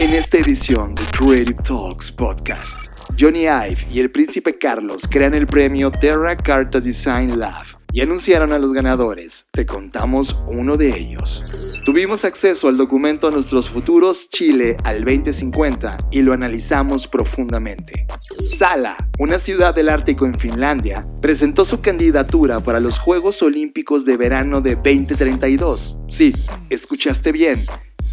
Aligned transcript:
En 0.00 0.14
esta 0.14 0.38
edición 0.38 0.94
de 0.94 1.02
Creative 1.06 1.60
Talks 1.60 2.12
Podcast, 2.12 2.78
Johnny 3.18 3.46
Ive 3.46 3.84
y 3.90 3.98
el 3.98 4.12
príncipe 4.12 4.56
Carlos 4.56 5.08
crean 5.10 5.34
el 5.34 5.48
premio 5.48 5.90
Terra 5.90 6.36
Carta 6.36 6.78
Design 6.78 7.36
Lab 7.36 7.66
y 7.92 8.00
anunciaron 8.00 8.52
a 8.52 8.60
los 8.60 8.72
ganadores. 8.72 9.48
Te 9.50 9.66
contamos 9.66 10.36
uno 10.46 10.76
de 10.76 10.96
ellos. 10.96 11.82
Tuvimos 11.84 12.24
acceso 12.24 12.68
al 12.68 12.76
documento 12.76 13.28
Nuestros 13.32 13.70
Futuros 13.70 14.30
Chile 14.30 14.76
al 14.84 15.04
2050 15.04 15.98
y 16.12 16.22
lo 16.22 16.32
analizamos 16.32 17.08
profundamente. 17.08 18.06
Sala, 18.44 18.96
una 19.18 19.40
ciudad 19.40 19.74
del 19.74 19.88
Ártico 19.88 20.26
en 20.26 20.38
Finlandia, 20.38 21.08
presentó 21.20 21.64
su 21.64 21.80
candidatura 21.80 22.60
para 22.60 22.78
los 22.78 23.00
Juegos 23.00 23.42
Olímpicos 23.42 24.04
de 24.04 24.16
Verano 24.16 24.60
de 24.60 24.76
2032. 24.76 25.98
Sí, 26.06 26.32
escuchaste 26.70 27.32
bien 27.32 27.66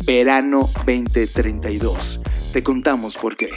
Verano 0.04 0.70
2032. 0.86 2.21
Te 2.52 2.64
contamos 2.64 3.17
por 3.17 3.38
qué. 3.38 3.49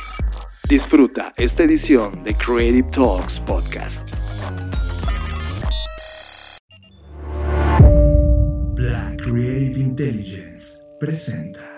Disfruta 0.68 1.32
esta 1.36 1.62
edición 1.62 2.22
de 2.24 2.36
Creative 2.36 2.88
Talks 2.90 3.40
Podcast. 3.40 4.10
Black 8.74 9.16
Creative 9.22 9.80
Intelligence 9.80 10.82
presenta. 11.00 11.77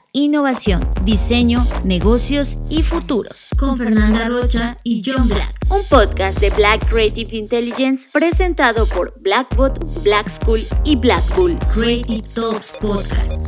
innovación, 0.13 0.85
diseño, 1.05 1.65
negocios 1.85 2.59
y 2.69 2.83
futuros. 2.83 3.49
Con 3.57 3.77
Fernanda 3.77 4.27
Rocha 4.27 4.77
y 4.83 5.01
John 5.05 5.27
Black. 5.27 5.55
Un 5.69 5.83
podcast 5.85 6.39
de 6.39 6.49
Black 6.49 6.89
Creative 6.89 7.35
Intelligence 7.35 8.09
presentado 8.11 8.87
por 8.87 9.13
Blackbot, 9.21 10.03
Black 10.03 10.29
School 10.29 10.65
y 10.83 10.95
Black 10.95 11.23
Bull. 11.35 11.57
Creative 11.73 12.27
Talks 12.33 12.77
Podcast. 12.81 13.41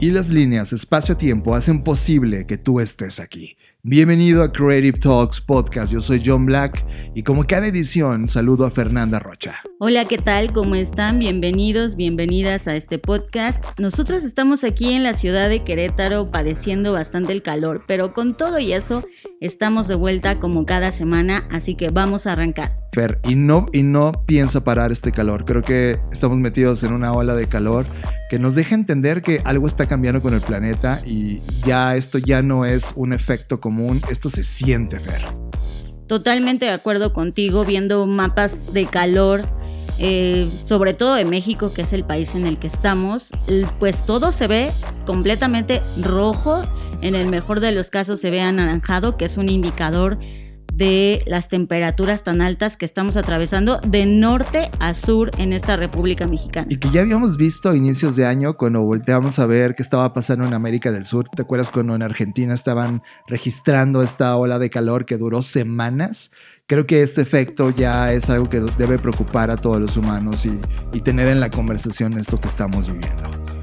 Y 0.00 0.10
las 0.10 0.30
líneas 0.30 0.72
espacio-tiempo 0.72 1.54
hacen 1.54 1.84
posible 1.84 2.46
que 2.46 2.56
tú 2.56 2.80
estés 2.80 3.20
aquí. 3.20 3.56
Bienvenido 3.82 4.42
a 4.42 4.52
Creative 4.52 4.98
Talks 4.98 5.40
Podcast. 5.40 5.90
Yo 5.90 6.02
soy 6.02 6.22
John 6.22 6.44
Black 6.44 6.84
y 7.14 7.22
como 7.22 7.44
cada 7.46 7.66
edición 7.66 8.28
saludo 8.28 8.66
a 8.66 8.70
Fernanda 8.70 9.18
Rocha. 9.18 9.62
Hola, 9.78 10.04
¿qué 10.04 10.18
tal? 10.18 10.52
¿Cómo 10.52 10.74
están? 10.74 11.18
Bienvenidos, 11.18 11.96
bienvenidas 11.96 12.68
a 12.68 12.76
este 12.76 12.98
podcast. 12.98 13.64
Nosotros 13.78 14.24
estamos 14.24 14.64
aquí 14.64 14.92
en 14.92 15.02
la 15.02 15.14
ciudad 15.14 15.48
de 15.48 15.64
Querétaro 15.64 16.30
padeciendo 16.30 16.92
bastante 16.92 17.32
el 17.32 17.42
calor, 17.42 17.84
pero 17.86 18.12
con 18.12 18.36
todo 18.36 18.58
y 18.58 18.74
eso 18.74 19.02
estamos 19.40 19.88
de 19.88 19.94
vuelta 19.94 20.38
como 20.38 20.66
cada 20.66 20.92
semana, 20.92 21.48
así 21.50 21.74
que 21.74 21.88
vamos 21.88 22.26
a 22.26 22.32
arrancar. 22.32 22.79
Fer, 22.92 23.20
y 23.24 23.36
no, 23.36 23.66
y 23.72 23.82
no 23.82 24.12
piensa 24.26 24.64
parar 24.64 24.90
este 24.90 25.12
calor. 25.12 25.44
Creo 25.44 25.62
que 25.62 26.00
estamos 26.10 26.38
metidos 26.38 26.82
en 26.82 26.92
una 26.92 27.12
ola 27.12 27.34
de 27.34 27.46
calor 27.46 27.86
que 28.28 28.38
nos 28.38 28.54
deja 28.54 28.74
entender 28.74 29.22
que 29.22 29.40
algo 29.44 29.66
está 29.66 29.86
cambiando 29.86 30.20
con 30.20 30.34
el 30.34 30.40
planeta 30.40 31.00
y 31.04 31.40
ya 31.64 31.96
esto 31.96 32.18
ya 32.18 32.42
no 32.42 32.64
es 32.64 32.92
un 32.96 33.12
efecto 33.12 33.60
común, 33.60 34.00
esto 34.10 34.28
se 34.28 34.42
siente, 34.42 34.98
Fer. 34.98 35.20
Totalmente 36.08 36.66
de 36.66 36.72
acuerdo 36.72 37.12
contigo, 37.12 37.64
viendo 37.64 38.04
mapas 38.06 38.72
de 38.72 38.86
calor, 38.86 39.48
eh, 39.98 40.50
sobre 40.64 40.94
todo 40.94 41.14
de 41.14 41.24
México, 41.24 41.72
que 41.72 41.82
es 41.82 41.92
el 41.92 42.04
país 42.04 42.34
en 42.34 42.46
el 42.46 42.58
que 42.58 42.66
estamos, 42.66 43.30
pues 43.78 44.04
todo 44.04 44.32
se 44.32 44.48
ve 44.48 44.72
completamente 45.06 45.82
rojo, 46.00 46.62
en 47.02 47.14
el 47.14 47.28
mejor 47.28 47.60
de 47.60 47.70
los 47.70 47.90
casos 47.90 48.20
se 48.20 48.30
ve 48.30 48.40
anaranjado, 48.40 49.16
que 49.16 49.26
es 49.26 49.36
un 49.36 49.48
indicador 49.48 50.18
de 50.80 51.22
las 51.26 51.48
temperaturas 51.48 52.24
tan 52.24 52.40
altas 52.40 52.78
que 52.78 52.86
estamos 52.86 53.18
atravesando 53.18 53.78
de 53.86 54.06
norte 54.06 54.70
a 54.78 54.94
sur 54.94 55.30
en 55.36 55.52
esta 55.52 55.76
República 55.76 56.26
Mexicana. 56.26 56.68
Y 56.70 56.78
que 56.78 56.88
ya 56.90 57.02
habíamos 57.02 57.36
visto 57.36 57.68
a 57.68 57.76
inicios 57.76 58.16
de 58.16 58.24
año 58.24 58.56
cuando 58.56 58.80
volteamos 58.80 59.38
a 59.38 59.44
ver 59.44 59.74
qué 59.74 59.82
estaba 59.82 60.14
pasando 60.14 60.46
en 60.46 60.54
América 60.54 60.90
del 60.90 61.04
Sur. 61.04 61.28
¿Te 61.28 61.42
acuerdas 61.42 61.70
cuando 61.70 61.94
en 61.94 62.02
Argentina 62.02 62.54
estaban 62.54 63.02
registrando 63.28 64.02
esta 64.02 64.34
ola 64.36 64.58
de 64.58 64.70
calor 64.70 65.04
que 65.04 65.18
duró 65.18 65.42
semanas? 65.42 66.30
Creo 66.66 66.86
que 66.86 67.02
este 67.02 67.20
efecto 67.20 67.68
ya 67.68 68.14
es 68.14 68.30
algo 68.30 68.48
que 68.48 68.60
debe 68.78 68.98
preocupar 68.98 69.50
a 69.50 69.58
todos 69.58 69.78
los 69.82 69.98
humanos 69.98 70.46
y, 70.46 70.58
y 70.94 71.02
tener 71.02 71.28
en 71.28 71.40
la 71.40 71.50
conversación 71.50 72.16
esto 72.16 72.40
que 72.40 72.48
estamos 72.48 72.90
viviendo. 72.90 73.59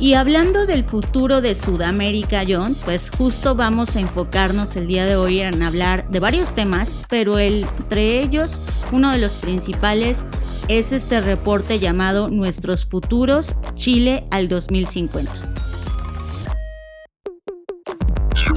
Y 0.00 0.14
hablando 0.14 0.64
del 0.64 0.82
futuro 0.82 1.42
de 1.42 1.54
Sudamérica, 1.54 2.42
John, 2.48 2.74
pues 2.86 3.10
justo 3.10 3.54
vamos 3.54 3.96
a 3.96 4.00
enfocarnos 4.00 4.74
el 4.76 4.86
día 4.86 5.04
de 5.04 5.14
hoy 5.14 5.40
en 5.40 5.62
hablar 5.62 6.08
de 6.08 6.20
varios 6.20 6.54
temas, 6.54 6.96
pero 7.10 7.38
entre 7.38 8.22
ellos 8.22 8.62
uno 8.92 9.10
de 9.12 9.18
los 9.18 9.36
principales 9.36 10.24
es 10.68 10.92
este 10.92 11.20
reporte 11.20 11.78
llamado 11.78 12.30
Nuestros 12.30 12.86
futuros 12.86 13.54
Chile 13.74 14.24
al 14.30 14.48
2050. 14.48 15.30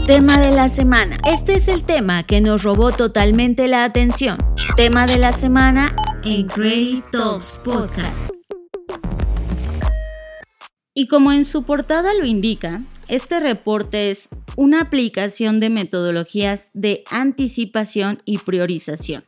Tema 0.08 0.40
de 0.40 0.52
la 0.52 0.70
semana. 0.70 1.18
Este 1.30 1.56
es 1.56 1.68
el 1.68 1.84
tema 1.84 2.24
que 2.24 2.40
nos 2.40 2.64
robó 2.64 2.92
totalmente 2.92 3.68
la 3.68 3.84
atención. 3.84 4.38
Tema 4.78 5.08
de 5.08 5.18
la 5.18 5.34
semana 5.34 5.94
en 6.24 6.48
Creative 6.48 7.04
Talks 7.12 7.60
Podcast. 7.66 8.43
Y 10.96 11.08
como 11.08 11.32
en 11.32 11.44
su 11.44 11.64
portada 11.64 12.14
lo 12.14 12.26
indica, 12.26 12.84
este 13.08 13.40
reporte 13.40 14.12
es 14.12 14.30
una 14.56 14.82
aplicación 14.82 15.60
de 15.60 15.72
metodologías 15.72 16.70
de 16.74 17.04
anticipación 17.10 18.22
y 18.26 18.38
priorización. 18.38 19.24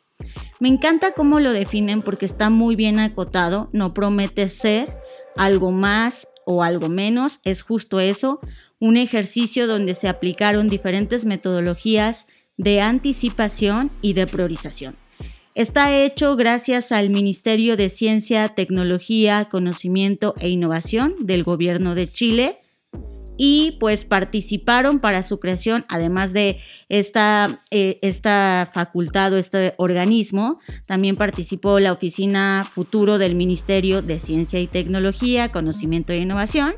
Me 0.59 0.69
encanta 0.69 1.11
cómo 1.11 1.39
lo 1.39 1.51
definen 1.51 2.03
porque 2.03 2.27
está 2.27 2.51
muy 2.51 2.75
bien 2.75 2.99
acotado, 2.99 3.69
no 3.73 3.93
promete 3.95 4.47
ser 4.49 4.95
algo 5.35 5.71
más 5.71 6.27
o 6.45 6.61
algo 6.61 6.87
menos, 6.87 7.39
es 7.43 7.63
justo 7.63 7.99
eso, 7.99 8.39
un 8.79 8.95
ejercicio 8.95 9.65
donde 9.65 9.95
se 9.95 10.07
aplicaron 10.07 10.69
diferentes 10.69 11.25
metodologías 11.25 12.27
de 12.57 12.81
anticipación 12.81 13.89
y 14.01 14.13
de 14.13 14.27
priorización. 14.27 14.95
Está 15.55 16.03
hecho 16.03 16.35
gracias 16.35 16.91
al 16.91 17.09
Ministerio 17.09 17.77
de 17.77 17.87
Ciencia, 17.87 18.49
Tecnología, 18.49 19.47
Conocimiento 19.49 20.33
e 20.37 20.49
Innovación 20.49 21.15
del 21.21 21.45
Gobierno 21.45 21.95
de 21.95 22.11
Chile 22.11 22.59
y 23.37 23.77
pues 23.79 24.03
participaron 24.03 24.99
para 24.99 25.23
su 25.23 25.39
creación, 25.39 25.85
además 25.87 26.33
de 26.33 26.59
esta, 26.89 27.57
eh, 27.71 27.99
esta 28.01 28.69
facultad 28.73 29.31
o 29.31 29.37
este 29.37 29.73
organismo, 29.77 30.59
también 30.87 31.15
participó 31.15 31.79
la 31.79 31.93
Oficina 31.93 32.67
Futuro 32.69 33.17
del 33.17 33.35
Ministerio 33.35 34.01
de 34.01 34.19
Ciencia 34.19 34.59
y 34.59 34.67
Tecnología, 34.67 35.51
Conocimiento 35.51 36.11
e 36.11 36.17
Innovación, 36.17 36.75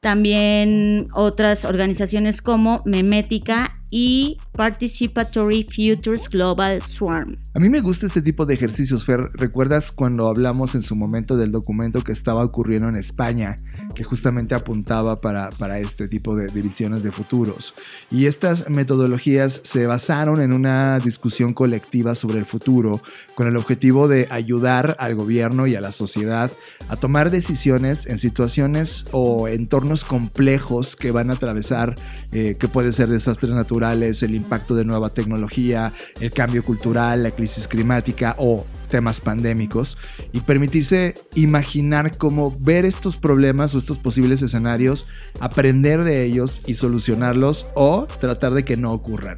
también 0.00 1.08
otras 1.14 1.64
organizaciones 1.64 2.42
como 2.42 2.82
Memética 2.84 3.81
y 3.94 4.38
Participatory 4.52 5.64
Futures 5.64 6.28
Global 6.28 6.80
Swarm. 6.80 7.36
A 7.52 7.60
mí 7.60 7.68
me 7.68 7.82
gusta 7.82 8.06
este 8.06 8.22
tipo 8.22 8.46
de 8.46 8.54
ejercicios, 8.54 9.04
Fer. 9.04 9.28
¿Recuerdas 9.34 9.92
cuando 9.92 10.28
hablamos 10.28 10.74
en 10.74 10.80
su 10.80 10.96
momento 10.96 11.36
del 11.36 11.52
documento 11.52 12.02
que 12.02 12.12
estaba 12.12 12.42
ocurriendo 12.42 12.88
en 12.88 12.96
España, 12.96 13.56
que 13.94 14.02
justamente 14.02 14.54
apuntaba 14.54 15.18
para, 15.18 15.50
para 15.50 15.78
este 15.78 16.08
tipo 16.08 16.34
de, 16.34 16.48
visiones 16.62 17.02
de 17.02 17.12
futuros? 17.12 17.74
Y 18.10 18.24
estas 18.24 18.70
metodologías 18.70 19.60
se 19.62 19.86
basaron 19.86 20.40
en 20.40 20.54
una 20.54 20.98
discusión 20.98 21.52
colectiva 21.52 22.14
sobre 22.14 22.38
el 22.38 22.46
futuro, 22.46 23.02
con 23.34 23.46
el 23.46 23.56
objetivo 23.56 24.08
de 24.08 24.26
ayudar 24.30 24.96
al 24.98 25.14
gobierno 25.14 25.66
y 25.66 25.74
a 25.74 25.82
la 25.82 25.92
sociedad 25.92 26.50
a 26.88 26.96
tomar 26.96 27.30
decisiones 27.30 28.06
en 28.06 28.16
situaciones 28.16 29.04
o 29.12 29.48
entornos 29.48 30.04
complejos 30.04 30.96
que 30.96 31.10
van 31.10 31.28
a 31.28 31.34
atravesar, 31.34 31.94
eh, 32.32 32.56
que 32.58 32.68
puede 32.68 32.92
ser 32.92 33.10
desastres 33.10 33.52
naturales 33.52 33.81
el 33.90 34.34
impacto 34.34 34.74
de 34.74 34.84
nueva 34.84 35.12
tecnología, 35.12 35.92
el 36.20 36.30
cambio 36.30 36.64
cultural, 36.64 37.22
la 37.24 37.30
crisis 37.32 37.66
climática 37.66 38.36
o 38.38 38.64
temas 38.88 39.20
pandémicos 39.20 39.96
y 40.32 40.40
permitirse 40.40 41.14
imaginar 41.34 42.16
cómo 42.18 42.56
ver 42.60 42.84
estos 42.84 43.16
problemas 43.16 43.74
o 43.74 43.78
estos 43.78 43.98
posibles 43.98 44.42
escenarios, 44.42 45.06
aprender 45.40 46.04
de 46.04 46.24
ellos 46.24 46.60
y 46.66 46.74
solucionarlos 46.74 47.66
o 47.74 48.06
tratar 48.20 48.52
de 48.52 48.64
que 48.64 48.76
no 48.76 48.92
ocurran. 48.92 49.36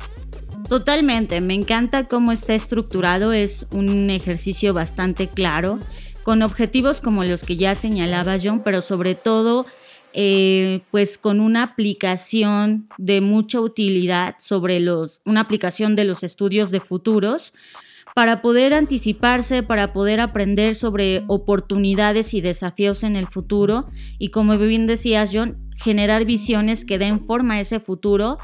Totalmente, 0.68 1.40
me 1.40 1.54
encanta 1.54 2.08
cómo 2.08 2.32
está 2.32 2.54
estructurado, 2.54 3.32
es 3.32 3.66
un 3.70 4.10
ejercicio 4.10 4.74
bastante 4.74 5.28
claro, 5.28 5.78
con 6.22 6.42
objetivos 6.42 7.00
como 7.00 7.22
los 7.22 7.44
que 7.44 7.56
ya 7.56 7.74
señalaba 7.74 8.38
John, 8.42 8.62
pero 8.64 8.80
sobre 8.80 9.14
todo 9.14 9.66
eh, 10.14 10.82
pues 10.90 11.18
con 11.18 11.40
una 11.40 11.62
aplicación 11.64 12.88
de 12.98 13.20
mucha 13.20 13.60
utilidad 13.60 14.36
sobre 14.38 14.80
los, 14.80 15.20
una 15.24 15.40
aplicación 15.40 15.96
de 15.96 16.04
los 16.04 16.22
estudios 16.22 16.70
de 16.70 16.80
futuros 16.80 17.52
para 18.14 18.40
poder 18.40 18.74
anticiparse, 18.74 19.64
para 19.64 19.92
poder 19.92 20.20
aprender 20.20 20.76
sobre 20.76 21.24
oportunidades 21.26 22.32
y 22.32 22.40
desafíos 22.40 23.02
en 23.02 23.16
el 23.16 23.26
futuro 23.26 23.88
y 24.18 24.28
como 24.28 24.56
bien 24.56 24.86
decías 24.86 25.30
John, 25.32 25.58
generar 25.76 26.24
visiones 26.24 26.84
que 26.84 26.98
den 26.98 27.26
forma 27.26 27.54
a 27.54 27.60
ese 27.60 27.80
futuro 27.80 28.38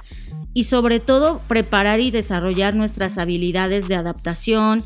y 0.52 0.64
sobre 0.64 0.98
todo 0.98 1.40
preparar 1.46 2.00
y 2.00 2.10
desarrollar 2.10 2.74
nuestras 2.74 3.16
habilidades 3.16 3.86
de 3.86 3.94
adaptación 3.94 4.82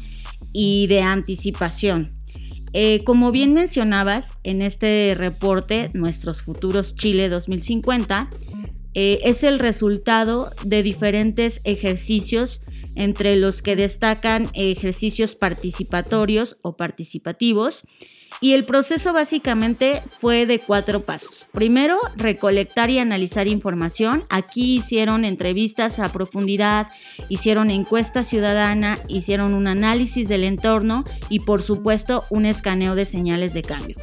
y 0.52 0.86
de 0.88 1.00
anticipación. 1.00 2.13
Eh, 2.76 3.04
como 3.04 3.30
bien 3.30 3.54
mencionabas 3.54 4.32
en 4.42 4.60
este 4.60 5.14
reporte, 5.16 5.90
Nuestros 5.94 6.42
Futuros 6.42 6.96
Chile 6.96 7.28
2050, 7.28 8.28
eh, 8.94 9.20
es 9.22 9.44
el 9.44 9.60
resultado 9.60 10.50
de 10.64 10.82
diferentes 10.82 11.60
ejercicios 11.62 12.62
entre 12.96 13.36
los 13.36 13.62
que 13.62 13.76
destacan 13.76 14.50
ejercicios 14.54 15.36
participatorios 15.36 16.58
o 16.62 16.76
participativos 16.76 17.84
y 18.40 18.52
el 18.52 18.64
proceso 18.64 19.12
básicamente 19.12 20.02
fue 20.18 20.46
de 20.46 20.58
cuatro 20.58 21.04
pasos. 21.04 21.46
Primero, 21.52 21.98
recolectar 22.16 22.90
y 22.90 22.98
analizar 22.98 23.48
información. 23.48 24.24
Aquí 24.30 24.76
hicieron 24.76 25.24
entrevistas 25.24 25.98
a 25.98 26.12
profundidad, 26.12 26.88
hicieron 27.28 27.70
encuesta 27.70 28.22
ciudadana, 28.22 28.98
hicieron 29.08 29.54
un 29.54 29.66
análisis 29.66 30.28
del 30.28 30.44
entorno 30.44 31.04
y 31.28 31.40
por 31.40 31.62
supuesto 31.62 32.24
un 32.30 32.46
escaneo 32.46 32.94
de 32.94 33.06
señales 33.06 33.54
de 33.54 33.62
cambio. 33.62 33.96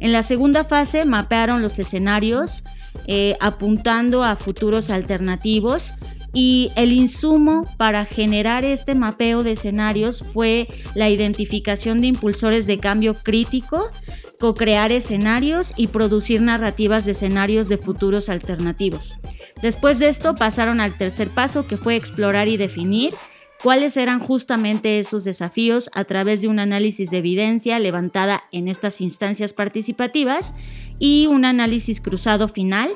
En 0.00 0.12
la 0.12 0.22
segunda 0.22 0.64
fase 0.64 1.04
mapearon 1.04 1.62
los 1.62 1.78
escenarios 1.78 2.62
eh, 3.06 3.36
apuntando 3.40 4.22
a 4.24 4.36
futuros 4.36 4.90
alternativos 4.90 5.92
y 6.32 6.70
el 6.76 6.92
insumo 6.92 7.64
para 7.76 8.04
generar 8.04 8.64
este 8.64 8.94
mapeo 8.94 9.42
de 9.42 9.52
escenarios 9.52 10.24
fue 10.32 10.68
la 10.94 11.08
identificación 11.08 12.00
de 12.00 12.08
impulsores 12.08 12.66
de 12.66 12.78
cambio 12.78 13.14
crítico, 13.14 13.90
co-crear 14.38 14.92
escenarios 14.92 15.72
y 15.76 15.88
producir 15.88 16.40
narrativas 16.40 17.04
de 17.04 17.12
escenarios 17.12 17.68
de 17.68 17.78
futuros 17.78 18.28
alternativos. 18.28 19.14
Después 19.62 19.98
de 19.98 20.08
esto 20.08 20.34
pasaron 20.34 20.80
al 20.80 20.96
tercer 20.96 21.30
paso 21.30 21.66
que 21.66 21.76
fue 21.76 21.96
explorar 21.96 22.46
y 22.46 22.56
definir 22.56 23.14
cuáles 23.62 23.96
eran 23.96 24.20
justamente 24.20 24.98
esos 24.98 25.24
desafíos 25.24 25.90
a 25.94 26.04
través 26.04 26.42
de 26.42 26.48
un 26.48 26.60
análisis 26.60 27.10
de 27.10 27.18
evidencia 27.18 27.78
levantada 27.78 28.44
en 28.52 28.68
estas 28.68 29.00
instancias 29.00 29.52
participativas 29.52 30.54
y 31.00 31.26
un 31.26 31.44
análisis 31.44 32.00
cruzado 32.00 32.48
final 32.48 32.88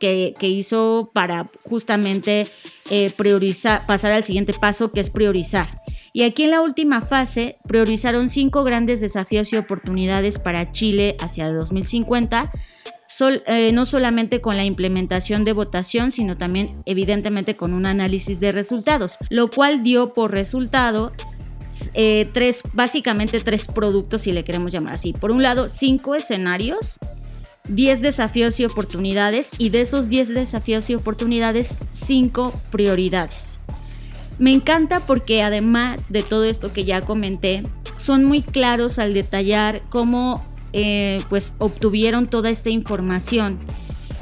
que, 0.00 0.34
hizo 0.40 1.10
para 1.14 1.50
justamente 1.64 2.48
eh, 2.90 3.12
priorizar, 3.16 3.86
pasar 3.86 4.10
al 4.12 4.24
siguiente 4.24 4.52
paso, 4.54 4.90
que 4.90 5.00
es 5.00 5.10
priorizar. 5.10 5.80
Y 6.12 6.24
aquí 6.24 6.42
en 6.42 6.50
la 6.50 6.60
última 6.60 7.02
fase 7.02 7.56
priorizaron 7.68 8.28
cinco 8.28 8.64
grandes 8.64 9.00
desafíos 9.00 9.52
y 9.52 9.56
oportunidades 9.56 10.40
para 10.40 10.72
Chile 10.72 11.16
hacia 11.20 11.52
2050. 11.52 12.50
Eh, 13.46 13.72
no 13.72 13.84
solamente 13.86 14.40
con 14.40 14.56
la 14.56 14.64
implementación 14.64 15.44
de 15.44 15.52
votación, 15.52 16.10
sino 16.10 16.38
también 16.38 16.82
evidentemente 16.86 17.54
con 17.54 17.74
un 17.74 17.84
análisis 17.84 18.40
de 18.40 18.50
resultados, 18.50 19.18
lo 19.28 19.50
cual 19.50 19.82
dio 19.82 20.14
por 20.14 20.30
resultado 20.30 21.12
eh, 21.94 22.28
tres, 22.32 22.62
básicamente 22.72 23.40
tres 23.40 23.66
productos, 23.66 24.22
si 24.22 24.32
le 24.32 24.44
queremos 24.44 24.72
llamar 24.72 24.94
así. 24.94 25.12
Por 25.12 25.32
un 25.32 25.42
lado, 25.42 25.68
cinco 25.68 26.14
escenarios 26.14 26.98
10 27.70 28.02
desafíos 28.02 28.58
y 28.60 28.64
oportunidades 28.64 29.50
y 29.58 29.70
de 29.70 29.82
esos 29.82 30.08
10 30.08 30.34
desafíos 30.34 30.90
y 30.90 30.94
oportunidades, 30.94 31.78
5 31.90 32.52
prioridades. 32.70 33.60
Me 34.38 34.52
encanta 34.52 35.06
porque 35.06 35.42
además 35.42 36.10
de 36.10 36.22
todo 36.22 36.44
esto 36.44 36.72
que 36.72 36.84
ya 36.84 37.00
comenté, 37.00 37.62
son 37.96 38.24
muy 38.24 38.42
claros 38.42 38.98
al 38.98 39.12
detallar 39.12 39.82
cómo 39.90 40.42
eh, 40.72 41.20
pues 41.28 41.52
obtuvieron 41.58 42.26
toda 42.26 42.50
esta 42.50 42.70
información. 42.70 43.58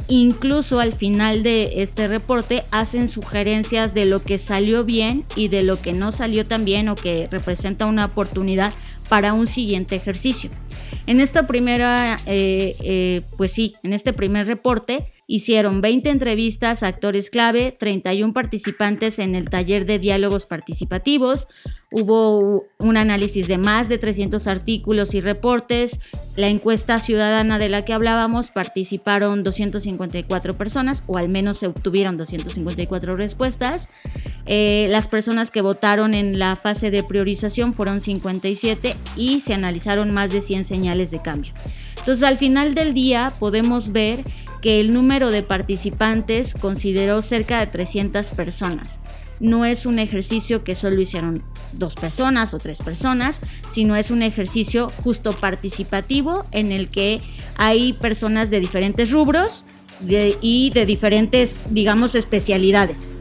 Incluso 0.08 0.80
al 0.80 0.92
final 0.92 1.42
de 1.42 1.74
este 1.76 2.08
reporte 2.08 2.64
hacen 2.70 3.08
sugerencias 3.08 3.92
de 3.94 4.06
lo 4.06 4.22
que 4.22 4.38
salió 4.38 4.84
bien 4.84 5.24
y 5.36 5.48
de 5.48 5.62
lo 5.62 5.80
que 5.80 5.92
no 5.92 6.12
salió 6.12 6.44
tan 6.44 6.64
bien 6.64 6.88
o 6.88 6.94
que 6.94 7.28
representa 7.30 7.86
una 7.86 8.06
oportunidad 8.06 8.72
para 9.08 9.34
un 9.34 9.46
siguiente 9.46 9.96
ejercicio. 9.96 10.50
En 11.06 11.20
esta 11.20 11.46
primera, 11.46 12.18
eh, 12.26 12.76
eh, 12.82 13.22
pues 13.36 13.52
sí, 13.52 13.76
en 13.82 13.92
este 13.92 14.12
primer 14.12 14.46
reporte 14.46 15.06
hicieron 15.30 15.82
20 15.82 16.08
entrevistas 16.08 16.82
a 16.82 16.88
actores 16.88 17.28
clave, 17.28 17.70
31 17.70 18.32
participantes 18.32 19.18
en 19.18 19.34
el 19.34 19.50
taller 19.50 19.84
de 19.84 19.98
diálogos 19.98 20.46
participativos, 20.46 21.48
hubo 21.90 22.64
un 22.78 22.96
análisis 22.96 23.46
de 23.46 23.58
más 23.58 23.90
de 23.90 23.98
300 23.98 24.46
artículos 24.46 25.14
y 25.14 25.20
reportes, 25.20 26.00
la 26.34 26.48
encuesta 26.48 26.98
ciudadana 26.98 27.58
de 27.58 27.68
la 27.68 27.82
que 27.82 27.92
hablábamos 27.92 28.50
participaron 28.50 29.42
254 29.42 30.54
personas, 30.54 31.02
o 31.08 31.18
al 31.18 31.28
menos 31.28 31.58
se 31.58 31.66
obtuvieron 31.66 32.16
254 32.16 33.14
respuestas, 33.14 33.90
eh, 34.46 34.86
las 34.90 35.08
personas 35.08 35.50
que 35.50 35.60
votaron 35.60 36.14
en 36.14 36.38
la 36.38 36.56
fase 36.56 36.90
de 36.90 37.02
priorización 37.02 37.72
fueron 37.72 38.00
57 38.00 38.96
y 39.14 39.40
se 39.40 39.52
analizaron 39.52 40.14
más 40.14 40.30
de 40.30 40.40
100 40.40 40.64
señales 40.64 41.10
de 41.10 41.20
cambio. 41.20 41.52
Entonces 41.98 42.26
al 42.26 42.38
final 42.38 42.74
del 42.74 42.94
día 42.94 43.34
podemos 43.38 43.92
ver 43.92 44.24
que 44.60 44.80
el 44.80 44.92
número 44.92 45.30
de 45.30 45.42
participantes 45.42 46.54
consideró 46.54 47.22
cerca 47.22 47.60
de 47.60 47.66
300 47.66 48.30
personas. 48.32 49.00
No 49.40 49.64
es 49.64 49.86
un 49.86 49.98
ejercicio 49.98 50.64
que 50.64 50.74
solo 50.74 51.00
hicieron 51.00 51.42
dos 51.72 51.94
personas 51.94 52.54
o 52.54 52.58
tres 52.58 52.82
personas, 52.82 53.40
sino 53.68 53.94
es 53.94 54.10
un 54.10 54.22
ejercicio 54.22 54.90
justo 55.02 55.32
participativo 55.32 56.44
en 56.50 56.72
el 56.72 56.88
que 56.88 57.20
hay 57.56 57.92
personas 57.92 58.50
de 58.50 58.60
diferentes 58.60 59.10
rubros 59.12 59.64
y 60.00 60.70
de 60.70 60.86
diferentes, 60.86 61.60
digamos, 61.70 62.14
especialidades. 62.14 63.12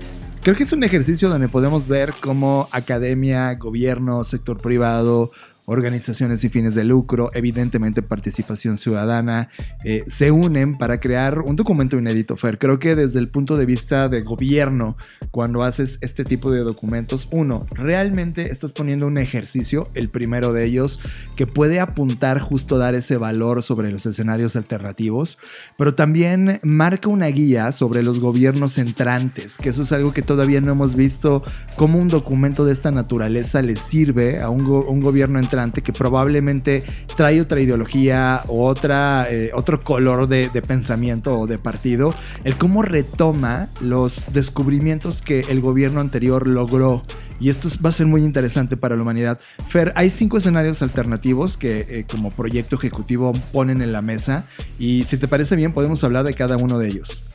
Creo 0.41 0.55
que 0.55 0.63
es 0.63 0.71
un 0.71 0.83
ejercicio 0.83 1.27
donde 1.29 1.49
podemos 1.49 1.87
ver 1.87 2.13
cómo 2.21 2.69
academia, 2.71 3.53
gobierno, 3.55 4.23
sector 4.23 4.57
privado, 4.57 5.31
organizaciones 5.67 6.43
y 6.45 6.49
fines 6.49 6.75
de 6.75 6.85
lucro, 6.85 7.29
evidentemente 7.33 8.01
participación 8.01 8.77
ciudadana, 8.77 9.49
eh, 9.83 10.03
se 10.07 10.31
unen 10.31 10.77
para 10.77 11.01
crear 11.01 11.39
un 11.39 11.57
documento 11.57 11.97
inédito, 11.97 12.37
Fer. 12.37 12.57
Creo 12.57 12.79
que 12.79 12.95
desde 12.95 13.19
el 13.19 13.29
punto 13.29 13.57
de 13.57 13.65
vista 13.65 14.07
de 14.07 14.21
gobierno, 14.21 14.95
cuando 15.29 15.63
haces 15.63 15.99
este 16.01 16.23
tipo 16.23 16.51
de 16.51 16.61
documentos, 16.61 17.27
uno, 17.31 17.65
realmente 17.69 18.49
estás 18.49 18.71
poniendo 18.71 19.07
un 19.07 19.17
ejercicio, 19.17 19.89
el 19.93 20.07
primero 20.07 20.53
de 20.53 20.63
ellos, 20.63 21.01
que 21.35 21.47
puede 21.47 21.81
apuntar 21.81 22.39
justo 22.39 22.75
a 22.75 22.79
dar 22.79 22.95
ese 22.95 23.17
valor 23.17 23.61
sobre 23.61 23.91
los 23.91 24.05
escenarios 24.05 24.55
alternativos, 24.55 25.37
pero 25.77 25.93
también 25.93 26.61
marca 26.63 27.09
una 27.09 27.27
guía 27.27 27.73
sobre 27.73 28.03
los 28.03 28.21
gobiernos 28.21 28.77
entrantes, 28.77 29.57
que 29.57 29.69
eso 29.69 29.81
es 29.81 29.91
algo 29.91 30.13
que 30.13 30.21
todavía 30.21 30.61
no 30.61 30.71
hemos 30.71 30.95
visto, 30.95 31.43
cómo 31.75 31.99
un 31.99 32.07
documento 32.07 32.63
de 32.63 32.71
esta 32.71 32.91
naturaleza 32.91 33.61
le 33.61 33.75
sirve 33.75 34.39
a 34.39 34.49
un, 34.49 34.65
un 34.65 35.01
gobierno 35.01 35.39
entrante 35.39 35.56
que 35.57 35.91
probablemente 35.91 36.83
trae 37.15 37.41
otra 37.41 37.59
ideología 37.59 38.43
o 38.47 38.67
otra, 38.67 39.27
eh, 39.29 39.51
otro 39.53 39.83
color 39.83 40.27
de, 40.27 40.49
pensamiento 40.67 41.37
o 41.37 41.47
de 41.47 41.57
partido, 41.57 42.13
el 42.43 42.57
cómo 42.57 42.81
retoma 42.81 43.69
los 43.81 44.25
descubrimientos 44.31 45.21
que 45.21 45.41
el 45.49 45.61
gobierno 45.61 45.99
anterior 45.99 46.47
logró. 46.47 47.01
Y 47.39 47.49
esto 47.49 47.67
va 47.83 47.89
a 47.89 47.93
ser 47.93 48.07
muy 48.07 48.23
interesante 48.23 48.77
para 48.77 48.95
la 48.95 49.01
humanidad. 49.01 49.39
Fer, 49.67 49.93
hay 49.95 50.09
cinco 50.09 50.37
escenarios 50.37 50.81
alternativos 50.81 51.57
que 51.57 51.85
eh, 51.89 52.05
como 52.09 52.29
proyecto 52.29 52.75
ejecutivo 52.75 53.33
ponen 53.51 53.81
en 53.81 53.91
la 53.91 54.01
mesa 54.01 54.45
y 54.79 55.03
si 55.03 55.17
te 55.17 55.27
parece 55.27 55.55
bien 55.55 55.73
podemos 55.73 56.03
hablar 56.03 56.25
de 56.25 56.33
cada 56.33 56.57
uno 56.57 56.79
de 56.79 56.87
ellos. 56.89 57.25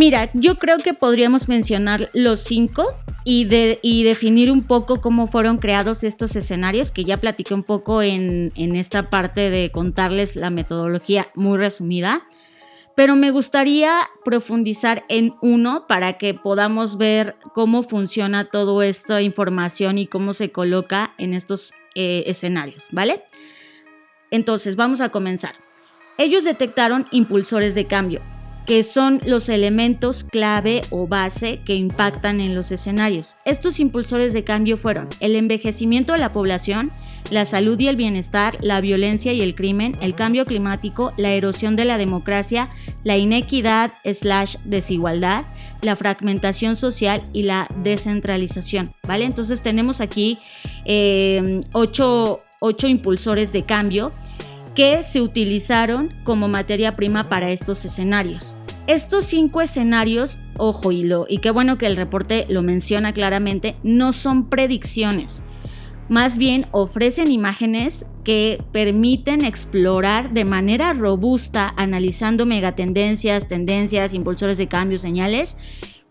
Mira, 0.00 0.30
yo 0.32 0.56
creo 0.56 0.78
que 0.78 0.94
podríamos 0.94 1.46
mencionar 1.46 2.08
los 2.14 2.40
cinco 2.40 2.96
y, 3.26 3.44
de, 3.44 3.80
y 3.82 4.02
definir 4.02 4.50
un 4.50 4.62
poco 4.62 5.02
cómo 5.02 5.26
fueron 5.26 5.58
creados 5.58 6.04
estos 6.04 6.34
escenarios, 6.36 6.90
que 6.90 7.04
ya 7.04 7.20
platiqué 7.20 7.52
un 7.52 7.64
poco 7.64 8.00
en, 8.00 8.50
en 8.54 8.76
esta 8.76 9.10
parte 9.10 9.50
de 9.50 9.70
contarles 9.70 10.36
la 10.36 10.48
metodología 10.48 11.28
muy 11.34 11.58
resumida. 11.58 12.26
Pero 12.96 13.14
me 13.14 13.30
gustaría 13.30 13.92
profundizar 14.24 15.04
en 15.10 15.34
uno 15.42 15.86
para 15.86 16.16
que 16.16 16.32
podamos 16.32 16.96
ver 16.96 17.36
cómo 17.52 17.82
funciona 17.82 18.46
toda 18.46 18.86
esta 18.86 19.20
información 19.20 19.98
y 19.98 20.06
cómo 20.06 20.32
se 20.32 20.50
coloca 20.50 21.12
en 21.18 21.34
estos 21.34 21.74
eh, 21.94 22.22
escenarios, 22.24 22.86
¿vale? 22.90 23.22
Entonces, 24.30 24.76
vamos 24.76 25.02
a 25.02 25.10
comenzar. 25.10 25.56
Ellos 26.16 26.44
detectaron 26.44 27.06
impulsores 27.10 27.74
de 27.74 27.86
cambio, 27.86 28.22
que 28.70 28.84
son 28.84 29.20
los 29.26 29.48
elementos 29.48 30.22
clave 30.22 30.82
o 30.90 31.08
base 31.08 31.58
que 31.64 31.74
impactan 31.74 32.40
en 32.40 32.54
los 32.54 32.70
escenarios. 32.70 33.34
Estos 33.44 33.80
impulsores 33.80 34.32
de 34.32 34.44
cambio 34.44 34.78
fueron 34.78 35.08
el 35.18 35.34
envejecimiento 35.34 36.12
de 36.12 36.20
la 36.20 36.30
población, 36.30 36.92
la 37.32 37.46
salud 37.46 37.80
y 37.80 37.88
el 37.88 37.96
bienestar, 37.96 38.56
la 38.60 38.80
violencia 38.80 39.32
y 39.32 39.40
el 39.40 39.56
crimen, 39.56 39.96
el 40.00 40.14
cambio 40.14 40.46
climático, 40.46 41.12
la 41.16 41.30
erosión 41.30 41.74
de 41.74 41.84
la 41.84 41.98
democracia, 41.98 42.70
la 43.02 43.16
inequidad 43.16 43.92
slash 44.04 44.54
desigualdad, 44.64 45.46
la 45.82 45.96
fragmentación 45.96 46.76
social 46.76 47.24
y 47.32 47.42
la 47.42 47.66
descentralización. 47.82 48.92
¿Vale? 49.02 49.24
Entonces 49.24 49.62
tenemos 49.62 50.00
aquí 50.00 50.38
eh, 50.84 51.60
ocho, 51.72 52.38
ocho 52.60 52.86
impulsores 52.86 53.52
de 53.52 53.64
cambio 53.64 54.12
que 54.76 55.02
se 55.02 55.20
utilizaron 55.20 56.08
como 56.22 56.46
materia 56.46 56.92
prima 56.92 57.24
para 57.24 57.50
estos 57.50 57.84
escenarios. 57.84 58.54
Estos 58.90 59.26
cinco 59.26 59.60
escenarios, 59.60 60.40
ojo 60.58 60.90
y, 60.90 61.04
lo, 61.04 61.24
y 61.28 61.38
qué 61.38 61.52
bueno 61.52 61.78
que 61.78 61.86
el 61.86 61.96
reporte 61.96 62.44
lo 62.48 62.62
menciona 62.62 63.12
claramente, 63.12 63.76
no 63.84 64.12
son 64.12 64.48
predicciones. 64.48 65.44
Más 66.08 66.38
bien 66.38 66.66
ofrecen 66.72 67.30
imágenes 67.30 68.04
que 68.24 68.60
permiten 68.72 69.44
explorar 69.44 70.32
de 70.32 70.44
manera 70.44 70.92
robusta, 70.92 71.72
analizando 71.76 72.46
megatendencias, 72.46 73.46
tendencias, 73.46 74.12
impulsores 74.12 74.58
de 74.58 74.66
cambio, 74.66 74.98
señales, 74.98 75.56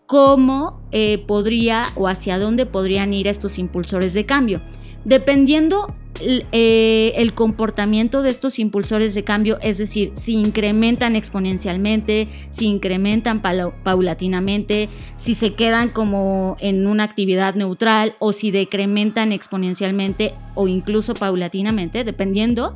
cómo 0.06 0.80
eh, 0.90 1.18
podría 1.18 1.84
o 1.96 2.08
hacia 2.08 2.38
dónde 2.38 2.64
podrían 2.64 3.12
ir 3.12 3.28
estos 3.28 3.58
impulsores 3.58 4.14
de 4.14 4.24
cambio. 4.24 4.62
Dependiendo 5.04 5.92
eh, 6.20 7.12
el 7.16 7.34
comportamiento 7.34 8.22
de 8.22 8.30
estos 8.30 8.58
impulsores 8.58 9.14
de 9.14 9.24
cambio, 9.24 9.58
es 9.62 9.78
decir, 9.78 10.12
si 10.14 10.34
incrementan 10.34 11.16
exponencialmente, 11.16 12.28
si 12.50 12.66
incrementan 12.66 13.42
paulatinamente, 13.42 14.88
si 15.16 15.34
se 15.34 15.54
quedan 15.54 15.90
como 15.90 16.56
en 16.60 16.86
una 16.86 17.04
actividad 17.04 17.54
neutral 17.54 18.16
o 18.18 18.32
si 18.32 18.50
decrementan 18.50 19.32
exponencialmente 19.32 20.34
o 20.54 20.68
incluso 20.68 21.14
paulatinamente, 21.14 22.04
dependiendo, 22.04 22.74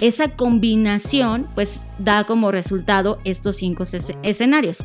esa 0.00 0.36
combinación 0.36 1.48
pues 1.54 1.86
da 1.98 2.24
como 2.24 2.50
resultado 2.50 3.18
estos 3.24 3.56
cinco 3.56 3.84
escenarios. 4.22 4.84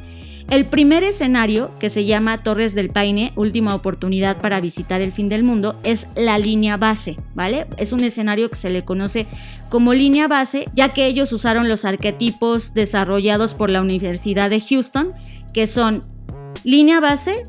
El 0.50 0.70
primer 0.70 1.04
escenario, 1.04 1.78
que 1.80 1.90
se 1.90 2.06
llama 2.06 2.44
Torres 2.44 2.76
del 2.76 2.90
Paine, 2.90 3.34
última 3.36 3.74
oportunidad 3.76 4.42
para 4.42 4.62
visitar 4.62 5.02
el 5.02 5.12
fin 5.12 5.30
del 5.30 5.44
mundo, 5.44 5.80
es 5.84 6.08
la 6.16 6.38
línea 6.38 6.78
base, 6.78 7.18
¿vale? 7.34 7.68
Es 7.78 7.92
un 7.92 8.04
escenario 8.04 8.50
que 8.50 8.56
se 8.56 8.70
le 8.70 8.84
conoce 8.84 9.26
como 9.70 9.94
línea 9.94 10.28
base, 10.28 10.66
ya 10.76 10.90
que 10.90 11.08
ellos 11.08 11.34
usaron 11.34 11.70
los 11.70 11.86
arquetipos 11.86 12.74
desarrollados 12.74 13.54
por 13.56 13.70
la 13.70 13.82
Universidad 13.82 14.50
de 14.50 14.62
Houston, 14.62 15.14
que 15.54 15.66
son 15.66 16.02
línea 16.64 17.00
base, 17.00 17.44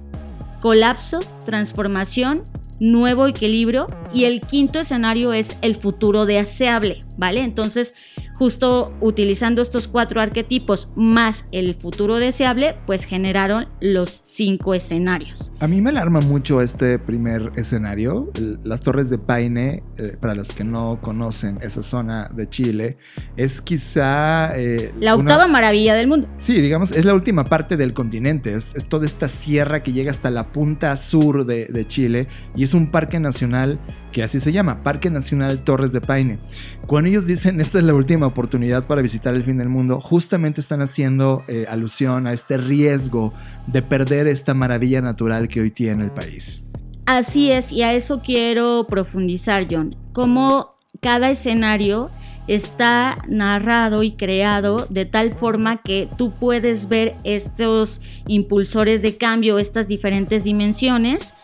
colapso, 0.60 1.20
transformación, 1.44 2.42
nuevo 2.80 3.26
equilibrio 3.26 3.86
y 4.12 4.24
el 4.24 4.40
quinto 4.40 4.80
escenario 4.80 5.32
es 5.32 5.56
el 5.62 5.74
futuro 5.74 6.26
deseable, 6.26 7.00
¿vale? 7.16 7.42
Entonces, 7.42 7.94
justo 8.34 8.92
utilizando 9.00 9.62
estos 9.62 9.88
cuatro 9.88 10.20
arquetipos 10.20 10.88
más 10.96 11.46
el 11.52 11.74
futuro 11.74 12.16
deseable, 12.16 12.76
pues 12.86 13.04
generaron 13.04 13.66
los 13.80 14.10
cinco 14.10 14.74
escenarios. 14.74 15.52
A 15.60 15.66
mí 15.66 15.80
me 15.80 15.90
alarma 15.90 16.20
mucho 16.20 16.60
este 16.60 16.98
primer 16.98 17.52
escenario. 17.56 18.30
Las 18.64 18.82
Torres 18.82 19.10
de 19.10 19.18
Paine, 19.18 19.82
eh, 19.98 20.16
para 20.20 20.34
los 20.34 20.52
que 20.52 20.64
no 20.64 20.98
conocen 21.00 21.58
esa 21.62 21.82
zona 21.82 22.28
de 22.34 22.48
Chile, 22.48 22.98
es 23.36 23.60
quizá... 23.60 24.56
Eh, 24.56 24.92
la 25.00 25.14
octava 25.14 25.46
maravilla 25.46 25.94
del 25.94 26.08
mundo. 26.08 26.28
Sí, 26.36 26.60
digamos, 26.60 26.90
es 26.92 27.04
la 27.04 27.14
última 27.14 27.48
parte 27.48 27.76
del 27.76 27.94
continente. 27.94 28.54
Es, 28.54 28.74
toda 28.88 29.06
esta 29.06 29.28
sierra 29.28 29.82
que 29.82 29.92
llega 29.92 30.10
hasta 30.10 30.30
la 30.30 30.52
punta 30.52 30.96
sur 30.96 31.46
de, 31.46 31.66
de 31.66 31.86
Chile 31.86 32.28
y 32.54 32.64
es 32.64 32.74
un 32.74 32.90
parque 32.90 33.20
nacional 33.20 33.78
que 34.14 34.22
así 34.22 34.38
se 34.38 34.52
llama, 34.52 34.84
Parque 34.84 35.10
Nacional 35.10 35.64
Torres 35.64 35.92
de 35.92 36.00
Paine. 36.00 36.38
Cuando 36.86 37.10
ellos 37.10 37.26
dicen 37.26 37.60
esta 37.60 37.78
es 37.78 37.84
la 37.84 37.94
última 37.94 38.28
oportunidad 38.28 38.86
para 38.86 39.02
visitar 39.02 39.34
el 39.34 39.42
fin 39.42 39.58
del 39.58 39.68
mundo, 39.68 40.00
justamente 40.00 40.60
están 40.60 40.82
haciendo 40.82 41.42
eh, 41.48 41.66
alusión 41.68 42.28
a 42.28 42.32
este 42.32 42.56
riesgo 42.56 43.34
de 43.66 43.82
perder 43.82 44.28
esta 44.28 44.54
maravilla 44.54 45.00
natural 45.00 45.48
que 45.48 45.60
hoy 45.60 45.72
tiene 45.72 46.04
el 46.04 46.12
país. 46.12 46.62
Así 47.06 47.50
es, 47.50 47.72
y 47.72 47.82
a 47.82 47.92
eso 47.92 48.22
quiero 48.24 48.86
profundizar, 48.88 49.66
John. 49.68 49.96
Cómo 50.12 50.76
cada 51.00 51.28
escenario 51.28 52.12
está 52.46 53.18
narrado 53.28 54.04
y 54.04 54.12
creado 54.12 54.86
de 54.90 55.06
tal 55.06 55.32
forma 55.32 55.82
que 55.82 56.08
tú 56.16 56.32
puedes 56.38 56.88
ver 56.88 57.16
estos 57.24 58.00
impulsores 58.28 59.02
de 59.02 59.16
cambio, 59.16 59.58
estas 59.58 59.88
diferentes 59.88 60.44
dimensiones 60.44 61.34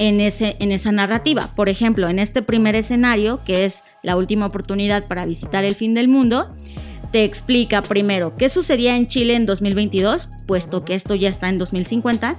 en, 0.00 0.18
ese, 0.20 0.56
en 0.58 0.72
esa 0.72 0.90
narrativa. 0.90 1.48
Por 1.54 1.68
ejemplo, 1.68 2.08
en 2.08 2.18
este 2.18 2.42
primer 2.42 2.74
escenario, 2.74 3.44
que 3.44 3.66
es 3.66 3.82
la 4.02 4.16
última 4.16 4.46
oportunidad 4.46 5.06
para 5.06 5.26
visitar 5.26 5.62
el 5.62 5.74
fin 5.74 5.92
del 5.92 6.08
mundo, 6.08 6.52
te 7.12 7.24
explica 7.24 7.82
primero 7.82 8.34
qué 8.34 8.48
sucedía 8.48 8.96
en 8.96 9.06
Chile 9.06 9.34
en 9.34 9.44
2022, 9.44 10.28
puesto 10.46 10.86
que 10.86 10.94
esto 10.94 11.14
ya 11.14 11.28
está 11.28 11.50
en 11.50 11.58
2050, 11.58 12.38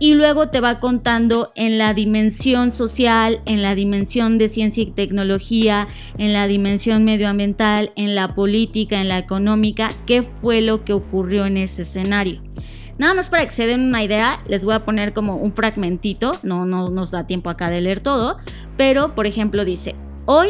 y 0.00 0.14
luego 0.14 0.48
te 0.48 0.60
va 0.60 0.78
contando 0.78 1.52
en 1.54 1.78
la 1.78 1.94
dimensión 1.94 2.72
social, 2.72 3.40
en 3.46 3.62
la 3.62 3.76
dimensión 3.76 4.36
de 4.36 4.48
ciencia 4.48 4.82
y 4.82 4.90
tecnología, 4.90 5.86
en 6.18 6.32
la 6.32 6.48
dimensión 6.48 7.04
medioambiental, 7.04 7.92
en 7.94 8.16
la 8.16 8.34
política, 8.34 9.00
en 9.00 9.08
la 9.08 9.18
económica, 9.18 9.90
qué 10.06 10.22
fue 10.22 10.60
lo 10.60 10.84
que 10.84 10.92
ocurrió 10.92 11.46
en 11.46 11.56
ese 11.56 11.82
escenario. 11.82 12.42
Nada 12.98 13.14
más 13.14 13.28
para 13.28 13.44
que 13.44 13.50
se 13.50 13.66
den 13.66 13.82
una 13.82 14.02
idea, 14.02 14.40
les 14.46 14.64
voy 14.64 14.74
a 14.74 14.84
poner 14.84 15.12
como 15.12 15.36
un 15.36 15.54
fragmentito, 15.54 16.32
no, 16.42 16.64
no 16.64 16.88
nos 16.88 17.10
da 17.10 17.26
tiempo 17.26 17.50
acá 17.50 17.68
de 17.68 17.80
leer 17.80 18.00
todo, 18.00 18.38
pero 18.76 19.14
por 19.14 19.26
ejemplo 19.26 19.64
dice, 19.64 19.94
hoy 20.24 20.48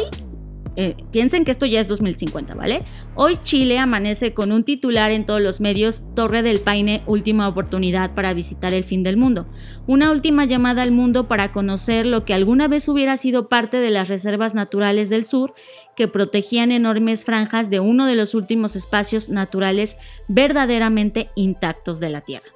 eh, 0.79 0.95
piensen 1.11 1.43
que 1.43 1.49
esto 1.49 1.65
ya 1.65 1.81
es 1.81 1.87
2050, 1.87 2.53
¿vale? 2.53 2.83
Hoy 3.15 3.39
Chile 3.41 3.79
amanece 3.79 4.35
con 4.35 4.51
un 4.51 4.63
titular 4.63 5.09
en 5.09 5.25
todos 5.25 5.41
los 5.41 5.59
medios, 5.59 6.05
Torre 6.15 6.43
del 6.43 6.59
Paine, 6.59 7.01
última 7.07 7.47
oportunidad 7.47 8.13
para 8.13 8.35
visitar 8.35 8.75
el 8.75 8.83
fin 8.83 9.01
del 9.01 9.17
mundo. 9.17 9.47
Una 9.87 10.11
última 10.11 10.45
llamada 10.45 10.83
al 10.83 10.91
mundo 10.91 11.27
para 11.27 11.51
conocer 11.51 12.05
lo 12.05 12.25
que 12.25 12.35
alguna 12.35 12.67
vez 12.67 12.87
hubiera 12.89 13.17
sido 13.17 13.49
parte 13.49 13.77
de 13.77 13.89
las 13.89 14.07
reservas 14.07 14.53
naturales 14.53 15.09
del 15.09 15.25
sur, 15.25 15.55
que 15.95 16.07
protegían 16.07 16.71
enormes 16.71 17.25
franjas 17.25 17.71
de 17.71 17.79
uno 17.79 18.05
de 18.05 18.15
los 18.15 18.35
últimos 18.35 18.75
espacios 18.75 19.29
naturales 19.29 19.97
verdaderamente 20.27 21.31
intactos 21.35 21.99
de 21.99 22.11
la 22.11 22.21
Tierra. 22.21 22.51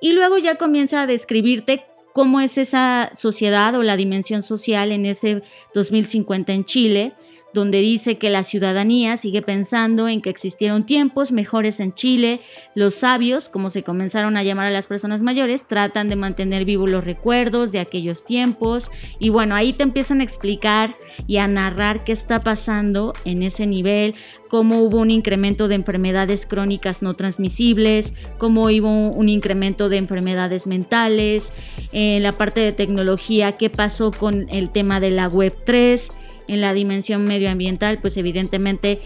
Y 0.00 0.12
luego 0.12 0.38
ya 0.38 0.54
comienza 0.54 1.02
a 1.02 1.06
describirte 1.06 1.84
cómo 2.16 2.40
es 2.40 2.56
esa 2.56 3.10
sociedad 3.14 3.74
o 3.74 3.82
la 3.82 3.98
dimensión 3.98 4.42
social 4.42 4.90
en 4.90 5.04
ese 5.04 5.42
2050 5.74 6.54
en 6.54 6.64
Chile, 6.64 7.12
donde 7.56 7.80
dice 7.80 8.18
que 8.18 8.28
la 8.28 8.42
ciudadanía 8.42 9.16
sigue 9.16 9.40
pensando 9.40 10.08
en 10.08 10.20
que 10.20 10.28
existieron 10.28 10.84
tiempos 10.84 11.32
mejores 11.32 11.80
en 11.80 11.94
Chile, 11.94 12.40
los 12.74 12.94
sabios, 12.94 13.48
como 13.48 13.70
se 13.70 13.82
comenzaron 13.82 14.36
a 14.36 14.42
llamar 14.42 14.66
a 14.66 14.70
las 14.70 14.86
personas 14.86 15.22
mayores, 15.22 15.66
tratan 15.66 16.10
de 16.10 16.16
mantener 16.16 16.66
vivos 16.66 16.90
los 16.90 17.04
recuerdos 17.04 17.72
de 17.72 17.80
aquellos 17.80 18.24
tiempos. 18.24 18.90
Y 19.18 19.30
bueno, 19.30 19.54
ahí 19.54 19.72
te 19.72 19.84
empiezan 19.84 20.20
a 20.20 20.24
explicar 20.24 20.96
y 21.26 21.38
a 21.38 21.48
narrar 21.48 22.04
qué 22.04 22.12
está 22.12 22.40
pasando 22.40 23.14
en 23.24 23.42
ese 23.42 23.66
nivel, 23.66 24.14
cómo 24.48 24.80
hubo 24.82 24.98
un 24.98 25.10
incremento 25.10 25.68
de 25.68 25.74
enfermedades 25.74 26.46
crónicas 26.46 27.02
no 27.02 27.14
transmisibles, 27.14 28.14
cómo 28.38 28.64
hubo 28.64 29.10
un 29.10 29.28
incremento 29.28 29.88
de 29.88 29.98
enfermedades 29.98 30.66
mentales, 30.66 31.52
en 31.92 32.22
la 32.22 32.32
parte 32.32 32.60
de 32.60 32.72
tecnología, 32.72 33.52
qué 33.52 33.70
pasó 33.70 34.10
con 34.10 34.46
el 34.50 34.70
tema 34.70 35.00
de 35.00 35.10
la 35.10 35.28
Web 35.28 35.54
3, 35.64 36.08
en 36.48 36.60
la 36.60 36.74
dimensión 36.74 37.24
medioambiental, 37.24 38.00
pues 38.00 38.16
evidentemente 38.16 39.00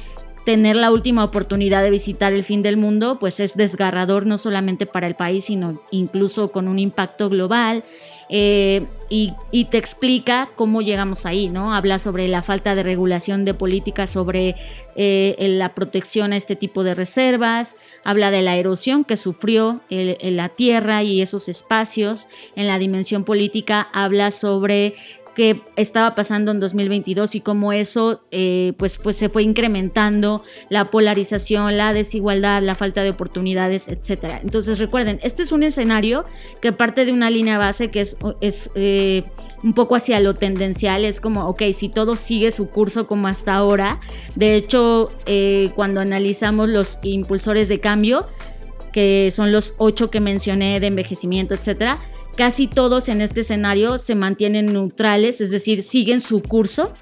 tener 0.45 0.77
la 0.77 0.91
última 0.91 1.25
oportunidad 1.25 1.83
de 1.83 1.91
visitar 1.91 2.33
el 2.33 2.45
fin 2.45 2.63
del 2.63 2.77
mundo, 2.77 3.19
pues 3.19 3.41
es 3.41 3.57
desgarrador 3.57 4.27
no 4.27 4.39
solamente 4.39 4.87
para 4.87 5.07
el 5.07 5.15
país, 5.15 5.45
sino 5.45 5.83
incluso 5.91 6.51
con 6.51 6.69
un 6.69 6.79
impacto 6.79 7.29
global. 7.29 7.85
Eh, 8.33 8.87
y, 9.09 9.35
te 9.71 9.77
explica 9.77 10.51
cómo 10.55 10.83
llegamos 10.83 11.27
ahí, 11.27 11.49
¿no? 11.49 11.75
Habla 11.75 11.99
sobre 11.99 12.29
la 12.29 12.45
falta 12.45 12.77
de 12.77 12.85
regulación 12.85 13.45
de 13.45 13.55
políticas 13.55 14.11
sobre 14.11 14.55
eh, 14.95 15.35
la 15.59 15.75
protección 15.75 16.33
a 16.33 16.37
este 16.37 16.55
tipo 16.55 16.85
de 16.85 16.95
reservas, 16.95 17.77
habla 18.05 18.31
de 18.31 18.43
la 18.43 18.57
erosión 18.57 19.05
que 19.05 19.17
sufrió 19.17 19.81
la 19.91 20.49
tierra 20.49 21.03
y 21.03 21.23
esos 21.23 21.49
espacios. 21.49 22.29
En 22.55 22.69
la 22.69 22.79
dimensión 22.79 23.25
política 23.25 23.89
habla 23.93 24.31
sobre 24.31 24.95
que 25.41 25.63
estaba 25.77 26.15
pasando 26.15 26.51
en 26.51 26.61
2022 26.61 27.35
y 27.35 27.41
cómo 27.41 27.73
eso 27.73 28.21
eh, 28.31 28.75
pues, 28.77 28.99
pues 28.99 29.17
se 29.17 29.31
fue 29.31 29.43
incrementando 29.43 30.43
la 30.69 30.91
polarización, 30.91 31.79
la 31.79 31.95
desigualdad, 31.95 32.63
la 32.63 32.75
falta 32.75 33.03
de 33.03 33.09
oportunidades, 33.09 33.89
etc. 33.89 34.35
Entonces 34.43 34.79
recuerden, 34.79 35.19
este 35.23 35.43
es 35.43 35.51
un 35.51 35.63
escenario 35.63 36.27
que 36.61 36.73
parte 36.75 37.07
de 37.07 37.13
una 37.13 37.31
línea 37.31 37.57
base 37.57 37.91
que 37.91 38.03
es, 38.03 38.19
es 38.43 38.71
eh, 38.75 39.23
un 39.63 39.73
poco 39.73 39.97
hacia 39.97 40.21
lo 40.21 40.35
tendencial, 40.35 41.07
es 41.07 41.23
como, 41.23 41.47
ok, 41.49 41.63
si 41.73 41.89
todo 41.89 42.17
sigue 42.17 42.51
su 42.51 42.69
curso 42.69 43.07
como 43.07 43.27
hasta 43.27 43.55
ahora, 43.55 43.99
de 44.35 44.57
hecho, 44.57 45.11
eh, 45.25 45.71
cuando 45.75 46.03
analizamos 46.03 46.69
los 46.69 46.99
impulsores 47.03 47.69
de 47.69 47.81
cambio, 47.81 48.27
que 48.93 49.31
son 49.31 49.53
los 49.53 49.73
ocho 49.79 50.11
que 50.11 50.21
mencioné 50.21 50.81
de 50.81 50.89
envejecimiento, 50.89 51.55
etcétera, 51.55 51.99
casi 52.37 52.67
todos 52.67 53.09
en 53.09 53.21
este 53.21 53.41
escenario 53.41 53.99
se 53.99 54.15
mantienen 54.15 54.67
neutrales, 54.67 55.41
es 55.41 55.51
decir, 55.51 55.83
siguen 55.83 56.21
su 56.21 56.43
curso 56.43 56.93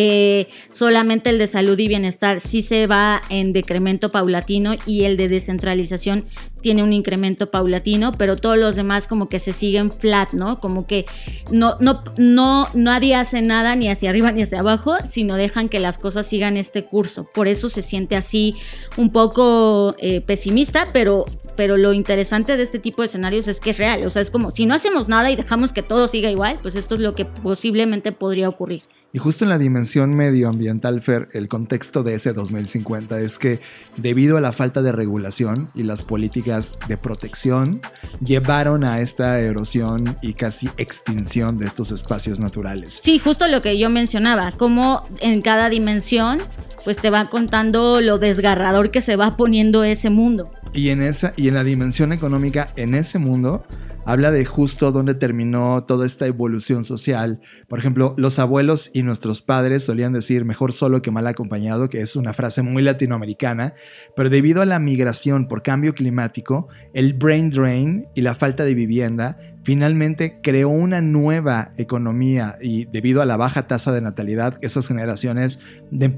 eh, 0.00 0.46
solamente 0.70 1.30
el 1.30 1.38
de 1.38 1.48
salud 1.48 1.76
y 1.76 1.88
bienestar 1.88 2.40
sí 2.40 2.62
se 2.62 2.86
va 2.86 3.20
en 3.30 3.52
decremento 3.52 4.12
paulatino 4.12 4.76
y 4.86 5.02
el 5.02 5.16
de 5.16 5.28
descentralización 5.28 6.24
tiene 6.60 6.84
un 6.84 6.92
incremento 6.92 7.50
paulatino, 7.50 8.12
pero 8.16 8.36
todos 8.36 8.56
los 8.56 8.76
demás 8.76 9.08
como 9.08 9.28
que 9.28 9.40
se 9.40 9.52
siguen 9.52 9.90
flat, 9.90 10.34
¿no? 10.34 10.60
Como 10.60 10.86
que 10.86 11.04
no, 11.50 11.76
no, 11.80 12.04
no, 12.16 12.68
nadie 12.74 13.16
hace 13.16 13.42
nada 13.42 13.74
ni 13.74 13.88
hacia 13.88 14.10
arriba 14.10 14.30
ni 14.30 14.42
hacia 14.42 14.60
abajo, 14.60 14.96
sino 15.04 15.34
dejan 15.34 15.68
que 15.68 15.80
las 15.80 15.98
cosas 15.98 16.28
sigan 16.28 16.56
este 16.56 16.84
curso. 16.84 17.28
Por 17.34 17.48
eso 17.48 17.68
se 17.68 17.82
siente 17.82 18.14
así 18.14 18.54
un 18.96 19.10
poco 19.10 19.96
eh, 19.98 20.20
pesimista, 20.20 20.86
pero, 20.92 21.26
pero 21.56 21.76
lo 21.76 21.92
interesante 21.92 22.56
de 22.56 22.62
este 22.62 22.78
tipo 22.78 23.02
de 23.02 23.06
escenarios 23.06 23.48
es 23.48 23.60
que 23.60 23.70
es 23.70 23.78
real. 23.78 24.06
O 24.06 24.10
sea, 24.10 24.22
es 24.22 24.30
como 24.30 24.52
si 24.52 24.64
no 24.64 24.74
hacemos 24.74 25.08
nada 25.08 25.28
y 25.30 25.36
dejamos 25.36 25.72
que 25.72 25.82
todo 25.82 26.06
siga 26.06 26.30
igual, 26.30 26.60
pues 26.62 26.76
esto 26.76 26.94
es 26.94 27.00
lo 27.00 27.16
que 27.16 27.24
posiblemente 27.24 28.12
podría 28.12 28.48
ocurrir. 28.48 28.82
Y 29.10 29.18
justo 29.18 29.44
en 29.44 29.48
la 29.48 29.56
dimensión 29.56 30.14
medioambiental, 30.14 31.00
Fer, 31.00 31.28
el 31.32 31.48
contexto 31.48 32.02
de 32.02 32.14
ese 32.14 32.34
2050 32.34 33.18
es 33.20 33.38
que 33.38 33.58
debido 33.96 34.36
a 34.36 34.42
la 34.42 34.52
falta 34.52 34.82
de 34.82 34.92
regulación 34.92 35.70
y 35.74 35.84
las 35.84 36.04
políticas 36.04 36.78
de 36.88 36.98
protección, 36.98 37.80
llevaron 38.22 38.84
a 38.84 39.00
esta 39.00 39.40
erosión 39.40 40.18
y 40.20 40.34
casi 40.34 40.68
extinción 40.76 41.56
de 41.56 41.66
estos 41.66 41.90
espacios 41.90 42.38
naturales. 42.38 43.00
Sí, 43.02 43.18
justo 43.18 43.46
lo 43.46 43.62
que 43.62 43.78
yo 43.78 43.88
mencionaba, 43.88 44.52
como 44.52 45.08
en 45.20 45.40
cada 45.40 45.70
dimensión, 45.70 46.38
pues 46.84 46.98
te 46.98 47.08
va 47.08 47.30
contando 47.30 48.02
lo 48.02 48.18
desgarrador 48.18 48.90
que 48.90 49.00
se 49.00 49.16
va 49.16 49.38
poniendo 49.38 49.84
ese 49.84 50.10
mundo. 50.10 50.50
Y 50.74 50.90
en 50.90 51.00
esa 51.00 51.32
y 51.34 51.48
en 51.48 51.54
la 51.54 51.64
dimensión 51.64 52.12
económica, 52.12 52.68
en 52.76 52.94
ese 52.94 53.18
mundo, 53.18 53.64
habla 54.08 54.30
de 54.30 54.46
justo 54.46 54.90
dónde 54.90 55.14
terminó 55.14 55.84
toda 55.84 56.06
esta 56.06 56.26
evolución 56.26 56.82
social. 56.82 57.42
Por 57.68 57.78
ejemplo, 57.78 58.14
los 58.16 58.38
abuelos 58.38 58.90
y 58.94 59.02
nuestros 59.02 59.42
padres 59.42 59.84
solían 59.84 60.14
decir 60.14 60.46
mejor 60.46 60.72
solo 60.72 61.02
que 61.02 61.10
mal 61.10 61.26
acompañado, 61.26 61.90
que 61.90 62.00
es 62.00 62.16
una 62.16 62.32
frase 62.32 62.62
muy 62.62 62.82
latinoamericana, 62.82 63.74
pero 64.16 64.30
debido 64.30 64.62
a 64.62 64.66
la 64.66 64.78
migración 64.78 65.46
por 65.46 65.62
cambio 65.62 65.92
climático, 65.94 66.68
el 66.94 67.12
brain 67.12 67.50
drain 67.50 68.06
y 68.14 68.22
la 68.22 68.34
falta 68.34 68.64
de 68.64 68.72
vivienda 68.72 69.38
finalmente 69.62 70.40
creó 70.42 70.68
una 70.68 71.00
nueva 71.00 71.72
economía 71.76 72.56
y 72.60 72.86
debido 72.86 73.22
a 73.22 73.26
la 73.26 73.36
baja 73.36 73.66
tasa 73.66 73.92
de 73.92 74.00
natalidad, 74.00 74.58
esas 74.62 74.88
generaciones 74.88 75.60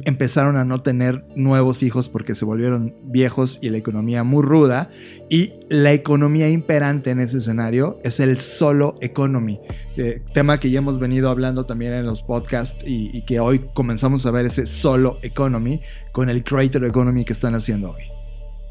empezaron 0.04 0.56
a 0.56 0.64
no 0.64 0.78
tener 0.78 1.24
nuevos 1.34 1.82
hijos 1.82 2.08
porque 2.08 2.34
se 2.34 2.44
volvieron 2.44 2.94
viejos 3.04 3.58
y 3.60 3.70
la 3.70 3.78
economía 3.78 4.24
muy 4.24 4.42
ruda. 4.42 4.90
Y 5.28 5.54
la 5.68 5.92
economía 5.92 6.48
imperante 6.48 7.10
en 7.10 7.20
ese 7.20 7.38
escenario 7.38 7.98
es 8.02 8.20
el 8.20 8.38
solo 8.38 8.94
economy, 9.00 9.60
eh, 9.96 10.22
tema 10.32 10.58
que 10.58 10.70
ya 10.70 10.78
hemos 10.78 10.98
venido 10.98 11.30
hablando 11.30 11.66
también 11.66 11.92
en 11.92 12.06
los 12.06 12.22
podcasts 12.22 12.84
y, 12.86 13.22
que 13.22 13.38
hoy 13.38 13.66
comenzamos 13.74 14.24
a 14.26 14.30
ver 14.30 14.46
ese 14.46 14.66
solo 14.66 15.18
economy 15.22 15.82
con 16.12 16.30
el 16.30 16.42
creator 16.42 16.84
economy 16.84 17.24
que 17.24 17.32
están 17.32 17.54
haciendo 17.54 17.90
hoy. 17.90 18.02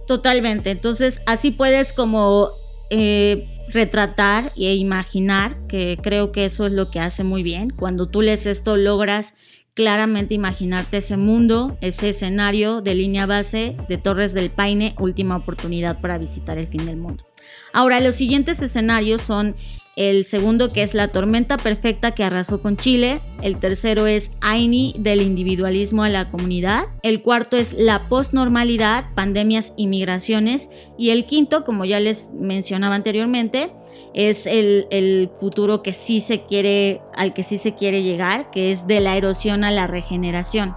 Totalmente, 0.08 0.72
entonces 0.72 1.22
así 1.26 1.52
puedes 1.52 1.94
como... 1.94 2.50
Eh, 2.90 3.59
retratar 3.72 4.52
e 4.56 4.76
imaginar, 4.76 5.58
que 5.68 5.98
creo 6.02 6.32
que 6.32 6.46
eso 6.46 6.66
es 6.66 6.74
lo 6.74 6.90
que 6.90 7.00
hace 7.00 7.24
muy 7.24 7.44
bien. 7.44 7.70
Cuando 7.70 8.08
tú 8.08 8.22
lees 8.22 8.46
esto 8.46 8.78
logras 8.78 9.34
claramente 9.74 10.34
imaginarte 10.34 10.98
ese 10.98 11.16
mundo, 11.16 11.78
ese 11.80 12.10
escenario 12.10 12.82
de 12.82 12.96
línea 12.96 13.26
base 13.26 13.78
de 13.88 13.98
Torres 13.98 14.34
del 14.34 14.50
Paine, 14.50 14.94
última 15.00 15.38
oportunidad 15.38 16.02
para 16.02 16.18
visitar 16.18 16.58
el 16.58 16.68
fin 16.68 16.86
del 16.86 16.98
mundo. 16.98 17.26
Ahora, 17.72 18.00
los 18.02 18.16
siguientes 18.16 18.62
escenarios 18.62 19.22
son 19.22 19.56
el 20.00 20.24
segundo 20.24 20.70
que 20.70 20.82
es 20.82 20.94
la 20.94 21.10
tormenta 21.10 21.58
perfecta 21.58 22.12
que 22.12 22.24
arrasó 22.24 22.62
con 22.62 22.78
Chile, 22.78 23.20
el 23.44 23.58
tercero 23.60 24.08
es 24.08 24.32
Aini 24.40 24.96
del 24.98 25.22
individualismo 25.22 26.04
a 26.04 26.10
la 26.10 26.32
comunidad, 26.32 26.86
el 27.04 27.22
cuarto 27.22 27.58
es 27.58 27.74
la 27.74 28.08
postnormalidad, 28.08 29.14
pandemias 29.14 29.74
y 29.76 29.88
migraciones 29.88 30.70
y 30.98 31.10
el 31.10 31.26
quinto, 31.26 31.66
como 31.66 31.84
ya 31.84 32.00
les 32.00 32.30
mencionaba 32.32 32.96
anteriormente, 32.96 33.74
es 34.14 34.48
el, 34.48 34.88
el, 34.90 35.30
futuro 35.38 35.84
que 35.84 35.92
sí 35.92 36.22
se 36.22 36.44
quiere, 36.44 37.02
al 37.18 37.34
que 37.34 37.44
sí 37.44 37.58
se 37.58 37.76
quiere 37.76 38.02
llegar, 38.02 38.52
que 38.52 38.72
es 38.72 38.88
de 38.88 39.02
la 39.02 39.18
erosión 39.18 39.66
a 39.66 39.72
la 39.72 39.86
regeneración. 39.86 40.76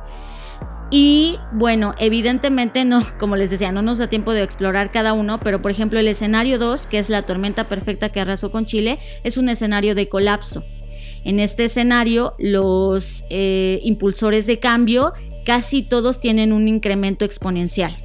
Y 0.94 1.38
bueno, 1.52 1.94
evidentemente 1.99 2.84
no, 2.84 3.02
como 3.18 3.34
les 3.34 3.50
decía, 3.50 3.72
no 3.72 3.80
nos 3.80 3.96
da 3.96 4.08
tiempo 4.08 4.34
de 4.34 4.42
explorar 4.42 4.90
cada 4.90 5.14
uno, 5.14 5.40
pero 5.40 5.62
por 5.62 5.70
ejemplo 5.70 5.98
el 5.98 6.07
escenario 6.07 6.59
2, 6.59 6.87
que 6.87 6.98
es 6.98 7.09
la 7.09 7.22
tormenta 7.22 7.66
perfecta 7.66 8.11
que 8.11 8.20
arrasó 8.20 8.52
con 8.52 8.66
Chile, 8.66 8.98
es 9.24 9.38
un 9.38 9.48
escenario 9.48 9.94
de 9.94 10.09
colapso. 10.09 10.64
En 11.24 11.40
este 11.40 11.64
escenario, 11.64 12.35
los 12.38 13.24
eh, 13.31 13.81
impulsores 13.85 14.46
de 14.46 14.59
cambio 14.59 15.14
casi 15.46 15.83
todos 15.83 16.20
tienen 16.20 16.52
un 16.52 16.68
incremento 16.68 17.24
exponencial, 17.24 17.96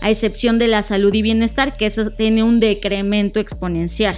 a 0.00 0.08
excepción 0.08 0.60
de 0.60 0.68
la 0.68 0.82
salud 0.82 1.12
y 1.12 1.22
bienestar, 1.22 1.76
que 1.76 1.90
tiene 2.16 2.44
un 2.44 2.60
decremento 2.60 3.40
exponencial. 3.40 4.16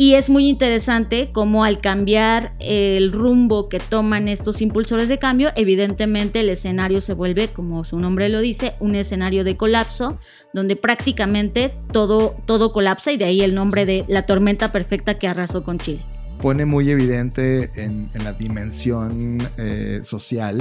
Y 0.00 0.14
es 0.14 0.30
muy 0.30 0.48
interesante 0.48 1.28
cómo 1.30 1.62
al 1.62 1.82
cambiar 1.82 2.54
el 2.58 3.12
rumbo 3.12 3.68
que 3.68 3.78
toman 3.78 4.28
estos 4.28 4.62
impulsores 4.62 5.10
de 5.10 5.18
cambio, 5.18 5.50
evidentemente 5.56 6.40
el 6.40 6.48
escenario 6.48 7.02
se 7.02 7.12
vuelve, 7.12 7.48
como 7.48 7.84
su 7.84 7.98
nombre 7.98 8.30
lo 8.30 8.40
dice, 8.40 8.76
un 8.80 8.94
escenario 8.94 9.44
de 9.44 9.58
colapso, 9.58 10.18
donde 10.54 10.74
prácticamente 10.74 11.74
todo, 11.92 12.34
todo 12.46 12.72
colapsa 12.72 13.12
y 13.12 13.18
de 13.18 13.26
ahí 13.26 13.42
el 13.42 13.54
nombre 13.54 13.84
de 13.84 14.06
la 14.08 14.22
tormenta 14.22 14.72
perfecta 14.72 15.18
que 15.18 15.28
arrasó 15.28 15.64
con 15.64 15.78
Chile 15.78 16.00
pone 16.40 16.64
muy 16.64 16.88
evidente 16.88 17.68
en, 17.74 18.08
la 18.24 18.32
dimensión 18.32 19.38
eh, 19.58 20.00
social 20.02 20.58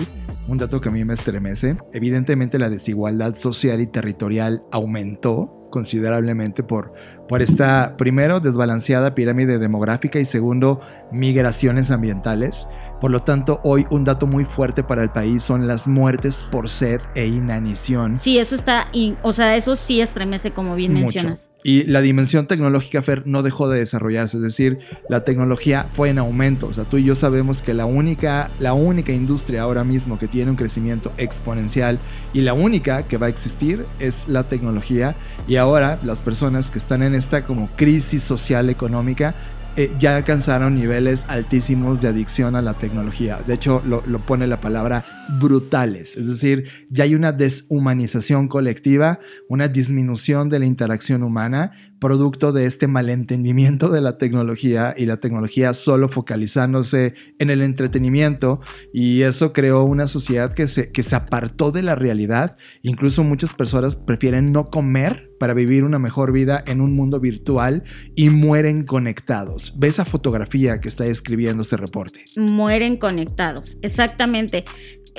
un 0.49 0.57
dato 0.57 0.81
que 0.81 0.89
a 0.89 0.91
mí 0.91 1.05
me 1.05 1.13
estremece. 1.13 1.77
Evidentemente 1.93 2.59
la 2.59 2.69
desigualdad 2.69 3.35
social 3.35 3.79
y 3.79 3.87
territorial 3.87 4.61
aumentó 4.73 5.58
considerablemente 5.69 6.63
por, 6.63 6.93
por 7.27 7.41
esta, 7.41 7.95
primero, 7.97 8.39
desbalanceada 8.39 9.15
pirámide 9.15 9.59
demográfica 9.59 10.19
y 10.19 10.25
segundo, 10.25 10.81
migraciones 11.11 11.91
ambientales. 11.91 12.67
Por 12.99 13.11
lo 13.11 13.21
tanto, 13.21 13.61
hoy 13.63 13.85
un 13.91 14.03
dato 14.03 14.27
muy 14.27 14.45
fuerte 14.45 14.83
para 14.83 15.03
el 15.03 15.11
país 15.11 15.43
son 15.43 15.67
las 15.67 15.87
muertes 15.87 16.45
por 16.51 16.69
sed 16.69 16.99
e 17.15 17.27
inanición. 17.27 18.17
Sí, 18.17 18.37
eso 18.37 18.55
está, 18.55 18.91
o 19.21 19.31
sea, 19.31 19.55
eso 19.55 19.75
sí 19.75 20.01
estremece 20.01 20.51
como 20.51 20.75
bien 20.75 20.93
mencionas. 20.93 21.49
Y 21.63 21.83
la 21.83 22.01
dimensión 22.01 22.47
tecnológica, 22.47 23.01
Fer, 23.01 23.27
no 23.27 23.43
dejó 23.43 23.67
de 23.69 23.79
desarrollarse, 23.79 24.37
es 24.37 24.43
decir, 24.43 24.79
la 25.09 25.23
tecnología 25.23 25.89
fue 25.91 26.09
en 26.09 26.17
aumento. 26.17 26.67
O 26.67 26.73
sea, 26.73 26.85
tú 26.85 26.97
y 26.97 27.03
yo 27.03 27.15
sabemos 27.15 27.61
que 27.61 27.73
la 27.73 27.85
única, 27.85 28.49
la 28.59 28.73
única 28.73 29.11
industria 29.11 29.63
ahora 29.63 29.83
mismo 29.83 30.17
que 30.17 30.27
tiene 30.27 30.51
un 30.51 30.57
crecimiento 30.57 31.11
exponencial 31.17 31.99
y 32.33 32.41
la 32.41 32.53
única 32.53 33.07
que 33.07 33.17
va 33.17 33.25
a 33.25 33.29
existir 33.29 33.85
es 33.99 34.27
la 34.27 34.47
tecnología. 34.47 35.15
Y 35.47 35.57
ahora 35.59 35.99
las 36.03 36.21
personas 36.21 36.71
que 36.71 36.79
están 36.79 37.03
en 37.03 37.13
esta 37.13 37.45
como 37.45 37.69
crisis 37.75 38.23
social 38.23 38.69
económica 38.69 39.35
eh, 39.75 39.95
ya 39.97 40.17
alcanzaron 40.17 40.75
niveles 40.75 41.25
altísimos 41.29 42.01
de 42.01 42.09
adicción 42.09 42.55
a 42.55 42.61
la 42.61 42.73
tecnología. 42.73 43.39
De 43.45 43.53
hecho, 43.53 43.81
lo, 43.85 44.03
lo, 44.05 44.25
pone 44.25 44.47
la 44.47 44.59
palabra 44.59 45.05
brutales. 45.39 46.17
Es 46.17 46.27
decir, 46.27 46.67
ya 46.89 47.05
hay 47.05 47.15
una 47.15 47.31
deshumanización 47.31 48.47
colectiva, 48.47 49.19
una 49.47 49.67
disminución 49.67 50.49
de 50.49 50.59
la 50.59 50.65
interacción 50.65 51.23
humana 51.23 51.71
producto 51.99 52.51
de 52.51 52.65
este 52.65 52.87
malentendimiento 52.87 53.89
de 53.89 54.01
la 54.01 54.17
tecnología 54.17 54.93
y 54.97 55.05
la 55.05 55.19
tecnología 55.19 55.73
solo 55.73 56.07
focalizándose 56.07 57.13
en 57.37 57.49
el 57.49 57.61
entretenimiento 57.61 58.61
y 58.93 59.21
eso 59.23 59.53
creó 59.53 59.83
una 59.83 60.07
sociedad 60.07 60.53
que 60.53 60.67
se, 60.67 60.91
que 60.91 61.03
se 61.03 61.15
apartó 61.15 61.71
de 61.71 61.83
la 61.83 61.95
realidad. 61.95 62.57
Incluso 62.81 63.23
muchas 63.23 63.53
personas 63.53 63.95
prefieren 63.95 64.51
no 64.51 64.65
comer 64.65 65.31
para 65.39 65.53
vivir 65.53 65.83
una 65.83 65.99
mejor 65.99 66.31
vida 66.31 66.63
en 66.65 66.81
un 66.81 66.95
mundo 66.95 67.19
virtual 67.19 67.83
y 68.15 68.29
mueren 68.29 68.83
conectados. 68.83 69.73
Ve 69.77 69.87
esa 69.87 70.05
fotografía 70.05 70.79
que 70.81 70.87
está 70.87 71.05
escribiendo 71.05 71.63
este 71.63 71.77
reporte. 71.77 72.25
Mueren 72.35 72.97
conectados, 72.97 73.77
exactamente. 73.81 74.65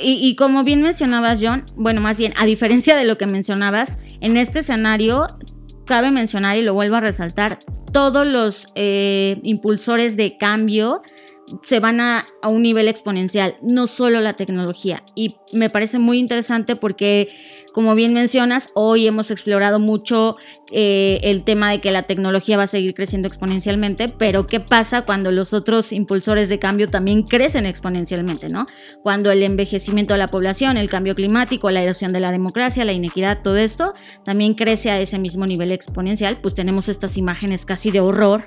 Y, 0.02 0.12
y, 0.12 0.36
como 0.36 0.64
bien 0.64 0.82
mencionabas, 0.82 1.40
John, 1.42 1.66
bueno, 1.74 2.00
más 2.00 2.16
bien, 2.16 2.32
a 2.38 2.46
diferencia 2.46 2.96
de 2.96 3.04
lo 3.04 3.18
que 3.18 3.26
mencionabas, 3.26 3.98
en 4.20 4.36
este 4.36 4.60
escenario 4.60 5.26
cabe 5.90 6.12
mencionar 6.12 6.56
y 6.56 6.62
lo 6.62 6.72
vuelvo 6.72 6.94
a 6.94 7.00
resaltar, 7.00 7.58
todos 7.90 8.24
los 8.24 8.68
eh, 8.76 9.40
impulsores 9.42 10.16
de 10.16 10.36
cambio 10.36 11.02
se 11.62 11.80
van 11.80 12.00
a, 12.00 12.26
un 12.42 12.62
nivel 12.62 12.88
exponencial, 12.88 13.56
no 13.62 13.86
solo 13.86 14.20
la 14.20 14.32
tecnología. 14.32 15.02
Y 15.14 15.36
me 15.52 15.70
parece 15.70 15.98
muy 15.98 16.18
interesante 16.18 16.76
porque, 16.76 17.28
como 17.72 17.94
bien 17.94 18.14
mencionas, 18.14 18.70
hoy 18.74 19.06
hemos 19.06 19.30
explorado 19.30 19.78
mucho 19.78 20.36
eh, 20.70 21.20
el 21.22 21.44
tema 21.44 21.70
de 21.70 21.80
que 21.80 21.90
la 21.90 22.04
tecnología 22.04 22.56
va 22.56 22.64
a 22.64 22.66
seguir 22.66 22.94
creciendo 22.94 23.28
exponencialmente, 23.28 24.08
pero 24.08 24.46
¿qué 24.46 24.60
pasa 24.60 25.02
cuando 25.02 25.32
los 25.32 25.52
otros 25.52 25.92
impulsores 25.92 26.48
de 26.48 26.58
cambio 26.58 26.86
también 26.86 27.24
crecen 27.24 27.66
exponencialmente? 27.66 28.48
¿no? 28.48 28.66
Cuando 29.02 29.30
el 29.30 29.42
envejecimiento 29.42 30.14
de 30.14 30.18
la 30.18 30.28
población, 30.28 30.76
el 30.76 30.88
cambio 30.88 31.14
climático, 31.14 31.70
la 31.70 31.82
erosión 31.82 32.12
de 32.12 32.20
la 32.20 32.32
democracia, 32.32 32.84
la 32.84 32.92
inequidad, 32.92 33.42
todo 33.42 33.56
esto 33.56 33.92
también 34.24 34.54
crece 34.54 34.90
a 34.90 35.00
ese 35.00 35.18
mismo 35.18 35.46
nivel 35.46 35.72
exponencial, 35.72 36.40
pues 36.40 36.54
tenemos 36.54 36.88
estas 36.88 37.16
imágenes 37.16 37.66
casi 37.66 37.90
de 37.90 38.00
horror 38.00 38.46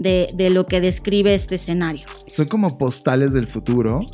de, 0.00 0.50
lo 0.50 0.66
que 0.66 0.80
describe 0.80 1.34
este 1.34 1.56
escenario. 1.56 2.06
Son 2.26 2.46
como 2.46 2.78
postales 2.78 3.32
del 3.32 3.46
futuro 3.46 4.06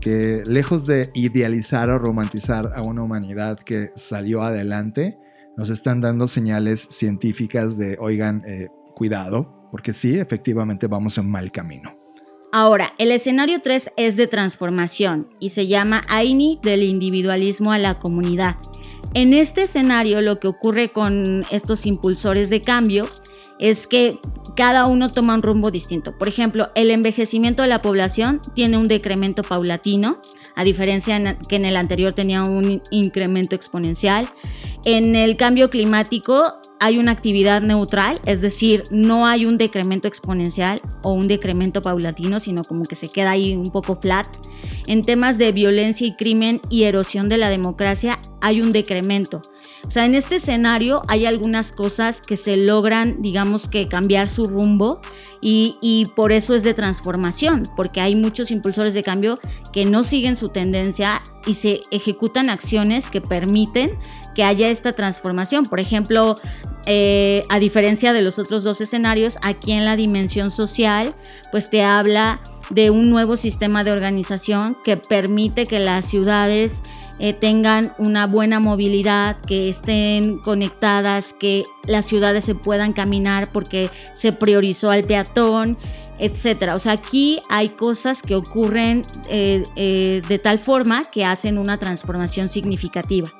que 0.00 0.42
lejos 0.46 0.86
de 0.86 1.10
idealizar 1.14 1.90
o 1.90 1.98
romantizar 1.98 2.72
a 2.74 2.82
una 2.82 3.02
humanidad 3.02 3.58
que 3.58 3.90
salió 3.96 4.42
adelante, 4.42 5.18
nos 5.56 5.70
están 5.70 6.00
dando 6.00 6.28
señales 6.28 6.80
científicas 6.80 7.78
de, 7.78 7.96
oigan, 7.98 8.42
eh, 8.46 8.68
cuidado, 8.94 9.68
porque 9.70 9.92
sí, 9.92 10.18
efectivamente 10.18 10.86
vamos 10.86 11.18
en 11.18 11.30
mal 11.30 11.50
camino. 11.50 11.96
Ahora, 12.52 12.94
el 12.98 13.10
escenario 13.10 13.60
3 13.60 13.92
es 13.96 14.16
de 14.16 14.26
transformación 14.26 15.28
y 15.40 15.50
se 15.50 15.66
llama 15.66 16.02
AINI 16.08 16.60
del 16.62 16.82
individualismo 16.82 17.72
a 17.72 17.78
la 17.78 17.98
comunidad. 17.98 18.56
En 19.14 19.32
este 19.32 19.64
escenario 19.64 20.20
lo 20.20 20.38
que 20.38 20.48
ocurre 20.48 20.90
con 20.90 21.44
estos 21.50 21.86
impulsores 21.86 22.48
de 22.50 22.62
cambio 22.62 23.08
es 23.58 23.86
que 23.86 24.18
cada 24.56 24.86
uno 24.86 25.10
toma 25.10 25.34
un 25.34 25.42
rumbo 25.42 25.70
distinto. 25.70 26.16
Por 26.16 26.28
ejemplo, 26.28 26.70
el 26.74 26.90
envejecimiento 26.90 27.62
de 27.62 27.68
la 27.68 27.82
población 27.82 28.40
tiene 28.54 28.78
un 28.78 28.88
decremento 28.88 29.42
paulatino, 29.42 30.20
a 30.54 30.64
diferencia 30.64 31.38
que 31.38 31.56
en 31.56 31.66
el 31.66 31.76
anterior 31.76 32.14
tenía 32.14 32.42
un 32.42 32.82
incremento 32.90 33.54
exponencial. 33.54 34.28
En 34.84 35.14
el 35.14 35.36
cambio 35.36 35.68
climático 35.68 36.54
hay 36.78 36.98
una 36.98 37.12
actividad 37.12 37.62
neutral, 37.62 38.18
es 38.26 38.42
decir, 38.42 38.84
no 38.90 39.26
hay 39.26 39.46
un 39.46 39.58
decremento 39.58 40.08
exponencial 40.08 40.82
o 41.02 41.12
un 41.12 41.28
decremento 41.28 41.82
paulatino, 41.82 42.40
sino 42.40 42.64
como 42.64 42.84
que 42.84 42.94
se 42.94 43.08
queda 43.08 43.30
ahí 43.30 43.54
un 43.54 43.70
poco 43.70 43.94
flat. 43.94 44.26
En 44.86 45.02
temas 45.02 45.38
de 45.38 45.52
violencia 45.52 46.06
y 46.06 46.14
crimen 46.14 46.60
y 46.68 46.84
erosión 46.84 47.28
de 47.28 47.38
la 47.38 47.48
democracia 47.48 48.18
hay 48.40 48.60
un 48.60 48.72
decremento. 48.72 49.42
O 49.86 49.90
sea, 49.90 50.04
en 50.04 50.14
este 50.14 50.36
escenario 50.36 51.02
hay 51.08 51.26
algunas 51.26 51.72
cosas 51.72 52.20
que 52.20 52.36
se 52.36 52.56
logran, 52.56 53.22
digamos 53.22 53.68
que 53.68 53.88
cambiar 53.88 54.28
su 54.28 54.46
rumbo 54.46 55.00
y, 55.40 55.76
y, 55.80 56.06
por 56.14 56.32
eso 56.32 56.54
es 56.54 56.62
de 56.62 56.74
transformación, 56.74 57.68
porque 57.76 58.00
hay 58.00 58.14
muchos 58.14 58.50
impulsores 58.50 58.94
de 58.94 59.02
cambio 59.02 59.38
que 59.72 59.84
no 59.84 60.04
siguen 60.04 60.36
su 60.36 60.48
tendencia 60.48 61.22
y 61.46 61.54
se 61.54 61.82
ejecutan 61.90 62.50
acciones 62.50 63.10
que 63.10 63.20
permiten 63.20 63.92
que 64.36 64.44
haya 64.44 64.68
esta 64.68 64.92
transformación. 64.92 65.64
Por 65.64 65.80
ejemplo, 65.80 66.38
eh, 66.84 67.44
a 67.48 67.58
diferencia 67.58 68.12
de 68.12 68.20
los 68.22 68.38
otros 68.38 68.62
dos 68.62 68.80
escenarios, 68.82 69.38
aquí 69.42 69.72
en 69.72 69.86
la 69.86 69.96
dimensión 69.96 70.50
social, 70.50 71.14
pues 71.50 71.70
te 71.70 71.82
habla 71.82 72.38
de 72.68 72.90
un 72.90 73.08
nuevo 73.08 73.36
sistema 73.36 73.82
de 73.82 73.92
organización 73.92 74.76
que 74.84 74.98
permite 74.98 75.66
que 75.66 75.78
las 75.78 76.04
ciudades 76.04 76.82
eh, 77.18 77.32
tengan 77.32 77.94
una 77.96 78.26
buena 78.26 78.60
movilidad, 78.60 79.38
que 79.40 79.70
estén 79.70 80.38
conectadas, 80.38 81.32
que 81.32 81.64
las 81.86 82.04
ciudades 82.04 82.44
se 82.44 82.54
puedan 82.54 82.92
caminar 82.92 83.50
porque 83.52 83.88
se 84.12 84.32
priorizó 84.32 84.90
al 84.90 85.04
peatón, 85.04 85.78
etcétera. 86.18 86.74
O 86.74 86.78
sea, 86.78 86.92
aquí 86.92 87.40
hay 87.48 87.70
cosas 87.70 88.20
que 88.20 88.34
ocurren 88.34 89.06
eh, 89.30 90.22
de 90.28 90.38
tal 90.38 90.58
forma 90.58 91.06
que 91.10 91.24
hacen 91.24 91.56
una 91.56 91.78
transformación 91.78 92.50
significativa. 92.50 93.32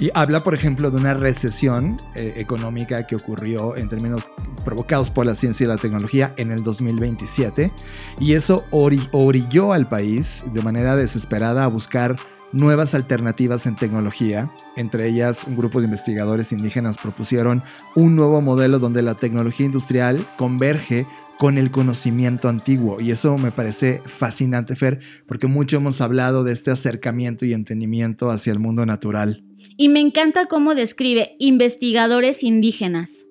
Y 0.00 0.10
habla, 0.14 0.42
por 0.42 0.54
ejemplo, 0.54 0.90
de 0.90 0.96
una 0.96 1.12
recesión 1.12 2.00
eh, 2.14 2.32
económica 2.36 3.06
que 3.06 3.16
ocurrió 3.16 3.76
en 3.76 3.90
términos 3.90 4.26
provocados 4.64 5.10
por 5.10 5.26
la 5.26 5.34
ciencia 5.34 5.64
y 5.64 5.66
la 5.68 5.76
tecnología 5.76 6.32
en 6.38 6.50
el 6.50 6.62
2027. 6.62 7.70
Y 8.18 8.32
eso 8.32 8.64
orilló 8.70 9.74
al 9.74 9.88
país 9.88 10.42
de 10.54 10.62
manera 10.62 10.96
desesperada 10.96 11.64
a 11.64 11.68
buscar 11.68 12.16
nuevas 12.52 12.94
alternativas 12.94 13.66
en 13.66 13.76
tecnología. 13.76 14.50
Entre 14.74 15.06
ellas, 15.06 15.44
un 15.46 15.56
grupo 15.56 15.80
de 15.80 15.84
investigadores 15.84 16.50
indígenas 16.52 16.96
propusieron 16.96 17.62
un 17.94 18.16
nuevo 18.16 18.40
modelo 18.40 18.78
donde 18.78 19.02
la 19.02 19.16
tecnología 19.16 19.66
industrial 19.66 20.26
converge 20.38 21.06
con 21.40 21.56
el 21.56 21.70
conocimiento 21.70 22.50
antiguo. 22.50 23.00
Y 23.00 23.12
eso 23.12 23.38
me 23.38 23.50
parece 23.50 24.02
fascinante, 24.04 24.76
Fer, 24.76 25.00
porque 25.26 25.46
mucho 25.46 25.78
hemos 25.78 26.02
hablado 26.02 26.44
de 26.44 26.52
este 26.52 26.70
acercamiento 26.70 27.46
y 27.46 27.54
entendimiento 27.54 28.30
hacia 28.30 28.52
el 28.52 28.58
mundo 28.58 28.84
natural. 28.84 29.42
Y 29.78 29.88
me 29.88 30.00
encanta 30.00 30.44
cómo 30.44 30.74
describe 30.74 31.36
investigadores 31.38 32.42
indígenas. 32.42 33.24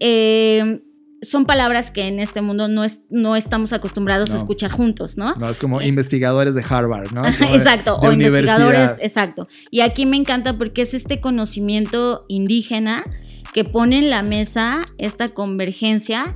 Eh, 0.00 0.82
son 1.22 1.46
palabras 1.46 1.92
que 1.92 2.08
en 2.08 2.18
este 2.18 2.42
mundo 2.42 2.66
no, 2.66 2.82
es, 2.82 3.02
no 3.10 3.36
estamos 3.36 3.72
acostumbrados 3.72 4.34
a 4.34 4.36
escuchar 4.36 4.72
juntos, 4.72 5.16
¿no? 5.16 5.36
No, 5.36 5.48
es 5.48 5.60
como 5.60 5.80
eh, 5.80 5.86
investigadores 5.86 6.56
de 6.56 6.64
Harvard, 6.68 7.12
¿no? 7.12 7.24
exacto, 7.54 7.96
o 7.96 8.10
investigadores, 8.10 8.96
exacto. 8.98 9.46
Y 9.70 9.82
aquí 9.82 10.04
me 10.04 10.16
encanta 10.16 10.58
porque 10.58 10.82
es 10.82 10.94
este 10.94 11.20
conocimiento 11.20 12.26
indígena 12.28 13.04
que 13.52 13.62
pone 13.62 14.00
en 14.00 14.10
la 14.10 14.24
mesa 14.24 14.84
esta 14.98 15.28
convergencia 15.28 16.34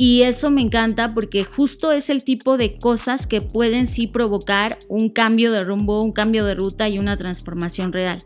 y 0.00 0.22
eso 0.22 0.52
me 0.52 0.62
encanta 0.62 1.12
porque 1.12 1.42
justo 1.42 1.90
es 1.90 2.08
el 2.08 2.22
tipo 2.22 2.56
de 2.56 2.76
cosas 2.76 3.26
que 3.26 3.40
pueden 3.40 3.88
sí 3.88 4.06
provocar 4.06 4.78
un 4.88 5.08
cambio 5.08 5.50
de 5.50 5.64
rumbo, 5.64 6.02
un 6.02 6.12
cambio 6.12 6.44
de 6.44 6.54
ruta 6.54 6.88
y 6.88 7.00
una 7.00 7.16
transformación 7.16 7.92
real. 7.92 8.24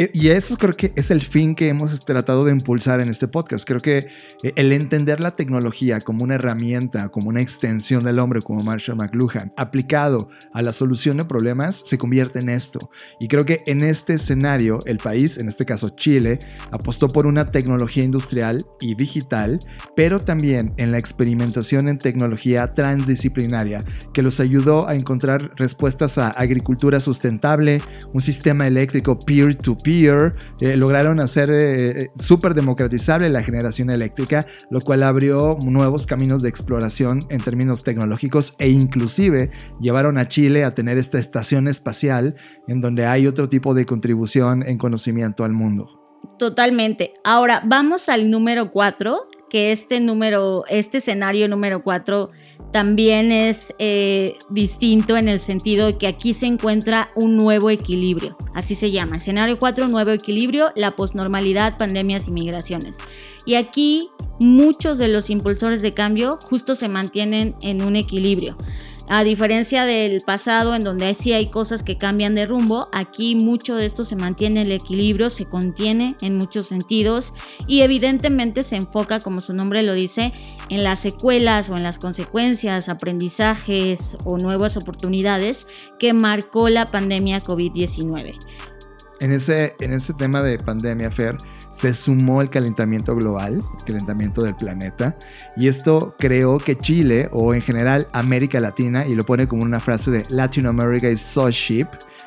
Eh, 0.00 0.12
y 0.14 0.28
eso 0.28 0.56
creo 0.56 0.76
que 0.76 0.92
es 0.94 1.10
el 1.10 1.20
fin 1.22 1.56
que 1.56 1.66
hemos 1.66 2.04
tratado 2.04 2.44
de 2.44 2.52
impulsar 2.52 3.00
en 3.00 3.08
este 3.08 3.26
podcast. 3.26 3.66
Creo 3.66 3.80
que 3.80 4.06
eh, 4.44 4.52
el 4.54 4.72
entender 4.72 5.18
la 5.18 5.32
tecnología 5.32 6.00
como 6.00 6.22
una 6.22 6.36
herramienta, 6.36 7.08
como 7.08 7.30
una 7.30 7.40
extensión 7.40 8.04
del 8.04 8.20
hombre, 8.20 8.40
como 8.40 8.62
Marshall 8.62 8.96
McLuhan, 8.96 9.50
aplicado 9.56 10.28
a 10.52 10.62
la 10.62 10.70
solución 10.70 11.16
de 11.16 11.24
problemas, 11.24 11.82
se 11.84 11.98
convierte 11.98 12.38
en 12.38 12.48
esto. 12.48 12.90
Y 13.18 13.26
creo 13.26 13.44
que 13.44 13.64
en 13.66 13.82
este 13.82 14.14
escenario, 14.14 14.84
el 14.86 14.98
país, 14.98 15.36
en 15.36 15.48
este 15.48 15.64
caso 15.64 15.88
Chile, 15.88 16.38
apostó 16.70 17.08
por 17.08 17.26
una 17.26 17.50
tecnología 17.50 18.04
industrial 18.04 18.64
y 18.80 18.94
digital, 18.94 19.58
pero 19.96 20.20
también 20.20 20.74
en 20.76 20.92
la 20.92 20.98
experimentación 20.98 21.88
en 21.88 21.98
tecnología 21.98 22.72
transdisciplinaria, 22.72 23.84
que 24.14 24.22
los 24.22 24.38
ayudó 24.38 24.86
a 24.86 24.94
encontrar 24.94 25.50
respuestas 25.56 26.18
a 26.18 26.28
agricultura 26.28 27.00
sustentable, 27.00 27.82
un 28.12 28.20
sistema 28.20 28.68
eléctrico 28.68 29.18
peer-to-peer, 29.18 29.87
eh, 29.88 30.76
lograron 30.76 31.18
hacer 31.18 31.50
eh, 31.50 32.02
eh, 32.02 32.10
súper 32.18 32.54
democratizable 32.54 33.28
la 33.30 33.42
generación 33.42 33.90
eléctrica, 33.90 34.46
lo 34.70 34.80
cual 34.82 35.02
abrió 35.02 35.56
nuevos 35.62 36.06
caminos 36.06 36.42
de 36.42 36.50
exploración 36.50 37.26
en 37.30 37.40
términos 37.40 37.82
tecnológicos 37.82 38.54
e 38.58 38.68
inclusive 38.68 39.50
llevaron 39.80 40.18
a 40.18 40.26
Chile 40.26 40.64
a 40.64 40.74
tener 40.74 40.98
esta 40.98 41.18
estación 41.18 41.68
espacial 41.68 42.34
en 42.66 42.80
donde 42.80 43.06
hay 43.06 43.26
otro 43.26 43.48
tipo 43.48 43.72
de 43.72 43.86
contribución 43.86 44.62
en 44.62 44.76
conocimiento 44.76 45.44
al 45.44 45.52
mundo. 45.52 45.98
Totalmente. 46.38 47.12
Ahora 47.24 47.62
vamos 47.64 48.08
al 48.08 48.30
número 48.30 48.70
4, 48.70 49.28
que 49.48 49.72
este 49.72 50.00
número, 50.00 50.64
este 50.68 50.98
escenario 50.98 51.48
número 51.48 51.82
4 51.82 52.30
también 52.72 53.32
es 53.32 53.74
eh, 53.78 54.36
distinto 54.50 55.16
en 55.16 55.28
el 55.28 55.40
sentido 55.40 55.86
de 55.86 55.96
que 55.96 56.06
aquí 56.06 56.34
se 56.34 56.46
encuentra 56.46 57.10
un 57.14 57.36
nuevo 57.36 57.70
equilibrio. 57.70 58.36
Así 58.54 58.74
se 58.74 58.90
llama. 58.90 59.16
Escenario 59.16 59.58
4, 59.58 59.88
nuevo 59.88 60.10
equilibrio, 60.10 60.70
la 60.74 60.94
posnormalidad, 60.96 61.78
pandemias 61.78 62.28
y 62.28 62.30
migraciones. 62.30 62.98
Y 63.46 63.54
aquí 63.54 64.10
muchos 64.38 64.98
de 64.98 65.08
los 65.08 65.30
impulsores 65.30 65.82
de 65.82 65.94
cambio 65.94 66.38
justo 66.42 66.74
se 66.74 66.88
mantienen 66.88 67.54
en 67.62 67.82
un 67.82 67.96
equilibrio. 67.96 68.56
A 69.10 69.24
diferencia 69.24 69.86
del 69.86 70.20
pasado, 70.20 70.74
en 70.74 70.84
donde 70.84 71.14
sí 71.14 71.32
hay 71.32 71.48
cosas 71.48 71.82
que 71.82 71.96
cambian 71.96 72.34
de 72.34 72.44
rumbo, 72.44 72.88
aquí 72.92 73.36
mucho 73.36 73.74
de 73.76 73.86
esto 73.86 74.04
se 74.04 74.16
mantiene 74.16 74.62
el 74.62 74.72
equilibrio, 74.72 75.30
se 75.30 75.46
contiene 75.46 76.16
en 76.20 76.36
muchos 76.36 76.66
sentidos 76.66 77.32
y 77.66 77.80
evidentemente 77.80 78.62
se 78.62 78.76
enfoca, 78.76 79.20
como 79.20 79.40
su 79.40 79.54
nombre 79.54 79.82
lo 79.82 79.94
dice, 79.94 80.34
en 80.68 80.84
las 80.84 81.00
secuelas 81.00 81.70
o 81.70 81.76
en 81.78 81.84
las 81.84 81.98
consecuencias, 81.98 82.90
aprendizajes 82.90 84.18
o 84.24 84.36
nuevas 84.36 84.76
oportunidades 84.76 85.66
que 85.98 86.12
marcó 86.12 86.68
la 86.68 86.90
pandemia 86.90 87.42
COVID-19. 87.42 88.34
En 89.20 89.32
ese, 89.32 89.74
en 89.80 89.94
ese 89.94 90.12
tema 90.12 90.42
de 90.42 90.58
pandemia, 90.58 91.10
Fer, 91.10 91.38
se 91.78 91.94
sumó 91.94 92.42
el 92.42 92.50
calentamiento 92.50 93.14
global, 93.14 93.62
el 93.78 93.84
calentamiento 93.84 94.42
del 94.42 94.56
planeta, 94.56 95.16
y 95.56 95.68
esto 95.68 96.16
creó 96.18 96.58
que 96.58 96.74
Chile, 96.74 97.28
o 97.30 97.54
en 97.54 97.62
general 97.62 98.08
América 98.12 98.58
Latina, 98.58 99.06
y 99.06 99.14
lo 99.14 99.24
pone 99.24 99.46
como 99.46 99.62
una 99.62 99.78
frase 99.78 100.10
de 100.10 100.26
Latin 100.28 100.66
America 100.66 101.08
is 101.08 101.20
so 101.20 101.48
cheap, 101.52 101.86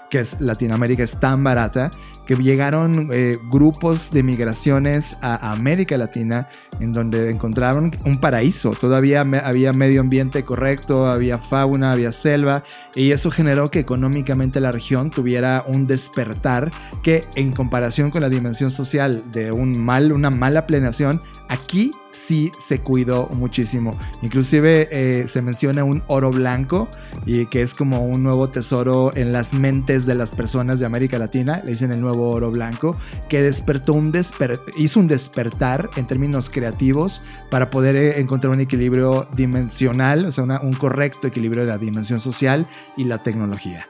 que 0.09 0.19
es 0.19 0.39
Latinoamérica 0.39 1.03
es 1.03 1.19
tan 1.19 1.43
barata, 1.43 1.91
que 2.37 2.43
llegaron 2.43 3.09
eh, 3.11 3.39
grupos 3.49 4.09
de 4.11 4.23
migraciones 4.23 5.17
a, 5.21 5.51
América 5.51 5.97
Latina 5.97 6.47
en 6.79 6.93
donde 6.93 7.29
encontraron 7.29 7.91
un 8.05 8.19
paraíso. 8.21 8.71
Todavía 8.71 9.21
había 9.21 9.73
medio 9.73 9.99
ambiente 9.99 10.45
correcto, 10.45 11.07
había 11.07 11.37
fauna, 11.37 11.91
había 11.91 12.13
selva 12.13 12.63
y 12.95 13.11
eso 13.11 13.31
generó 13.31 13.69
que 13.69 13.79
económicamente 13.79 14.61
la 14.61 14.71
región 14.71 15.09
tuviera 15.09 15.65
un 15.67 15.87
despertar 15.87 16.71
que 17.03 17.25
en 17.35 17.51
comparación 17.51 18.11
con 18.11 18.21
la 18.21 18.29
dimensión 18.29 18.71
social 18.71 19.23
de 19.33 19.51
un 19.51 19.77
mal, 19.77 20.13
una 20.13 20.29
mala 20.29 20.65
planeación, 20.65 21.21
aquí 21.49 21.91
sí 22.11 22.51
se 22.57 22.79
cuidó 22.79 23.27
muchísimo. 23.29 23.97
Inclusive 24.21 24.87
eh, 24.91 25.27
se 25.27 25.41
menciona 25.41 25.83
un 25.83 26.03
oro 26.07 26.31
blanco 26.31 26.87
y 27.25 27.45
que 27.47 27.61
es 27.61 27.73
como 27.73 28.05
un 28.05 28.23
nuevo 28.23 28.49
tesoro 28.49 29.11
en 29.15 29.33
las 29.33 29.53
mentes 29.53 30.05
de 30.05 30.15
las 30.15 30.35
personas 30.35 30.79
de 30.79 30.85
América 30.85 31.17
Latina. 31.17 31.61
Le 31.63 31.71
dicen 31.71 31.91
el 31.91 32.01
nuevo 32.01 32.20
oro 32.29 32.51
blanco 32.51 32.95
que 33.29 33.41
despertó 33.41 33.93
un 33.93 34.11
hizo 34.77 34.99
un 34.99 35.07
despertar 35.07 35.89
en 35.95 36.05
términos 36.07 36.49
creativos 36.49 37.21
para 37.49 37.69
poder 37.69 37.95
eh, 37.95 38.19
encontrar 38.19 38.53
un 38.53 38.61
equilibrio 38.61 39.25
dimensional, 39.33 40.25
o 40.25 40.31
sea, 40.31 40.43
un 40.43 40.73
correcto 40.73 41.27
equilibrio 41.27 41.63
de 41.63 41.69
la 41.69 41.77
dimensión 41.77 42.19
social 42.19 42.67
y 42.97 43.05
la 43.05 43.19
tecnología. 43.19 43.87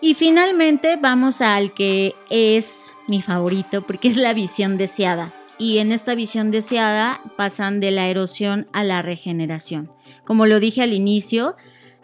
Y 0.00 0.14
finalmente 0.14 0.98
vamos 1.00 1.40
al 1.40 1.72
que 1.72 2.14
es 2.30 2.94
mi 3.08 3.22
favorito 3.22 3.82
porque 3.82 4.08
es 4.08 4.16
la 4.16 4.34
visión 4.34 4.76
deseada 4.76 5.32
y 5.58 5.78
en 5.78 5.92
esta 5.92 6.14
visión 6.14 6.50
deseada 6.50 7.20
pasan 7.36 7.80
de 7.80 7.90
la 7.90 8.08
erosión 8.08 8.66
a 8.72 8.84
la 8.84 9.02
regeneración. 9.02 9.90
Como 10.24 10.46
lo 10.46 10.60
dije 10.60 10.82
al 10.82 10.92
inicio, 10.92 11.56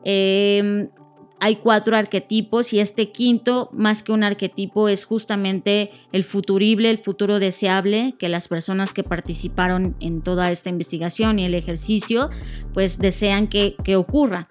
em, 0.04 0.88
hay 1.44 1.56
cuatro 1.56 1.96
arquetipos 1.96 2.72
y 2.72 2.78
este 2.78 3.10
quinto, 3.10 3.68
más 3.72 4.04
que 4.04 4.12
un 4.12 4.22
arquetipo, 4.22 4.88
es 4.88 5.04
justamente 5.04 5.90
el 6.12 6.22
futurible, 6.22 6.88
el 6.88 6.98
futuro 6.98 7.40
deseable 7.40 8.14
que 8.16 8.28
las 8.28 8.46
personas 8.46 8.92
que 8.92 9.02
participaron 9.02 9.96
en 9.98 10.22
toda 10.22 10.52
esta 10.52 10.70
investigación 10.70 11.40
y 11.40 11.44
el 11.44 11.56
ejercicio, 11.56 12.30
pues 12.72 12.98
desean 12.98 13.48
que, 13.48 13.74
ocurra. 13.96 14.50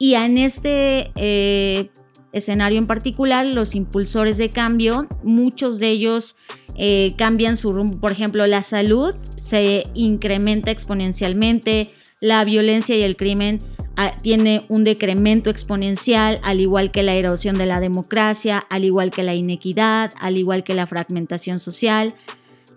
Y 0.00 0.14
en 0.14 0.36
este 0.36 1.12
eh, 1.14 1.90
escenario 2.32 2.78
en 2.78 2.88
particular, 2.88 3.46
los 3.46 3.76
impulsores 3.76 4.36
de 4.36 4.50
cambio, 4.50 5.06
muchos 5.22 5.78
de 5.78 5.90
ellos 5.90 6.34
eh, 6.74 7.14
cambian 7.16 7.56
su 7.56 7.72
rumbo. 7.72 8.00
Por 8.00 8.10
ejemplo, 8.10 8.44
la 8.48 8.62
salud 8.62 9.14
se 9.36 9.84
incrementa 9.94 10.72
exponencialmente, 10.72 11.92
la 12.22 12.42
violencia 12.44 12.96
y 12.96 13.02
el 13.02 13.16
crimen 13.16 13.58
ah, 13.96 14.16
tiene 14.22 14.64
un 14.68 14.84
decremento 14.84 15.50
exponencial, 15.50 16.40
al 16.44 16.60
igual 16.60 16.92
que 16.92 17.02
la 17.02 17.14
erosión 17.14 17.58
de 17.58 17.66
la 17.66 17.80
democracia, 17.80 18.64
al 18.70 18.84
igual 18.84 19.10
que 19.10 19.24
la 19.24 19.34
inequidad, 19.34 20.12
al 20.18 20.38
igual 20.38 20.62
que 20.64 20.74
la 20.74 20.86
fragmentación 20.86 21.58
social. 21.58 22.14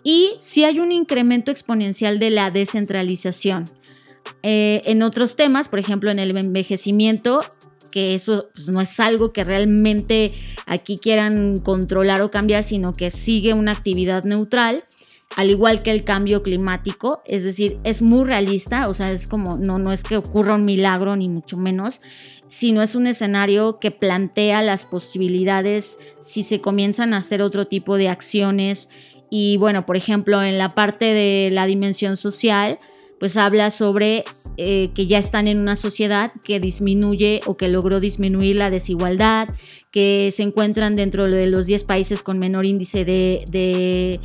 Y 0.02 0.34
si 0.40 0.64
hay 0.64 0.80
un 0.80 0.92
incremento 0.92 1.50
exponencial 1.50 2.18
de 2.18 2.30
la 2.30 2.50
descentralización. 2.50 3.64
Eh, 4.42 4.82
en 4.84 5.02
otros 5.02 5.36
temas, 5.36 5.68
por 5.68 5.78
ejemplo, 5.78 6.10
en 6.10 6.18
el 6.18 6.36
envejecimiento, 6.36 7.40
que 7.92 8.14
eso 8.14 8.50
pues, 8.52 8.68
no 8.68 8.80
es 8.80 8.98
algo 8.98 9.32
que 9.32 9.44
realmente 9.44 10.32
aquí 10.66 10.98
quieran 10.98 11.58
controlar 11.58 12.20
o 12.22 12.32
cambiar, 12.32 12.64
sino 12.64 12.92
que 12.92 13.12
sigue 13.12 13.54
una 13.54 13.72
actividad 13.72 14.24
neutral 14.24 14.84
al 15.36 15.50
igual 15.50 15.82
que 15.82 15.90
el 15.90 16.02
cambio 16.02 16.42
climático, 16.42 17.20
es 17.26 17.44
decir, 17.44 17.78
es 17.84 18.00
muy 18.00 18.24
realista, 18.24 18.88
o 18.88 18.94
sea, 18.94 19.12
es 19.12 19.26
como, 19.26 19.58
no, 19.58 19.78
no 19.78 19.92
es 19.92 20.02
que 20.02 20.16
ocurra 20.16 20.54
un 20.54 20.64
milagro, 20.64 21.14
ni 21.14 21.28
mucho 21.28 21.58
menos, 21.58 22.00
sino 22.48 22.80
es 22.80 22.94
un 22.94 23.06
escenario 23.06 23.78
que 23.78 23.90
plantea 23.90 24.62
las 24.62 24.86
posibilidades 24.86 25.98
si 26.20 26.42
se 26.42 26.62
comienzan 26.62 27.12
a 27.12 27.18
hacer 27.18 27.42
otro 27.42 27.66
tipo 27.66 27.98
de 27.98 28.08
acciones. 28.08 28.88
Y 29.28 29.58
bueno, 29.58 29.84
por 29.84 29.98
ejemplo, 29.98 30.42
en 30.42 30.56
la 30.56 30.74
parte 30.74 31.12
de 31.12 31.50
la 31.52 31.66
dimensión 31.66 32.16
social, 32.16 32.78
pues 33.20 33.36
habla 33.36 33.70
sobre 33.70 34.24
eh, 34.56 34.88
que 34.94 35.06
ya 35.06 35.18
están 35.18 35.48
en 35.48 35.58
una 35.58 35.76
sociedad 35.76 36.32
que 36.44 36.60
disminuye 36.60 37.42
o 37.44 37.58
que 37.58 37.68
logró 37.68 38.00
disminuir 38.00 38.56
la 38.56 38.70
desigualdad, 38.70 39.48
que 39.90 40.30
se 40.32 40.44
encuentran 40.44 40.96
dentro 40.96 41.30
de 41.30 41.46
los 41.46 41.66
10 41.66 41.84
países 41.84 42.22
con 42.22 42.38
menor 42.38 42.64
índice 42.64 43.04
de, 43.04 43.44
de 43.50 44.18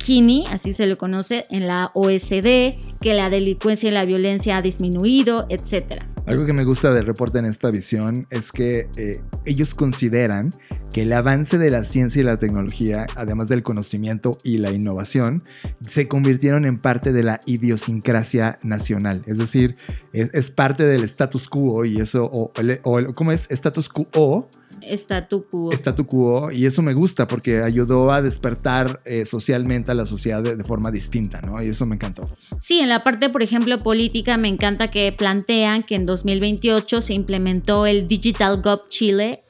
Gini, 0.00 0.44
así 0.50 0.72
se 0.72 0.86
lo 0.86 0.96
conoce 0.96 1.46
en 1.50 1.66
la 1.66 1.90
OSD, 1.94 2.74
que 3.00 3.14
la 3.14 3.28
delincuencia 3.28 3.90
y 3.90 3.92
la 3.92 4.04
violencia 4.04 4.56
ha 4.56 4.62
disminuido, 4.62 5.46
etc. 5.50 6.02
Algo 6.30 6.46
que 6.46 6.52
me 6.52 6.62
gusta 6.62 6.92
del 6.92 7.06
reporte 7.06 7.40
en 7.40 7.44
esta 7.44 7.72
visión 7.72 8.28
es 8.30 8.52
que 8.52 8.88
eh, 8.96 9.20
ellos 9.44 9.74
consideran 9.74 10.50
que 10.92 11.02
el 11.02 11.12
avance 11.12 11.58
de 11.58 11.70
la 11.70 11.82
ciencia 11.82 12.20
y 12.20 12.22
la 12.22 12.38
tecnología, 12.38 13.06
además 13.16 13.48
del 13.48 13.64
conocimiento 13.64 14.38
y 14.44 14.58
la 14.58 14.70
innovación, 14.70 15.42
se 15.84 16.06
convirtieron 16.06 16.64
en 16.66 16.78
parte 16.78 17.12
de 17.12 17.24
la 17.24 17.40
idiosincrasia 17.46 18.60
nacional. 18.62 19.22
Es 19.26 19.38
decir, 19.38 19.74
es, 20.12 20.50
parte 20.52 20.84
del 20.84 21.02
status 21.02 21.48
quo 21.48 21.84
y 21.84 22.00
eso, 22.00 22.26
o, 22.32 22.52
o 22.84 23.14
¿cómo 23.14 23.32
es? 23.32 23.50
Status 23.50 23.88
quo 23.88 24.48
Statu 24.82 25.46
quo. 25.48 25.72
Statu 25.72 26.06
quo. 26.06 26.50
Y 26.50 26.66
eso 26.66 26.82
me 26.82 26.94
gusta 26.94 27.26
porque 27.26 27.62
ayudó 27.62 28.12
a 28.12 28.22
despertar 28.22 29.00
eh, 29.04 29.24
socialmente 29.24 29.90
a 29.90 29.94
la 29.94 30.06
sociedad 30.06 30.42
de, 30.42 30.64
forma 30.64 30.90
distinta, 30.90 31.40
¿no? 31.40 31.62
Y 31.62 31.68
eso 31.68 31.86
me 31.86 31.96
encantó. 31.96 32.28
Sí, 32.60 32.80
en 32.80 32.88
la 32.88 33.00
parte, 33.00 33.28
por 33.28 33.42
ejemplo, 33.42 33.78
política, 33.78 34.36
me 34.36 34.48
encanta 34.48 34.90
que 34.90 35.12
plantean 35.12 35.82
que 35.82 35.94
en 35.94 36.04
2028 36.24 37.02
se 37.02 37.14
implementó 37.14 37.86
el 37.86 38.06
Digital 38.06 38.60
Gov 38.62 38.88
Chile 38.88 39.42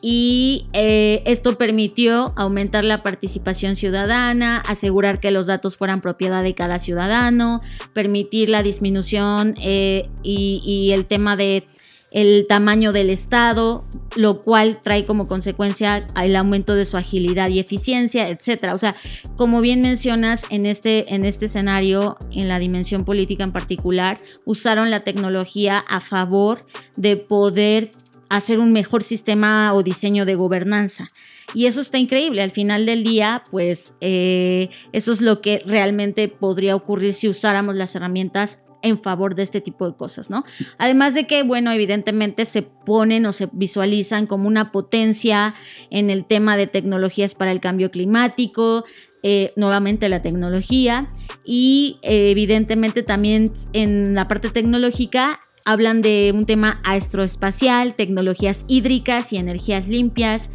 y 0.00 0.66
eh, 0.74 1.22
esto 1.26 1.58
permitió 1.58 2.32
aumentar 2.36 2.84
la 2.84 3.02
participación 3.02 3.74
ciudadana, 3.74 4.58
asegurar 4.58 5.18
que 5.18 5.30
los 5.30 5.46
datos 5.46 5.76
fueran 5.76 6.00
propiedad 6.00 6.42
de 6.42 6.54
cada 6.54 6.78
ciudadano, 6.78 7.60
permitir 7.94 8.48
la 8.48 8.62
disminución 8.62 9.54
eh, 9.60 10.08
y, 10.22 10.90
el 10.92 11.06
tema 11.06 11.36
de 11.36 11.64
el 12.10 12.46
tamaño 12.46 12.92
del 12.92 13.10
Estado, 13.10 13.84
lo 14.16 14.42
cual 14.42 14.80
trae 14.82 15.04
como 15.04 15.28
consecuencia 15.28 16.06
el 16.22 16.36
aumento 16.36 16.74
de 16.74 16.84
su 16.84 16.96
agilidad 16.96 17.48
y 17.48 17.58
eficiencia, 17.58 18.28
etcétera. 18.28 18.74
O 18.74 18.78
sea, 18.78 18.94
como 19.36 19.60
bien 19.60 19.82
mencionas, 19.82 20.46
en 20.50 20.64
este, 20.64 21.14
en 21.14 21.24
este 21.24 21.46
escenario, 21.46 22.16
en 22.32 22.48
la 22.48 22.58
dimensión 22.58 23.04
política 23.04 23.44
en 23.44 23.52
particular, 23.52 24.18
usaron 24.44 24.90
la 24.90 25.00
tecnología 25.00 25.78
a 25.78 26.00
favor 26.00 26.64
de 26.96 27.16
poder 27.16 27.90
hacer 28.30 28.58
un 28.58 28.72
mejor 28.72 29.02
sistema 29.02 29.74
o 29.74 29.82
diseño 29.82 30.24
de 30.24 30.34
gobernanza. 30.34 31.08
Y 31.54 31.66
eso 31.66 31.80
está 31.80 31.98
increíble. 31.98 32.42
Al 32.42 32.50
final 32.50 32.84
del 32.84 33.04
día, 33.04 33.42
pues 33.50 33.94
eh, 34.00 34.68
eso 34.92 35.12
es 35.12 35.22
lo 35.22 35.40
que 35.40 35.62
realmente 35.66 36.28
podría 36.28 36.76
ocurrir 36.76 37.14
si 37.14 37.28
usáramos 37.28 37.74
las 37.74 37.94
herramientas 37.94 38.58
en 38.82 38.98
favor 38.98 39.34
de 39.34 39.42
este 39.42 39.60
tipo 39.60 39.88
de 39.88 39.96
cosas, 39.96 40.30
¿no? 40.30 40.44
Además 40.78 41.14
de 41.14 41.26
que, 41.26 41.42
bueno, 41.42 41.72
evidentemente 41.72 42.44
se 42.44 42.62
ponen 42.62 43.26
o 43.26 43.32
se 43.32 43.48
visualizan 43.52 44.26
como 44.26 44.48
una 44.48 44.72
potencia 44.72 45.54
en 45.90 46.10
el 46.10 46.24
tema 46.24 46.56
de 46.56 46.66
tecnologías 46.66 47.34
para 47.34 47.52
el 47.52 47.60
cambio 47.60 47.90
climático, 47.90 48.84
eh, 49.22 49.50
nuevamente 49.56 50.08
la 50.08 50.22
tecnología 50.22 51.08
y 51.44 51.98
eh, 52.02 52.30
evidentemente 52.30 53.02
también 53.02 53.52
en 53.72 54.14
la 54.14 54.28
parte 54.28 54.48
tecnológica 54.48 55.40
hablan 55.68 56.00
de 56.00 56.32
un 56.34 56.46
tema 56.46 56.80
astroespacial, 56.82 57.94
tecnologías 57.94 58.64
hídricas 58.68 59.34
y 59.34 59.36
energías 59.36 59.86
limpias. 59.86 60.48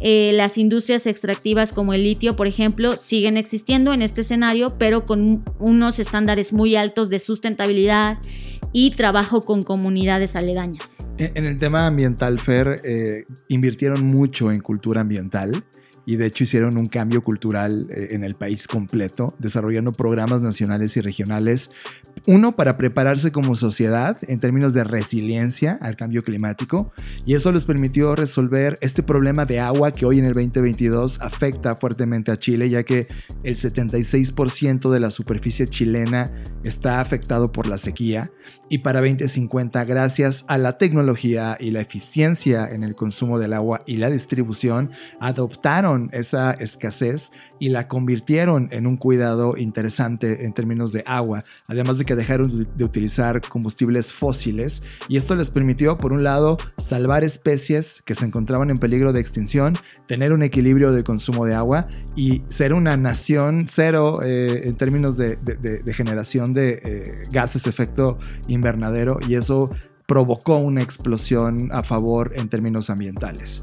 Eh, 0.00 0.32
las 0.34 0.58
industrias 0.58 1.06
extractivas 1.06 1.72
como 1.72 1.94
el 1.94 2.02
litio, 2.02 2.34
por 2.34 2.48
ejemplo, 2.48 2.96
siguen 2.96 3.36
existiendo 3.36 3.92
en 3.92 4.02
este 4.02 4.22
escenario, 4.22 4.76
pero 4.76 5.04
con 5.04 5.44
unos 5.60 6.00
estándares 6.00 6.52
muy 6.52 6.74
altos 6.74 7.10
de 7.10 7.20
sustentabilidad 7.20 8.18
y 8.72 8.90
trabajo 8.90 9.40
con 9.40 9.62
comunidades 9.62 10.34
aledañas. 10.34 10.96
En 11.18 11.46
el 11.46 11.56
tema 11.58 11.86
ambiental, 11.86 12.40
Fer, 12.40 12.80
eh, 12.84 13.24
invirtieron 13.46 14.04
mucho 14.04 14.50
en 14.50 14.58
cultura 14.60 15.02
ambiental 15.02 15.64
y 16.06 16.16
de 16.16 16.26
hecho 16.26 16.44
hicieron 16.44 16.78
un 16.78 16.86
cambio 16.86 17.22
cultural 17.22 17.88
eh, 17.90 18.08
en 18.12 18.22
el 18.22 18.36
país 18.36 18.68
completo, 18.68 19.34
desarrollando 19.38 19.92
programas 19.92 20.40
nacionales 20.40 20.96
y 20.96 21.00
regionales. 21.00 21.70
Uno, 22.26 22.56
para 22.56 22.76
prepararse 22.76 23.32
como 23.32 23.56
sociedad 23.56 24.16
en 24.28 24.38
términos 24.38 24.72
de 24.72 24.84
resiliencia 24.84 25.76
al 25.80 25.96
cambio 25.96 26.22
climático, 26.22 26.92
y 27.26 27.34
eso 27.34 27.50
les 27.52 27.64
permitió 27.64 28.14
resolver 28.14 28.78
este 28.80 29.02
problema 29.02 29.44
de 29.44 29.60
agua 29.60 29.92
que 29.92 30.06
hoy 30.06 30.20
en 30.20 30.24
el 30.24 30.32
2022 30.32 31.20
afecta 31.20 31.74
fuertemente 31.74 32.30
a 32.30 32.36
Chile, 32.36 32.70
ya 32.70 32.84
que 32.84 33.08
el 33.42 33.56
76% 33.56 34.90
de 34.90 35.00
la 35.00 35.10
superficie 35.10 35.66
chilena 35.66 36.30
está 36.62 37.00
afectado 37.00 37.50
por 37.50 37.66
la 37.66 37.78
sequía, 37.78 38.30
y 38.68 38.78
para 38.78 39.00
2050, 39.00 39.84
gracias 39.84 40.44
a 40.48 40.58
la 40.58 40.78
tecnología 40.78 41.56
y 41.60 41.70
la 41.70 41.80
eficiencia 41.80 42.68
en 42.68 42.82
el 42.82 42.94
consumo 42.94 43.38
del 43.38 43.52
agua 43.52 43.80
y 43.86 43.96
la 43.96 44.10
distribución, 44.10 44.90
adoptaron 45.20 46.08
esa 46.12 46.52
escasez 46.52 47.32
y 47.58 47.68
la 47.70 47.88
convirtieron 47.88 48.68
en 48.70 48.86
un 48.86 48.96
cuidado 48.96 49.56
interesante 49.56 50.44
en 50.44 50.52
términos 50.52 50.92
de 50.92 51.02
agua, 51.06 51.44
además 51.68 51.98
de 51.98 52.04
que 52.04 52.14
dejaron 52.14 52.68
de 52.74 52.84
utilizar 52.84 53.40
combustibles 53.40 54.12
fósiles 54.12 54.82
y 55.08 55.16
esto 55.16 55.34
les 55.34 55.50
permitió, 55.50 55.98
por 55.98 56.12
un 56.12 56.24
lado, 56.24 56.58
salvar 56.78 57.24
especies 57.24 58.02
que 58.02 58.14
se 58.14 58.26
encontraban 58.26 58.70
en 58.70 58.78
peligro 58.78 59.12
de 59.12 59.20
extinción, 59.20 59.74
tener 60.06 60.32
un 60.32 60.42
equilibrio 60.42 60.92
de 60.92 61.04
consumo 61.04 61.46
de 61.46 61.54
agua 61.54 61.88
y 62.14 62.42
ser 62.48 62.74
una 62.74 62.96
nación 62.96 63.64
cero 63.66 64.20
eh, 64.22 64.62
en 64.64 64.76
términos 64.76 65.16
de, 65.16 65.38
generación 65.92 66.52
de 66.52 66.80
eh, 66.84 67.22
gases 67.30 67.66
efecto 67.66 68.18
invernadero 68.48 69.18
y 69.26 69.34
eso 69.34 69.70
provocó 70.06 70.56
una 70.56 70.82
explosión 70.82 71.70
a 71.72 71.82
favor 71.82 72.32
en 72.36 72.48
términos 72.48 72.90
ambientales. 72.90 73.62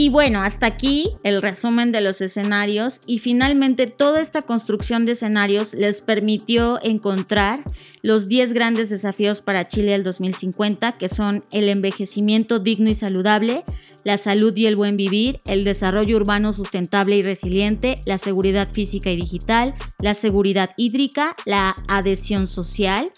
Y 0.00 0.10
bueno, 0.10 0.42
hasta 0.42 0.66
aquí 0.66 1.10
el 1.24 1.42
resumen 1.42 1.90
de 1.90 2.00
los 2.00 2.20
escenarios 2.20 3.00
y 3.04 3.18
finalmente 3.18 3.88
toda 3.88 4.20
esta 4.20 4.42
construcción 4.42 5.04
de 5.04 5.10
escenarios 5.10 5.74
les 5.74 6.02
permitió 6.02 6.78
encontrar 6.84 7.58
los 8.02 8.28
10 8.28 8.52
grandes 8.52 8.90
desafíos 8.90 9.42
para 9.42 9.66
Chile 9.66 9.94
al 9.94 10.04
2050, 10.04 10.92
que 10.92 11.08
son 11.08 11.42
el 11.50 11.68
envejecimiento 11.68 12.60
digno 12.60 12.88
y 12.90 12.94
saludable, 12.94 13.64
la 14.04 14.18
salud 14.18 14.56
y 14.56 14.66
el 14.66 14.76
buen 14.76 14.96
vivir, 14.96 15.40
el 15.46 15.64
desarrollo 15.64 16.14
urbano 16.14 16.52
sustentable 16.52 17.16
y 17.16 17.24
resiliente, 17.24 18.00
la 18.04 18.18
seguridad 18.18 18.68
física 18.70 19.10
y 19.10 19.16
digital, 19.16 19.74
la 19.98 20.14
seguridad 20.14 20.70
hídrica, 20.76 21.34
la 21.44 21.74
adhesión 21.88 22.46
social, 22.46 23.10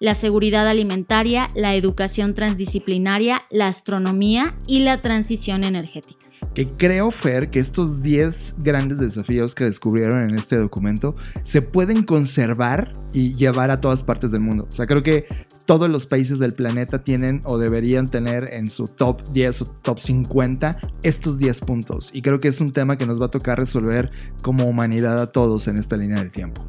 la 0.00 0.16
seguridad 0.16 0.66
alimentaria, 0.66 1.46
la 1.54 1.76
educación 1.76 2.34
transdisciplinaria, 2.34 3.44
la 3.50 3.68
astronomía 3.68 4.56
y 4.66 4.80
la 4.80 5.00
transición 5.00 5.62
energética. 5.62 6.23
Que 6.54 6.68
creo, 6.68 7.10
Fer, 7.10 7.50
que 7.50 7.58
estos 7.58 8.00
10 8.02 8.56
grandes 8.58 9.00
desafíos 9.00 9.56
que 9.56 9.64
descubrieron 9.64 10.22
en 10.22 10.36
este 10.36 10.56
documento 10.56 11.16
se 11.42 11.62
pueden 11.62 12.04
conservar 12.04 12.92
y 13.12 13.34
llevar 13.34 13.72
a 13.72 13.80
todas 13.80 14.04
partes 14.04 14.30
del 14.30 14.40
mundo. 14.40 14.68
O 14.70 14.74
sea, 14.74 14.86
creo 14.86 15.02
que 15.02 15.26
todos 15.66 15.88
los 15.88 16.06
países 16.06 16.38
del 16.38 16.52
planeta 16.52 17.02
tienen 17.02 17.42
o 17.44 17.58
deberían 17.58 18.06
tener 18.06 18.52
en 18.52 18.70
su 18.70 18.86
top 18.86 19.22
10 19.32 19.62
o 19.62 19.66
top 19.66 19.98
50 19.98 20.78
estos 21.02 21.38
10 21.38 21.60
puntos. 21.62 22.10
Y 22.12 22.22
creo 22.22 22.38
que 22.38 22.48
es 22.48 22.60
un 22.60 22.70
tema 22.70 22.96
que 22.96 23.06
nos 23.06 23.20
va 23.20 23.26
a 23.26 23.30
tocar 23.30 23.58
resolver 23.58 24.12
como 24.42 24.64
humanidad 24.64 25.20
a 25.20 25.32
todos 25.32 25.66
en 25.66 25.76
esta 25.76 25.96
línea 25.96 26.18
del 26.18 26.30
tiempo. 26.30 26.64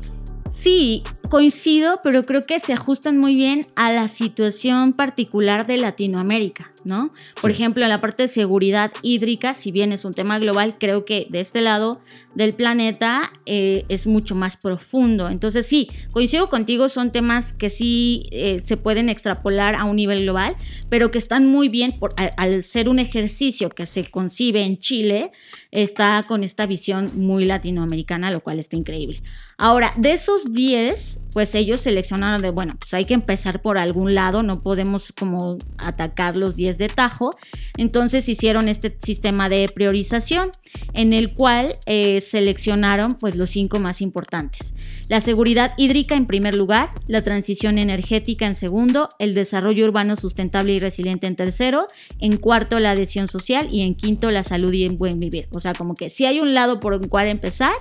Sí, 0.50 1.04
coincido, 1.30 2.00
pero 2.04 2.24
creo 2.24 2.44
que 2.44 2.60
se 2.60 2.74
ajustan 2.74 3.18
muy 3.18 3.36
bien 3.36 3.68
a 3.76 3.92
la 3.92 4.08
situación 4.08 4.94
particular 4.94 5.66
de 5.66 5.78
Latinoamérica. 5.78 6.72
¿No? 6.86 7.12
Por 7.42 7.52
ejemplo, 7.52 7.84
en 7.84 7.90
la 7.90 8.00
parte 8.00 8.24
de 8.24 8.28
seguridad 8.30 8.92
hídrica, 9.02 9.54
si 9.54 9.72
bien 9.72 9.92
es 9.92 10.06
un 10.06 10.14
tema 10.14 10.40
global, 10.40 10.76
creo 10.80 11.04
que 11.04 11.28
de 11.30 11.42
este 11.42 11.60
lado 11.62 12.00
del 12.36 12.54
planeta 12.54 13.32
eh, 13.46 13.86
es 13.90 14.08
mucho 14.08 14.36
más 14.36 14.56
profundo. 14.56 15.30
Entonces, 15.30 15.66
sí, 15.66 15.90
coincido 16.12 16.48
contigo, 16.50 16.88
son 16.88 17.12
temas 17.12 17.54
que 17.54 17.70
sí 17.70 18.28
eh, 18.32 18.60
se 18.60 18.78
pueden 18.78 19.10
extrapolar 19.10 19.76
a 19.76 19.86
un 19.86 19.96
nivel 19.96 20.24
global, 20.24 20.56
pero 20.90 21.12
que 21.12 21.18
están 21.18 21.50
muy 21.50 21.68
bien 21.70 21.98
por, 22.00 22.14
al, 22.18 22.64
ser 22.64 22.88
un 22.88 23.00
ejercicio 23.00 23.70
que 23.70 23.86
se 23.86 24.06
concibe 24.06 24.64
en 24.64 24.78
Chile, 24.78 25.32
está 25.72 26.24
con 26.28 26.44
esta 26.44 26.66
visión 26.68 27.12
muy 27.16 27.46
latinoamericana, 27.46 28.32
lo 28.32 28.42
cual 28.42 28.60
está 28.60 28.76
increíble. 28.76 29.18
Ahora, 29.58 29.94
de 29.98 30.12
esos 30.12 30.52
10, 30.52 31.22
pues 31.34 31.56
ellos 31.56 31.82
seleccionaron 31.82 32.42
de, 32.42 32.50
bueno, 32.50 32.76
pues 32.78 32.94
hay 32.94 33.06
que 33.06 33.14
empezar 33.14 33.62
por 33.62 33.78
algún 33.78 34.14
lado, 34.14 34.44
no 34.44 34.62
podemos 34.62 35.14
como 35.18 35.58
atacar 35.78 36.36
los 36.36 36.56
10 36.56 36.75
de 36.78 36.90
tajo. 36.90 37.36
Entonces 37.78 38.30
hicieron 38.30 38.68
este 38.68 38.96
sistema 39.00 39.50
de 39.50 39.70
priorización 39.74 40.52
en 40.94 41.14
el 41.14 41.34
cual 41.34 41.78
eh, 41.86 42.22
seleccionaron 42.22 43.16
pues 43.16 43.36
los 43.36 43.50
cinco 43.50 43.80
más 43.80 44.02
importantes. 44.02 44.74
La 45.08 45.22
seguridad 45.22 45.74
hídrica 45.78 46.16
en 46.16 46.26
primer 46.26 46.56
lugar, 46.56 46.92
la 47.08 47.22
transición 47.22 47.78
energética 47.78 48.48
en 48.48 48.56
segundo, 48.56 49.10
el 49.20 49.34
desarrollo 49.34 49.86
urbano 49.86 50.16
sustentable 50.16 50.74
y 50.74 50.80
resiliente 50.80 51.28
en 51.28 51.36
tercero, 51.36 51.88
en 52.20 52.38
cuarto 52.38 52.80
la 52.80 52.92
adhesión 52.92 53.28
social 53.28 53.68
y 53.72 53.82
en 53.82 53.96
quinto 53.96 54.32
la 54.32 54.44
salud 54.44 54.74
y 54.74 54.84
el 54.84 54.96
buen 54.96 55.20
vivir. 55.20 55.48
O 55.52 55.60
sea, 55.60 55.74
como 55.74 55.96
que 55.96 56.10
si 56.10 56.26
hay 56.26 56.40
un 56.40 56.54
lado 56.54 56.80
por 56.80 56.94
el 56.94 57.08
cual 57.08 57.28
empezar, 57.28 57.74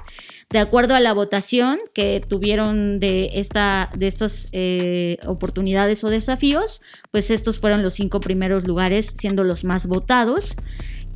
de 0.51 0.59
acuerdo 0.59 0.95
a 0.95 1.01
la 1.01 1.15
votación 1.15 1.79
que 1.95 2.21
tuvieron 2.21 3.01
de, 3.01 3.31
esta, 3.35 3.91
de 3.97 4.07
estas 4.07 4.49
eh, 4.53 5.17
oportunidades 5.27 6.05
o 6.05 6.11
desafíos, 6.11 6.81
pues 7.11 7.31
estos 7.31 7.59
fueron 7.59 7.83
los 7.83 7.95
cinco 7.95 8.21
primeros 8.21 8.67
lugares 8.67 8.84
siendo 8.93 9.45
los 9.45 9.65
más 9.65 9.87
votados. 9.87 10.57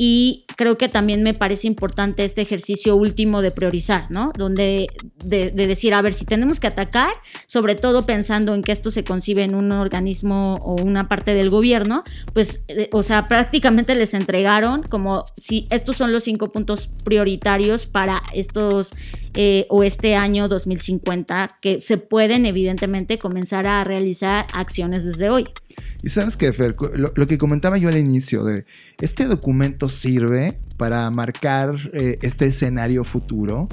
Y 0.00 0.44
creo 0.56 0.78
que 0.78 0.88
también 0.88 1.24
me 1.24 1.34
parece 1.34 1.66
importante 1.66 2.24
este 2.24 2.40
ejercicio 2.40 2.94
último 2.94 3.42
de 3.42 3.50
priorizar, 3.50 4.06
¿no? 4.10 4.30
Donde 4.38 4.86
de, 5.24 5.50
decir, 5.50 5.92
a 5.92 6.00
ver, 6.00 6.12
si 6.12 6.24
tenemos 6.24 6.60
que 6.60 6.68
atacar, 6.68 7.10
sobre 7.46 7.74
todo 7.74 8.06
pensando 8.06 8.54
en 8.54 8.62
que 8.62 8.70
esto 8.70 8.92
se 8.92 9.02
concibe 9.02 9.42
en 9.42 9.56
un 9.56 9.72
organismo 9.72 10.54
o 10.62 10.80
una 10.80 11.08
parte 11.08 11.34
del 11.34 11.50
gobierno, 11.50 12.04
pues, 12.32 12.62
eh, 12.68 12.88
o 12.92 13.02
sea, 13.02 13.26
prácticamente 13.26 13.96
les 13.96 14.14
entregaron 14.14 14.84
como 14.84 15.24
si 15.36 15.66
estos 15.70 15.96
son 15.96 16.12
los 16.12 16.22
cinco 16.22 16.52
puntos 16.52 16.90
prioritarios 17.02 17.86
para 17.86 18.22
estos 18.32 18.92
eh, 19.40 19.66
o 19.68 19.84
este 19.84 20.16
año 20.16 20.48
2050 20.48 21.58
que 21.60 21.80
se 21.80 21.96
pueden 21.96 22.44
evidentemente 22.44 23.20
comenzar 23.20 23.68
a 23.68 23.84
realizar 23.84 24.48
acciones 24.52 25.04
desde 25.04 25.30
hoy. 25.30 25.46
Y 26.02 26.08
sabes 26.08 26.36
que, 26.36 26.52
Fer, 26.52 26.74
lo, 26.96 27.12
que 27.14 27.38
comentaba 27.38 27.78
yo 27.78 27.88
al 27.88 27.98
inicio 27.98 28.42
de 28.42 28.66
este 29.00 29.26
documento 29.26 29.88
sirve 29.88 30.58
para 30.76 31.08
marcar 31.12 31.76
eh, 31.92 32.18
este 32.22 32.46
escenario 32.46 33.04
futuro 33.04 33.68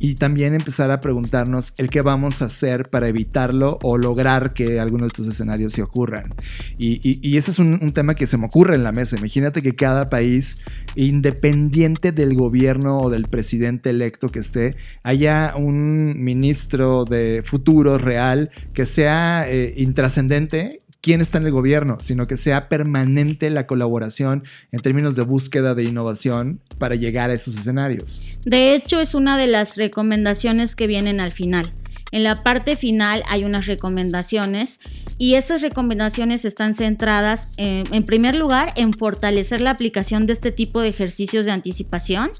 y 0.00 0.14
también 0.14 0.54
empezar 0.54 0.90
a 0.90 1.00
preguntarnos 1.02 1.74
el 1.76 1.90
qué 1.90 2.00
vamos 2.00 2.40
a 2.40 2.46
hacer 2.46 2.88
para 2.88 3.06
evitarlo 3.06 3.78
o 3.82 3.98
lograr 3.98 4.54
que 4.54 4.80
algunos 4.80 5.02
de 5.02 5.06
estos 5.08 5.28
escenarios 5.28 5.74
se 5.74 5.82
ocurran. 5.82 6.34
Y, 6.78 7.36
ese 7.36 7.50
es 7.50 7.58
un, 7.58 7.78
un, 7.82 7.92
tema 7.92 8.14
que 8.14 8.26
se 8.26 8.38
me 8.38 8.46
ocurre 8.46 8.74
en 8.74 8.82
la 8.82 8.92
mesa. 8.92 9.18
Imagínate 9.18 9.60
que 9.60 9.76
cada 9.76 10.08
país, 10.08 10.58
independiente 10.96 12.12
del 12.12 12.34
gobierno 12.34 12.98
o 12.98 13.10
del 13.10 13.28
presidente 13.28 13.90
electo 13.90 14.30
que 14.30 14.38
esté, 14.38 14.76
haya 15.02 15.54
un 15.56 16.22
ministro 16.22 17.04
de 17.04 17.42
futuro 17.44 17.98
real 17.98 18.50
que 18.72 18.86
sea 18.86 19.44
eh, 19.48 19.74
intrascendente 19.76 20.80
quién 21.00 21.20
está 21.20 21.38
en 21.38 21.46
el 21.46 21.52
gobierno, 21.52 21.98
sino 22.00 22.26
que 22.26 22.36
sea 22.36 22.68
permanente 22.68 23.50
la 23.50 23.66
colaboración 23.66 24.44
en 24.72 24.80
términos 24.80 25.16
de 25.16 25.22
búsqueda 25.22 25.74
de 25.74 25.84
innovación 25.84 26.60
para 26.78 26.94
llegar 26.94 27.30
a 27.30 27.34
esos 27.34 27.56
escenarios. 27.56 28.20
De 28.44 28.74
hecho, 28.74 29.00
es 29.00 29.14
una 29.14 29.36
de 29.36 29.46
las 29.46 29.76
recomendaciones 29.76 30.76
que 30.76 30.86
vienen 30.86 31.20
al 31.20 31.32
final. 31.32 31.72
En 32.12 32.24
la 32.24 32.42
parte 32.42 32.76
final 32.76 33.22
hay 33.28 33.44
unas 33.44 33.66
recomendaciones 33.66 34.80
y 35.20 35.34
esas 35.34 35.60
recomendaciones 35.60 36.46
están 36.46 36.74
centradas 36.74 37.48
en, 37.58 38.04
primer 38.04 38.34
lugar 38.34 38.72
en 38.76 38.94
fortalecer 38.94 39.60
la 39.60 39.68
aplicación 39.68 40.24
de 40.24 40.32
este 40.32 40.50
tipo 40.50 40.80
de 40.80 40.88
ejercicios 40.88 41.44
de 41.44 41.52
anticipación. 41.52 42.30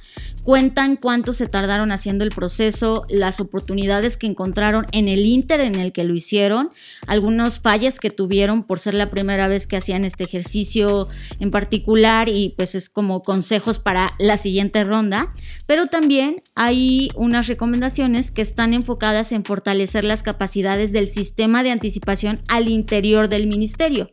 Cuentan 0.45 0.97
cuánto 0.97 1.35
se 1.35 1.47
tardaron 1.47 1.93
haciendo 1.93 2.25
el 2.25 2.31
proceso, 2.31 3.05
las 3.11 3.38
oportunidades 3.38 4.16
que 4.16 4.27
encontraron 4.27 4.87
en 4.93 5.09
el 5.09 5.27
inter 5.27 5.61
en 5.61 5.75
el 5.75 5.93
que 5.93 6.05
lo 6.05 6.14
hicieron, 6.14 6.71
algunos 7.07 7.61
fallas 7.61 7.99
que 7.99 8.09
tuvieron 8.09 8.62
por 8.62 8.79
ser 8.79 8.95
la 8.95 9.11
primera 9.11 9.47
vez 9.47 9.66
que 9.66 9.77
hacían 9.77 10.07
este 10.07 10.25
ejercicio 10.25 11.07
en 11.38 11.51
particular 11.51 12.31
y 12.31 12.55
pues 12.57 12.75
es 12.75 12.88
como 12.88 13.21
consejos 13.21 13.79
para 13.79 14.14
la 14.19 14.38
siguiente 14.38 14.85
ronda, 14.85 15.35
pero 15.66 15.85
también 15.88 16.43
hay 16.55 17.11
unas 17.14 17.47
recomendaciones 17.47 18.31
que 18.31 18.40
están 18.40 18.73
enfocadas 18.73 19.33
en 19.33 19.45
fortalecer 19.45 20.05
las 20.05 20.23
capacidades 20.23 20.93
del 20.93 21.11
sistema 21.11 21.62
de 21.62 21.73
anticipación 21.73 22.40
al 22.49 22.69
interior 22.70 23.28
del 23.28 23.46
ministerio. 23.46 24.11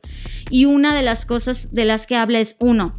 Y 0.49 0.65
una 0.65 0.95
de 0.95 1.03
las 1.03 1.25
cosas 1.25 1.69
de 1.71 1.85
las 1.85 2.07
que 2.07 2.15
habla 2.15 2.39
es, 2.39 2.55
uno, 2.59 2.95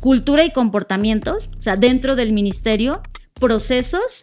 cultura 0.00 0.44
y 0.44 0.50
comportamientos, 0.50 1.50
o 1.56 1.62
sea, 1.62 1.76
dentro 1.76 2.16
del 2.16 2.32
ministerio, 2.32 3.02
procesos 3.34 4.20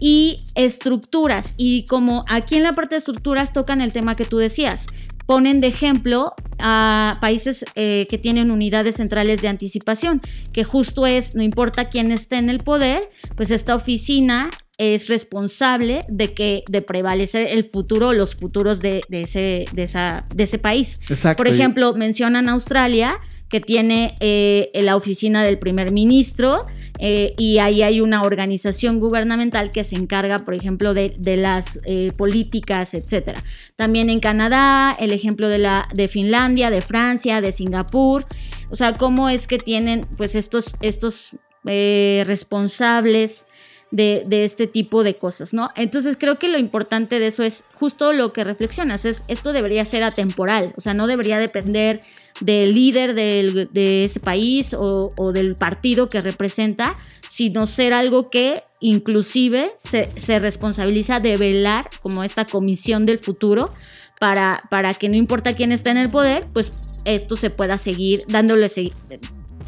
y 0.00 0.36
estructuras. 0.54 1.54
Y 1.56 1.86
como 1.86 2.24
aquí 2.28 2.56
en 2.56 2.62
la 2.62 2.72
parte 2.72 2.94
de 2.94 2.98
estructuras 2.98 3.52
tocan 3.52 3.80
el 3.80 3.92
tema 3.92 4.16
que 4.16 4.24
tú 4.24 4.38
decías, 4.38 4.86
ponen 5.26 5.60
de 5.60 5.68
ejemplo 5.68 6.34
a 6.58 7.18
países 7.20 7.64
eh, 7.74 8.06
que 8.08 8.18
tienen 8.18 8.50
unidades 8.50 8.96
centrales 8.96 9.42
de 9.42 9.48
anticipación, 9.48 10.20
que 10.52 10.64
justo 10.64 11.06
es, 11.06 11.34
no 11.34 11.42
importa 11.42 11.88
quién 11.88 12.12
esté 12.12 12.36
en 12.36 12.50
el 12.50 12.60
poder, 12.60 13.08
pues 13.36 13.50
esta 13.50 13.74
oficina 13.74 14.50
es 14.78 15.08
responsable 15.08 16.02
de 16.08 16.34
que 16.34 16.64
de 16.68 16.82
prevalecer 16.82 17.48
el 17.48 17.64
futuro, 17.64 18.12
los 18.12 18.34
futuros 18.34 18.80
de, 18.80 19.02
ese, 19.10 19.66
de, 19.72 19.82
esa, 19.84 20.26
de 20.34 20.44
ese 20.44 20.58
país. 20.58 21.00
Por 21.36 21.46
ejemplo, 21.46 21.94
mencionan 21.94 22.48
Australia, 22.48 23.20
que 23.54 23.60
tiene 23.60 24.16
eh, 24.18 24.70
la 24.74 24.96
oficina 24.96 25.44
del 25.44 25.60
primer 25.60 25.92
ministro 25.92 26.66
eh, 26.98 27.34
y 27.38 27.58
ahí 27.58 27.82
hay 27.82 28.00
una 28.00 28.22
organización 28.22 28.98
gubernamental 28.98 29.70
que 29.70 29.84
se 29.84 29.94
encarga, 29.94 30.40
por 30.40 30.54
ejemplo, 30.54 30.92
de, 30.92 31.14
las 31.36 31.78
eh, 31.84 32.10
políticas, 32.16 32.94
etc. 32.94 33.38
También 33.76 34.10
en 34.10 34.18
Canadá, 34.18 34.96
el 34.98 35.12
ejemplo 35.12 35.48
de, 35.48 35.58
la, 35.58 35.88
de 35.94 36.08
Finlandia, 36.08 36.70
de 36.70 36.80
Francia, 36.80 37.40
de 37.40 37.52
Singapur. 37.52 38.26
O 38.70 38.76
sea, 38.76 38.94
cómo 38.94 39.28
es 39.28 39.46
que 39.46 39.58
tienen 39.58 40.04
pues 40.16 40.34
estos, 40.34 40.74
estos 40.80 41.36
responsables 41.64 43.46
de, 43.94 44.44
este 44.44 44.66
tipo 44.66 45.04
de 45.04 45.16
cosas, 45.16 45.54
¿no? 45.54 45.70
Entonces 45.76 46.16
creo 46.18 46.38
que 46.38 46.48
lo 46.48 46.58
importante 46.58 47.20
de 47.20 47.28
eso 47.28 47.44
es 47.44 47.64
justo 47.74 48.12
lo 48.12 48.32
que 48.32 48.42
reflexionas, 48.42 49.04
es 49.04 49.22
esto 49.28 49.52
debería 49.52 49.84
ser 49.84 50.02
atemporal, 50.02 50.74
o 50.76 50.80
sea, 50.80 50.94
no 50.94 51.06
debería 51.06 51.38
depender 51.38 52.00
del 52.40 52.74
líder 52.74 53.14
de 53.14 54.04
ese 54.04 54.18
país 54.18 54.74
o, 54.76 55.32
del 55.32 55.54
partido 55.54 56.10
que 56.10 56.20
representa, 56.20 56.96
sino 57.28 57.68
ser 57.68 57.92
algo 57.92 58.30
que 58.30 58.64
inclusive 58.80 59.70
se, 59.78 60.10
se, 60.16 60.40
responsabiliza 60.40 61.20
de 61.20 61.36
velar 61.36 61.88
como 62.02 62.24
esta 62.24 62.44
comisión 62.44 63.06
del 63.06 63.18
futuro 63.18 63.72
para, 64.18 64.64
para 64.70 64.94
que 64.94 65.08
no 65.08 65.14
importa 65.16 65.54
quién 65.54 65.70
está 65.70 65.92
en 65.92 65.98
el 65.98 66.10
poder, 66.10 66.46
pues 66.52 66.72
esto 67.04 67.36
se 67.36 67.50
pueda 67.50 67.78
seguir 67.78 68.24
dándole 68.26 68.68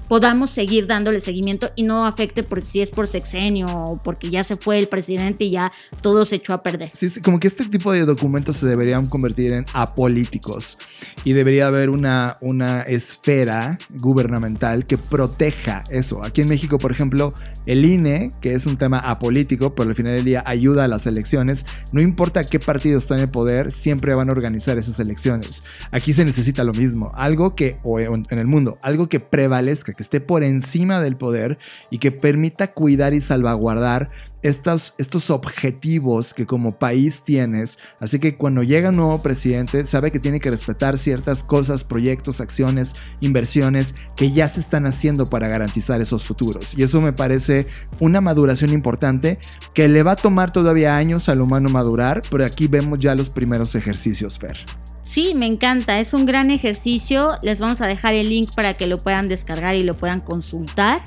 podamos 0.09 0.51
seguir 0.51 0.87
dándole 0.87 1.21
seguimiento 1.21 1.71
y 1.77 1.83
no 1.83 2.07
afecte 2.07 2.43
por 2.43 2.65
si 2.65 2.81
es 2.81 2.91
por 2.91 3.07
sexenio 3.07 3.67
o 3.67 4.03
porque 4.03 4.31
ya 4.31 4.45
se 4.45 4.57
fue 4.57 4.79
el 4.79 4.89
presidente 4.89 5.45
y 5.45 5.51
ya 5.51 5.73
todo 6.01 6.25
se 6.25 6.37
echó 6.37 6.55
a 6.55 6.63
perder. 6.63 6.91
Sí, 6.93 7.09
sí, 7.09 7.21
como 7.21 7.41
que 7.41 7.49
este 7.49 7.65
tipo 7.67 7.93
de 7.93 8.05
documentos 8.05 8.57
se 8.57 8.67
deberían 8.67 9.07
convertir 9.09 9.53
en 9.53 9.67
apolíticos 9.73 10.79
y 11.25 11.33
debería 11.33 11.67
haber 11.67 11.91
una, 11.91 12.39
una 12.41 12.83
esfera 12.83 13.79
gubernamental 13.91 14.87
que 14.87 14.99
proteja 14.99 15.85
eso. 15.91 16.25
Aquí 16.25 16.41
en 16.41 16.49
México, 16.49 16.79
por 16.79 16.93
ejemplo, 16.93 17.35
el 17.67 17.85
INE, 17.85 18.31
que 18.41 18.55
es 18.55 18.67
un 18.67 18.77
tema 18.77 18.99
apolítico, 18.99 19.75
pero 19.75 19.91
al 19.91 19.97
final 19.97 20.15
del 20.15 20.25
día 20.25 20.43
ayuda 20.47 20.85
a 20.85 20.89
las 20.89 21.07
elecciones, 21.07 21.67
no 21.93 22.01
importa 22.01 22.45
qué 22.45 22.61
partido 22.61 22.99
está 22.99 23.17
en 23.17 23.23
el 23.23 23.29
poder, 23.29 23.73
siempre 23.73 24.15
van 24.15 24.29
a 24.29 24.33
organizar 24.33 24.79
esas 24.79 25.01
elecciones. 25.01 25.65
Aquí 25.91 26.13
se 26.13 26.25
necesita 26.25 26.63
lo 26.65 26.73
mismo, 26.73 27.13
algo 27.15 27.55
que, 27.55 27.79
o 27.83 27.99
en 27.99 28.27
el 28.31 28.47
mundo, 28.47 28.79
algo 28.83 29.09
que 29.09 29.21
prevalezca 29.21 29.96
que 29.97 30.03
esté 30.03 30.21
por 30.21 30.43
encima 30.43 31.01
del 31.01 31.17
poder 31.17 31.59
y 31.91 31.99
que 31.99 32.13
permita 32.13 32.73
cuidar 32.73 33.15
y 33.15 33.21
salvaguardar 33.21 34.11
estos, 34.43 34.95
estos 34.99 35.31
objetivos 35.31 36.33
que 36.33 36.47
como 36.47 36.79
país 36.79 37.23
tienes. 37.25 37.79
Así 38.01 38.19
que 38.19 38.37
cuando 38.37 38.63
llega 38.63 38.91
un 38.91 38.97
nuevo 38.97 39.23
presidente, 39.23 39.85
sabe 39.85 40.11
que 40.11 40.21
tiene 40.21 40.41
que 40.41 40.51
respetar 40.51 40.99
ciertas 40.99 41.43
cosas, 41.43 41.85
proyectos, 41.85 42.41
acciones, 42.41 42.95
inversiones 43.21 43.95
que 44.15 44.31
ya 44.31 44.49
se 44.49 44.61
están 44.61 44.87
haciendo 44.87 45.29
para 45.29 45.49
garantizar 45.49 46.01
esos 46.01 46.25
futuros. 46.25 46.77
Y 46.77 46.83
eso 46.83 47.01
me 47.01 47.13
parece 47.13 47.67
una 47.99 48.21
maduración 48.21 48.73
importante 48.73 49.39
que 49.75 49.89
le 49.89 50.03
va 50.03 50.13
a 50.13 50.17
tomar 50.17 50.53
todavía 50.53 50.97
años 50.97 51.29
al 51.29 51.41
humano 51.41 51.69
madurar, 51.69 52.23
pero 52.31 52.45
aquí 52.45 52.69
vemos 52.69 52.99
ya 52.99 53.15
los 53.15 53.31
primeros 53.31 53.75
ejercicios, 53.75 54.39
Fer. 54.39 54.59
Sí, 55.07 55.35
me 55.37 55.47
encanta, 55.47 56.01
es 56.01 56.15
un 56.15 56.27
gran 56.27 56.51
ejercicio. 56.51 57.39
Les 57.41 57.61
vamos 57.61 57.81
a 57.81 57.87
dejar 57.87 58.15
el 58.15 58.29
link 58.29 58.53
para 58.57 58.75
que 58.75 58.89
lo 58.89 58.99
puedan 58.99 59.29
descargar 59.29 59.77
y 59.77 59.85
lo 59.85 59.97
puedan 59.97 60.21
consultar. 60.21 61.01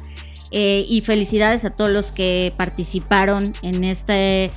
Eh, 0.52 0.86
y 0.88 1.02
felicidades 1.02 1.66
a 1.66 1.72
todos 1.72 1.92
los 1.92 2.14
que 2.14 2.54
participaron 2.56 3.52
en 3.62 3.84
este 3.84 4.52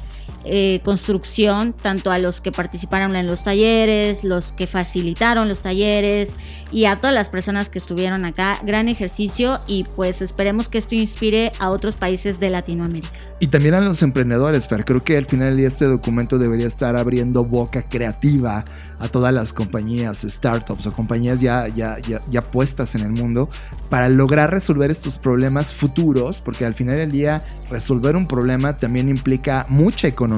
eh, 0.44 0.80
construcción, 0.84 1.72
tanto 1.72 2.10
a 2.10 2.18
los 2.18 2.40
que 2.40 2.52
participaron 2.52 3.16
en 3.16 3.26
los 3.26 3.44
talleres, 3.44 4.24
los 4.24 4.52
que 4.52 4.66
facilitaron 4.66 5.48
los 5.48 5.60
talleres 5.60 6.36
y 6.70 6.86
a 6.86 7.00
todas 7.00 7.14
las 7.14 7.28
personas 7.28 7.68
que 7.68 7.78
estuvieron 7.78 8.24
acá. 8.24 8.60
Gran 8.64 8.88
ejercicio 8.88 9.60
y 9.66 9.84
pues 9.96 10.22
esperemos 10.22 10.68
que 10.68 10.78
esto 10.78 10.94
inspire 10.94 11.52
a 11.58 11.70
otros 11.70 11.96
países 11.96 12.40
de 12.40 12.50
Latinoamérica. 12.50 13.12
Y 13.40 13.48
también 13.48 13.74
a 13.74 13.80
los 13.80 14.02
emprendedores, 14.02 14.68
Fer. 14.68 14.84
Creo 14.84 15.02
que 15.02 15.16
al 15.16 15.26
final 15.26 15.48
del 15.48 15.56
día 15.56 15.68
este 15.68 15.86
documento 15.86 16.38
debería 16.38 16.66
estar 16.66 16.96
abriendo 16.96 17.44
boca 17.44 17.82
creativa 17.82 18.64
a 18.98 19.08
todas 19.08 19.34
las 19.34 19.52
compañías, 19.52 20.24
startups 20.28 20.86
o 20.86 20.92
compañías 20.92 21.40
ya, 21.40 21.66
ya, 21.68 21.98
ya, 21.98 22.20
ya 22.30 22.40
puestas 22.40 22.94
en 22.94 23.02
el 23.02 23.10
mundo 23.10 23.48
para 23.88 24.08
lograr 24.08 24.50
resolver 24.50 24.92
estos 24.92 25.18
problemas 25.18 25.74
futuros, 25.74 26.40
porque 26.40 26.64
al 26.64 26.72
final 26.72 26.96
del 26.96 27.10
día 27.10 27.44
resolver 27.68 28.14
un 28.14 28.26
problema 28.26 28.76
también 28.76 29.08
implica 29.08 29.66
mucha 29.68 30.06
economía. 30.06 30.31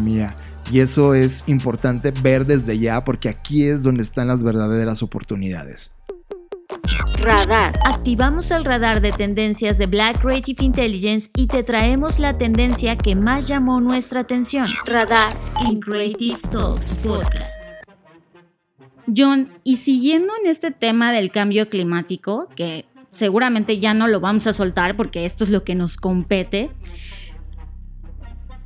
Y 0.71 0.81
eso 0.81 1.15
es 1.15 1.45
importante 1.47 2.11
ver 2.11 2.47
desde 2.47 2.79
ya 2.79 3.05
porque 3.05 3.29
aquí 3.29 3.65
es 3.67 3.83
donde 3.83 4.03
están 4.03 4.29
las 4.29 4.43
verdaderas 4.43 5.03
oportunidades. 5.03 5.93
Radar. 7.23 7.79
Activamos 7.85 8.51
el 8.51 8.65
radar 8.65 9.01
de 9.01 9.13
tendencias 9.13 9.79
de 9.79 9.87
Black 9.87 10.21
Creative 10.21 10.65
Intelligence 10.65 11.31
y 11.37 11.47
te 11.47 11.63
traemos 11.63 12.19
la 12.19 12.37
tendencia 12.37 12.97
que 12.97 13.15
más 13.15 13.49
llamó 13.49 13.81
nuestra 13.81 14.21
atención. 14.21 14.67
Radar 14.87 15.35
in 15.69 15.81
Creative 15.81 16.39
Talks 16.51 16.99
Podcast. 16.99 17.63
John, 19.15 19.53
y 19.65 19.77
siguiendo 19.77 20.33
en 20.43 20.51
este 20.51 20.71
tema 20.71 21.13
del 21.13 21.31
cambio 21.31 21.69
climático, 21.69 22.49
que 22.57 22.87
seguramente 23.11 23.79
ya 23.79 23.95
no 23.95 24.09
lo 24.09 24.21
vamos 24.21 24.47
a 24.47 24.53
soltar 24.53 24.97
porque 24.97 25.25
esto 25.25 25.45
es 25.45 25.51
lo 25.51 25.65
que 25.65 25.75
nos 25.75 25.97
compete. 25.97 26.71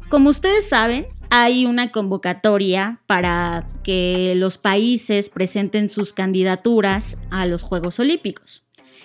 Como 0.08 0.30
ustedes 0.30 0.68
saben, 0.68 1.06
hay 1.30 1.66
una 1.66 1.90
convocatoria 1.90 3.00
para 3.06 3.66
que 3.82 4.34
los 4.36 4.58
países 4.58 5.28
presenten 5.28 5.88
sus 5.88 6.12
candidaturas 6.12 7.18
a 7.30 7.46
los 7.46 7.62
Juegos 7.62 7.98
Olímpicos. 8.00 8.64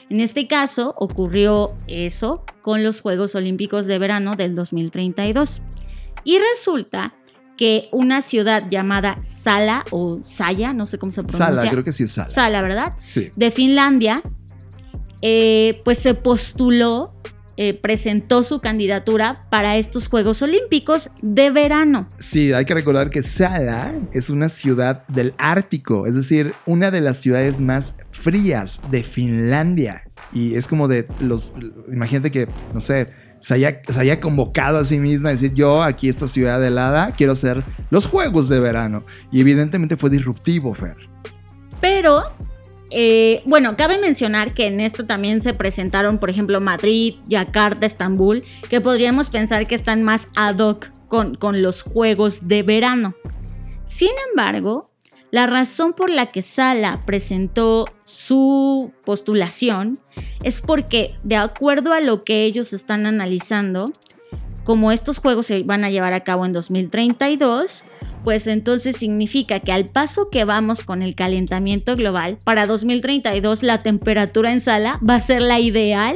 En 0.09 0.19
este 0.19 0.47
caso 0.47 0.95
ocurrió 0.97 1.73
eso 1.87 2.45
con 2.61 2.83
los 2.83 3.01
Juegos 3.01 3.35
Olímpicos 3.35 3.87
de 3.87 3.99
Verano 3.99 4.35
del 4.35 4.55
2032. 4.55 5.61
Y 6.23 6.37
resulta 6.37 7.15
que 7.57 7.87
una 7.91 8.21
ciudad 8.21 8.63
llamada 8.69 9.19
Sala 9.23 9.85
o 9.91 10.19
Saya, 10.23 10.73
no 10.73 10.85
sé 10.85 10.97
cómo 10.97 11.11
se 11.11 11.23
pronuncia. 11.23 11.45
Sala, 11.45 11.69
creo 11.69 11.83
que 11.83 11.91
sí 11.91 12.03
es 12.03 12.11
Sala. 12.11 12.27
Sala, 12.27 12.61
¿verdad? 12.61 12.93
Sí. 13.03 13.31
De 13.35 13.51
Finlandia, 13.51 14.21
eh, 15.21 15.81
pues 15.85 15.99
se 15.99 16.15
postuló, 16.15 17.13
eh, 17.57 17.73
presentó 17.73 18.43
su 18.43 18.61
candidatura 18.61 19.45
para 19.49 19.77
estos 19.77 20.07
Juegos 20.07 20.41
Olímpicos 20.41 21.11
de 21.21 21.51
verano. 21.51 22.07
Sí, 22.17 22.51
hay 22.51 22.65
que 22.65 22.73
recordar 22.73 23.09
que 23.09 23.21
Sala 23.23 23.93
es 24.11 24.29
una 24.29 24.49
ciudad 24.49 25.05
del 25.07 25.33
Ártico, 25.37 26.07
es 26.07 26.15
decir, 26.15 26.53
una 26.65 26.89
de 26.89 27.01
las 27.01 27.17
ciudades 27.17 27.61
más 27.61 27.95
frías 28.11 28.81
de 28.89 29.03
Finlandia. 29.03 30.03
Y 30.31 30.55
es 30.55 30.67
como 30.67 30.87
de 30.87 31.07
los, 31.19 31.53
imagínate 31.91 32.31
que, 32.31 32.47
no 32.73 32.79
sé, 32.79 33.09
se 33.39 33.53
haya, 33.55 33.81
se 33.87 33.99
haya, 33.99 34.19
convocado 34.19 34.79
a 34.79 34.83
sí 34.83 34.99
misma 34.99 35.29
a 35.29 35.33
decir, 35.33 35.53
yo 35.53 35.83
aquí 35.83 36.09
esta 36.09 36.27
ciudad 36.27 36.63
helada 36.65 37.11
quiero 37.11 37.33
hacer 37.33 37.61
los 37.89 38.05
Juegos 38.05 38.49
de 38.49 38.59
Verano. 38.59 39.05
Y 39.31 39.41
evidentemente 39.41 39.97
fue 39.97 40.09
disruptivo, 40.09 40.73
Fer. 40.73 40.95
Pero 41.81 42.23
eh, 42.93 43.41
bueno, 43.45 43.75
cabe 43.75 43.97
mencionar 43.97 44.53
que 44.53 44.67
en 44.67 44.79
esto 44.79 45.05
también 45.05 45.41
se 45.41 45.53
presentaron, 45.53 46.19
por 46.19 46.29
ejemplo, 46.29 46.61
Madrid, 46.61 47.15
Yakarta, 47.27 47.85
Estambul, 47.85 48.43
que 48.69 48.81
podríamos 48.81 49.29
pensar 49.29 49.67
que 49.67 49.75
están 49.75 50.03
más 50.03 50.27
ad 50.35 50.59
hoc 50.59 50.91
con, 51.07 51.35
con 51.35 51.61
los 51.61 51.81
juegos 51.81 52.47
de 52.47 52.63
verano. 52.63 53.15
Sin 53.85 54.11
embargo, 54.29 54.91
la 55.31 55.47
razón 55.47 55.93
por 55.93 56.11
la 56.11 56.27
que 56.27 56.43
Sala 56.43 57.01
presentó 57.07 57.87
su 58.03 58.93
postulación 59.03 59.99
es 60.43 60.61
porque, 60.61 61.15
de 61.23 61.37
acuerdo 61.37 61.93
a 61.93 62.01
lo 62.01 62.21
que 62.21 62.43
ellos 62.43 62.71
están 62.71 63.07
analizando, 63.07 63.91
como 64.63 64.91
estos 64.91 65.17
juegos 65.17 65.47
se 65.47 65.63
van 65.63 65.83
a 65.83 65.89
llevar 65.89 66.13
a 66.13 66.23
cabo 66.23 66.45
en 66.45 66.53
2032, 66.53 67.83
pues 68.23 68.47
entonces 68.47 68.95
significa 68.97 69.59
que 69.59 69.71
al 69.71 69.85
paso 69.85 70.29
que 70.29 70.45
vamos 70.45 70.83
con 70.83 71.01
el 71.01 71.15
calentamiento 71.15 71.95
global, 71.95 72.39
para 72.43 72.67
2032 72.67 73.63
la 73.63 73.83
temperatura 73.83 74.51
en 74.51 74.59
sala 74.59 74.99
va 75.07 75.15
a 75.15 75.21
ser 75.21 75.41
la 75.41 75.59
ideal 75.59 76.15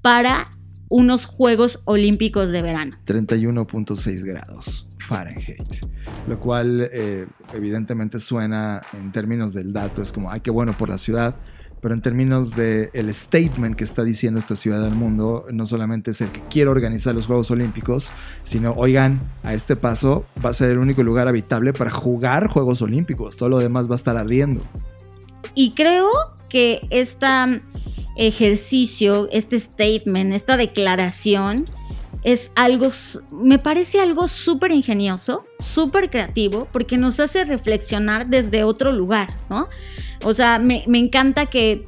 para 0.00 0.44
unos 0.88 1.24
Juegos 1.24 1.80
Olímpicos 1.84 2.50
de 2.50 2.62
verano. 2.62 2.96
31.6 3.06 4.24
grados 4.24 4.86
Fahrenheit, 4.98 5.84
lo 6.28 6.38
cual 6.38 6.88
eh, 6.92 7.26
evidentemente 7.52 8.20
suena 8.20 8.80
en 8.92 9.10
términos 9.10 9.52
del 9.52 9.72
dato, 9.72 10.02
es 10.02 10.12
como, 10.12 10.30
ay, 10.30 10.40
qué 10.40 10.50
bueno 10.50 10.72
por 10.76 10.88
la 10.88 10.98
ciudad, 10.98 11.36
pero 11.80 11.94
en 11.94 12.02
términos 12.02 12.54
del 12.56 12.90
el 12.92 13.14
statement 13.14 13.76
que 13.76 13.84
está 13.84 14.04
diciendo 14.04 14.38
esta 14.38 14.56
ciudad 14.56 14.82
del 14.82 14.94
mundo, 14.94 15.46
no 15.52 15.66
solamente 15.66 16.10
es 16.10 16.20
el 16.20 16.30
que 16.30 16.40
quiere 16.48 16.70
organizar 16.70 17.14
los 17.14 17.26
Juegos 17.26 17.50
Olímpicos, 17.50 18.12
sino, 18.42 18.72
oigan, 18.72 19.20
a 19.42 19.54
este 19.54 19.76
paso 19.76 20.24
va 20.44 20.50
a 20.50 20.52
ser 20.52 20.70
el 20.70 20.78
único 20.78 21.02
lugar 21.02 21.28
habitable 21.28 21.72
para 21.72 21.90
jugar 21.90 22.48
Juegos 22.48 22.82
Olímpicos, 22.82 23.36
todo 23.36 23.48
lo 23.48 23.58
demás 23.58 23.88
va 23.88 23.92
a 23.92 23.96
estar 23.96 24.16
ardiendo. 24.16 24.62
Y 25.54 25.72
creo 25.72 26.08
que 26.48 26.80
este 26.90 27.26
ejercicio, 28.16 29.28
este 29.32 29.58
statement, 29.58 30.32
esta 30.32 30.56
declaración, 30.56 31.64
es 32.22 32.52
algo, 32.54 32.90
me 33.30 33.58
parece 33.58 34.00
algo 34.00 34.28
súper 34.28 34.72
ingenioso, 34.72 35.46
súper 35.58 36.10
creativo, 36.10 36.68
porque 36.70 36.98
nos 36.98 37.18
hace 37.18 37.44
reflexionar 37.44 38.26
desde 38.26 38.64
otro 38.64 38.92
lugar, 38.92 39.34
¿no? 39.48 39.68
O 40.22 40.34
sea, 40.34 40.58
me, 40.58 40.84
encanta 40.86 41.46
que 41.46 41.86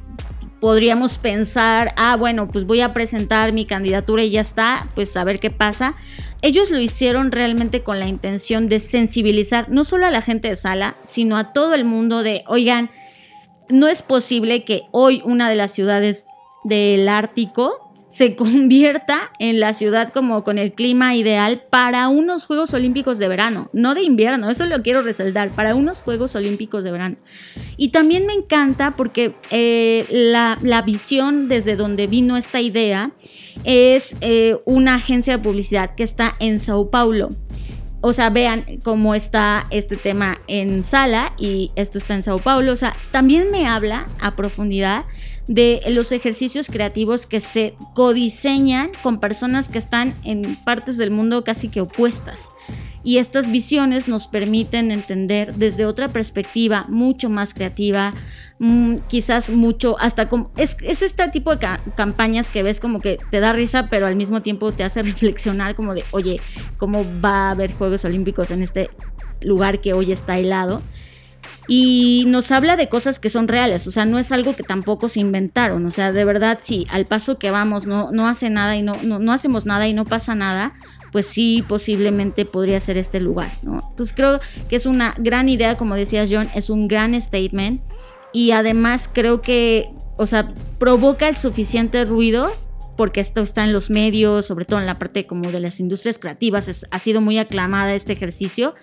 podríamos 0.59 1.17
pensar, 1.19 1.93
ah, 1.97 2.15
bueno, 2.15 2.49
pues 2.49 2.65
voy 2.65 2.81
a 2.81 2.93
presentar 2.93 3.53
mi 3.53 3.65
candidatura 3.65 4.23
y 4.23 4.31
ya 4.31 4.41
está, 4.41 4.89
pues 4.95 5.15
a 5.17 5.23
ver 5.23 5.39
qué 5.39 5.51
pasa. 5.51 5.95
Ellos 6.41 6.71
lo 6.71 6.79
hicieron 6.79 7.31
realmente 7.31 7.81
con 7.81 7.99
la 7.99 8.07
intención 8.07 8.67
de 8.67 8.79
sensibilizar 8.79 9.69
no 9.69 9.83
solo 9.83 10.07
a 10.07 10.11
la 10.11 10.21
gente 10.21 10.49
de 10.49 10.55
sala, 10.55 10.97
sino 11.03 11.37
a 11.37 11.53
todo 11.53 11.75
el 11.75 11.85
mundo 11.85 12.23
de, 12.23 12.43
oigan, 12.47 12.89
no 13.69 13.87
es 13.87 14.01
posible 14.01 14.63
que 14.63 14.83
hoy 14.91 15.21
una 15.25 15.49
de 15.49 15.55
las 15.55 15.71
ciudades 15.71 16.25
del 16.63 17.07
Ártico 17.07 17.82
se 18.13 18.35
convierta 18.35 19.31
en 19.39 19.59
la 19.59 19.73
ciudad 19.73 20.09
como 20.09 20.43
con 20.43 20.59
el 20.59 20.73
clima 20.73 21.15
ideal 21.15 21.63
para 21.71 22.09
unos 22.09 22.45
Juegos 22.45 22.71
Olímpicos 22.75 23.17
de 23.17 23.27
verano, 23.27 23.71
no 23.73 23.95
de 23.95 24.03
invierno, 24.03 24.51
eso 24.51 24.67
lo 24.67 24.83
quiero 24.83 25.01
resaltar, 25.01 25.49
para 25.49 25.73
unos 25.73 26.03
Juegos 26.03 26.35
Olímpicos 26.35 26.83
de 26.83 26.91
verano. 26.91 27.15
Y 27.75 27.89
también 27.89 28.27
me 28.27 28.33
encanta 28.33 28.95
porque 28.95 29.33
eh, 29.49 30.05
la, 30.11 30.83
visión 30.85 31.47
desde 31.47 31.75
donde 31.75 32.05
vino 32.05 32.37
esta 32.37 32.61
idea 32.61 33.13
es 33.63 34.15
eh, 34.21 34.57
una 34.65 34.95
agencia 34.95 35.37
de 35.37 35.43
publicidad 35.43 35.95
que 35.95 36.03
está 36.03 36.35
en 36.39 36.59
Sao 36.59 36.91
Paulo 36.91 37.29
o 38.05 38.11
sea, 38.11 38.29
vean 38.29 38.65
cómo 38.83 39.15
está 39.15 39.65
este 39.71 39.95
tema 39.95 40.37
en 40.47 40.83
Sala 40.83 41.31
y 41.39 41.71
esto 41.77 41.97
está 41.97 42.15
en 42.15 42.21
Sao 42.21 42.37
Paulo. 42.39 42.73
O 42.73 42.75
sea, 42.75 42.93
también 43.11 43.49
me 43.49 43.65
habla 43.65 44.09
a 44.19 44.35
profundidad 44.35 45.05
de 45.47 45.81
los 45.89 46.11
ejercicios 46.11 46.67
creativos 46.67 47.25
que 47.25 47.39
se 47.39 47.75
codiseñan 47.93 48.91
con 49.01 49.19
personas 49.19 49.69
que 49.69 49.77
están 49.77 50.15
en 50.23 50.57
partes 50.63 50.97
del 50.97 51.11
mundo 51.11 51.43
casi 51.43 51.67
que 51.67 51.81
opuestas. 51.81 52.49
Y 53.03 53.17
estas 53.17 53.51
visiones 53.51 54.07
nos 54.07 54.29
permiten 54.29 54.89
entender 54.89 55.55
desde 55.55 55.85
otra 55.85 56.13
perspectiva 56.13 56.85
mucho 56.87 57.29
más 57.29 57.53
creativa, 57.53 58.13
mm, 58.59 58.95
quizás 59.09 59.49
mucho, 59.49 59.97
hasta 59.99 60.29
como, 60.29 60.51
es, 60.55 60.77
este 60.81 61.27
tipo 61.27 61.53
de 61.53 61.67
campañas 61.97 62.49
que 62.49 62.63
ves 62.63 62.79
como 62.79 63.01
que 63.01 63.19
te 63.29 63.41
da 63.41 63.51
risa, 63.51 63.89
pero 63.89 64.07
al 64.07 64.15
mismo 64.15 64.41
tiempo 64.41 64.71
te 64.71 64.85
hace 64.85 65.03
reflexionar 65.03 65.75
como 65.75 65.93
de, 65.93 66.05
oye, 66.11 66.39
¿cómo 66.77 67.05
va 67.21 67.49
a 67.49 67.51
haber 67.51 67.73
Juegos 67.73 68.05
Olímpicos 68.05 68.51
en 68.51 68.61
este 68.61 68.89
lugar 69.41 69.81
que 69.81 69.91
hoy 69.91 70.13
está 70.13 70.39
helado? 70.39 70.81
Y 71.67 72.25
nos 72.27 72.51
habla 72.51 72.75
de 72.75 72.89
cosas 72.89 73.19
que 73.19 73.29
son 73.29 73.47
reales, 73.47 73.87
o 73.87 73.91
sea, 73.91 74.05
no 74.05 74.19
es 74.19 74.31
algo 74.31 74.55
que 74.55 74.63
tampoco 74.63 75.07
se 75.07 75.19
inventaron, 75.19 75.85
o 75.85 75.91
sea, 75.91 76.11
de 76.11 76.25
verdad, 76.25 76.59
sí, 76.61 76.85
al 76.89 77.05
paso 77.05 77.37
que 77.37 77.51
vamos, 77.51 77.87
no, 77.87 78.11
no 78.11 78.27
hace 78.27 78.49
nada 78.49 78.75
y 78.75 78.81
no, 78.81 79.01
no, 79.01 79.31
hacemos 79.31 79.65
nada 79.65 79.87
y 79.87 79.93
no 79.93 80.05
pasa 80.05 80.35
nada, 80.35 80.73
pues 81.11 81.27
sí, 81.27 81.63
posiblemente 81.67 82.45
podría 82.45 82.79
ser 82.79 82.97
este 82.97 83.21
lugar, 83.21 83.57
¿no? 83.61 83.85
Entonces 83.89 84.13
creo 84.15 84.39
que 84.67 84.75
es 84.75 84.85
una 84.85 85.13
gran 85.17 85.47
idea, 85.47 85.77
como 85.77 85.95
decías 85.95 86.29
John, 86.31 86.49
es 86.55 86.69
un 86.69 86.87
gran 86.87 87.19
statement 87.19 87.81
y 88.33 88.51
además 88.51 89.09
creo 89.11 89.41
que, 89.41 89.89
o 90.17 90.25
sea, 90.25 90.53
provoca 90.79 91.29
el 91.29 91.37
suficiente 91.37 92.03
ruido 92.03 92.51
porque 92.97 93.21
esto 93.21 93.41
está 93.41 93.63
en 93.63 93.73
los 93.73 93.89
medios, 93.89 94.45
sobre 94.45 94.65
todo 94.65 94.79
en 94.79 94.85
la 94.85 94.99
parte 94.99 95.25
como 95.25 95.51
de 95.51 95.59
las 95.59 95.79
industrias 95.79 96.19
creativas, 96.19 96.85
ha 96.89 96.99
sido 96.99 97.21
muy 97.21 97.39
aclamada 97.39 97.93
este 97.93 98.13
ejercicio 98.13 98.75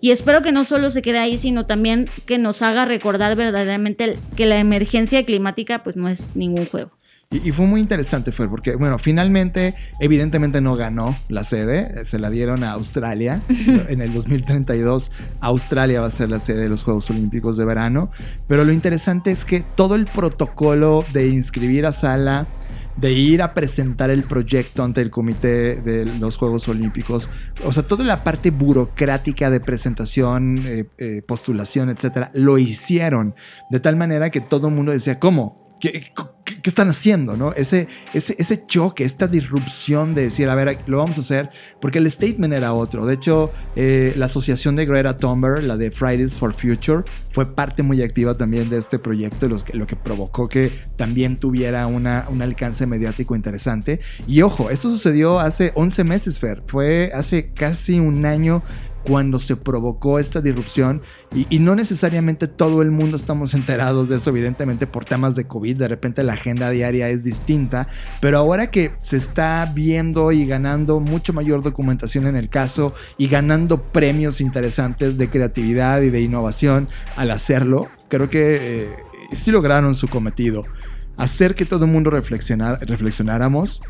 y 0.00 0.10
espero 0.10 0.42
que 0.42 0.52
no 0.52 0.64
solo 0.64 0.90
se 0.90 1.02
quede 1.02 1.18
ahí, 1.18 1.38
sino 1.38 1.66
también 1.66 2.08
que 2.26 2.38
nos 2.38 2.62
haga 2.62 2.84
recordar 2.84 3.36
verdaderamente 3.36 4.18
que 4.36 4.46
la 4.46 4.58
emergencia 4.58 5.24
climática 5.24 5.82
pues 5.82 5.96
no 5.96 6.08
es 6.08 6.30
ningún 6.34 6.66
juego. 6.66 6.96
Y, 7.28 7.50
fue 7.50 7.66
muy 7.66 7.80
interesante, 7.80 8.30
Fer, 8.30 8.48
porque, 8.48 8.76
bueno, 8.76 9.00
finalmente, 9.00 9.74
evidentemente 9.98 10.60
no 10.60 10.76
ganó 10.76 11.18
la 11.28 11.42
sede, 11.42 12.04
se 12.04 12.20
la 12.20 12.30
dieron 12.30 12.62
a 12.62 12.70
Australia. 12.70 13.42
en 13.88 14.00
el 14.00 14.12
2032, 14.12 15.10
Australia 15.40 16.00
va 16.00 16.06
a 16.06 16.10
ser 16.10 16.30
la 16.30 16.38
sede 16.38 16.62
de 16.62 16.68
los 16.68 16.84
Juegos 16.84 17.10
Olímpicos 17.10 17.56
de 17.56 17.64
verano. 17.64 18.12
Pero 18.46 18.64
lo 18.64 18.70
interesante 18.70 19.32
es 19.32 19.44
que 19.44 19.64
todo 19.74 19.96
el 19.96 20.06
protocolo 20.06 21.04
de 21.12 21.26
inscribir 21.26 21.84
a 21.86 21.90
Sala, 21.90 22.46
de 22.96 23.12
ir 23.12 23.42
a 23.42 23.54
presentar 23.54 24.10
el 24.10 24.22
proyecto 24.24 24.82
ante 24.82 25.00
el 25.00 25.10
comité 25.10 25.80
de 25.80 26.06
los 26.06 26.36
Juegos 26.36 26.68
Olímpicos. 26.68 27.28
O 27.64 27.72
sea, 27.72 27.86
toda 27.86 28.04
la 28.04 28.24
parte 28.24 28.50
burocrática 28.50 29.50
de 29.50 29.60
presentación, 29.60 30.62
eh, 30.66 30.86
eh, 30.98 31.22
postulación, 31.22 31.90
etcétera, 31.90 32.30
lo 32.32 32.58
hicieron 32.58 33.34
de 33.70 33.80
tal 33.80 33.96
manera 33.96 34.30
que 34.30 34.40
todo 34.40 34.68
el 34.68 34.74
mundo 34.74 34.92
decía, 34.92 35.18
¿cómo? 35.18 35.54
¿Qué, 35.78 36.12
¿qué, 36.66 36.70
están 36.70 36.88
haciendo? 36.88 37.36
¿no? 37.36 37.52
Ese, 37.52 37.86
ese, 38.12 38.34
ese 38.38 38.64
choque, 38.64 39.04
esta 39.04 39.28
disrupción 39.28 40.14
de 40.14 40.22
decir, 40.22 40.48
a 40.48 40.54
ver, 40.56 40.78
lo 40.86 40.98
vamos 40.98 41.16
a 41.18 41.20
hacer, 41.20 41.50
porque 41.80 41.98
el 41.98 42.10
statement 42.10 42.52
era 42.52 42.72
otro. 42.72 43.06
De 43.06 43.14
hecho, 43.14 43.52
eh, 43.76 44.12
la 44.16 44.26
asociación 44.26 44.74
de 44.74 44.84
Greta 44.84 45.16
Thunberg, 45.16 45.62
la 45.62 45.76
de 45.76 45.92
Fridays 45.92 46.36
for 46.36 46.52
Future, 46.52 47.04
fue 47.30 47.54
parte 47.54 47.82
muy 47.82 48.02
activa 48.02 48.36
también 48.36 48.68
de 48.68 48.78
este 48.78 48.98
proyecto, 48.98 49.48
los 49.48 49.62
que, 49.62 49.76
lo 49.76 49.86
que 49.86 49.94
provocó 49.94 50.48
que 50.48 50.72
también 50.96 51.36
tuviera 51.36 51.86
un 51.86 52.06
alcance 52.06 52.86
mediático 52.86 53.36
interesante. 53.36 54.00
Y 54.26 54.42
ojo, 54.42 54.70
esto 54.70 54.90
sucedió 54.90 55.38
hace 55.38 55.72
11 55.74 56.04
meses, 56.04 56.40
Fer. 56.40 56.62
Fue 56.66 57.12
hace 57.14 57.50
casi 57.52 58.00
un 58.00 58.26
año 58.26 58.62
cuando 59.06 59.38
se 59.38 59.56
provocó 59.56 60.18
esta 60.18 60.40
disrupción 60.40 61.02
y, 61.34 61.58
no 61.58 61.74
necesariamente 61.74 62.48
todo 62.48 62.82
el 62.82 62.90
mundo 62.90 63.16
estamos 63.16 63.54
enterados 63.54 64.08
de 64.08 64.16
eso, 64.16 64.30
evidentemente 64.30 64.86
por 64.86 65.04
temas 65.04 65.36
de 65.36 65.46
COVID, 65.46 65.76
de 65.76 65.88
repente 65.88 66.22
la 66.22 66.34
agenda 66.34 66.70
diaria 66.70 67.08
es 67.08 67.24
distinta, 67.24 67.88
pero 68.20 68.38
ahora 68.38 68.70
que 68.70 68.92
se 69.00 69.16
está 69.16 69.70
viendo 69.74 70.32
y 70.32 70.46
ganando 70.46 71.00
mucho 71.00 71.32
mayor 71.32 71.62
documentación 71.62 72.26
en 72.26 72.36
el 72.36 72.48
caso 72.48 72.92
y 73.16 73.28
ganando 73.28 73.82
premios 73.82 74.40
interesantes 74.40 75.18
de 75.18 75.30
creatividad 75.30 76.02
y 76.02 76.10
de 76.10 76.20
innovación 76.20 76.88
al 77.16 77.30
hacerlo, 77.30 77.88
creo 78.08 78.28
que 78.28 78.58
eh, 78.60 78.96
sí 79.32 79.50
lograron 79.50 79.94
su 79.94 80.08
cometido, 80.08 80.64
hacer 81.16 81.54
que 81.54 81.64
todo 81.64 81.84
el 81.84 81.90
mundo 81.90 82.10
reflexionáramos 82.10 83.80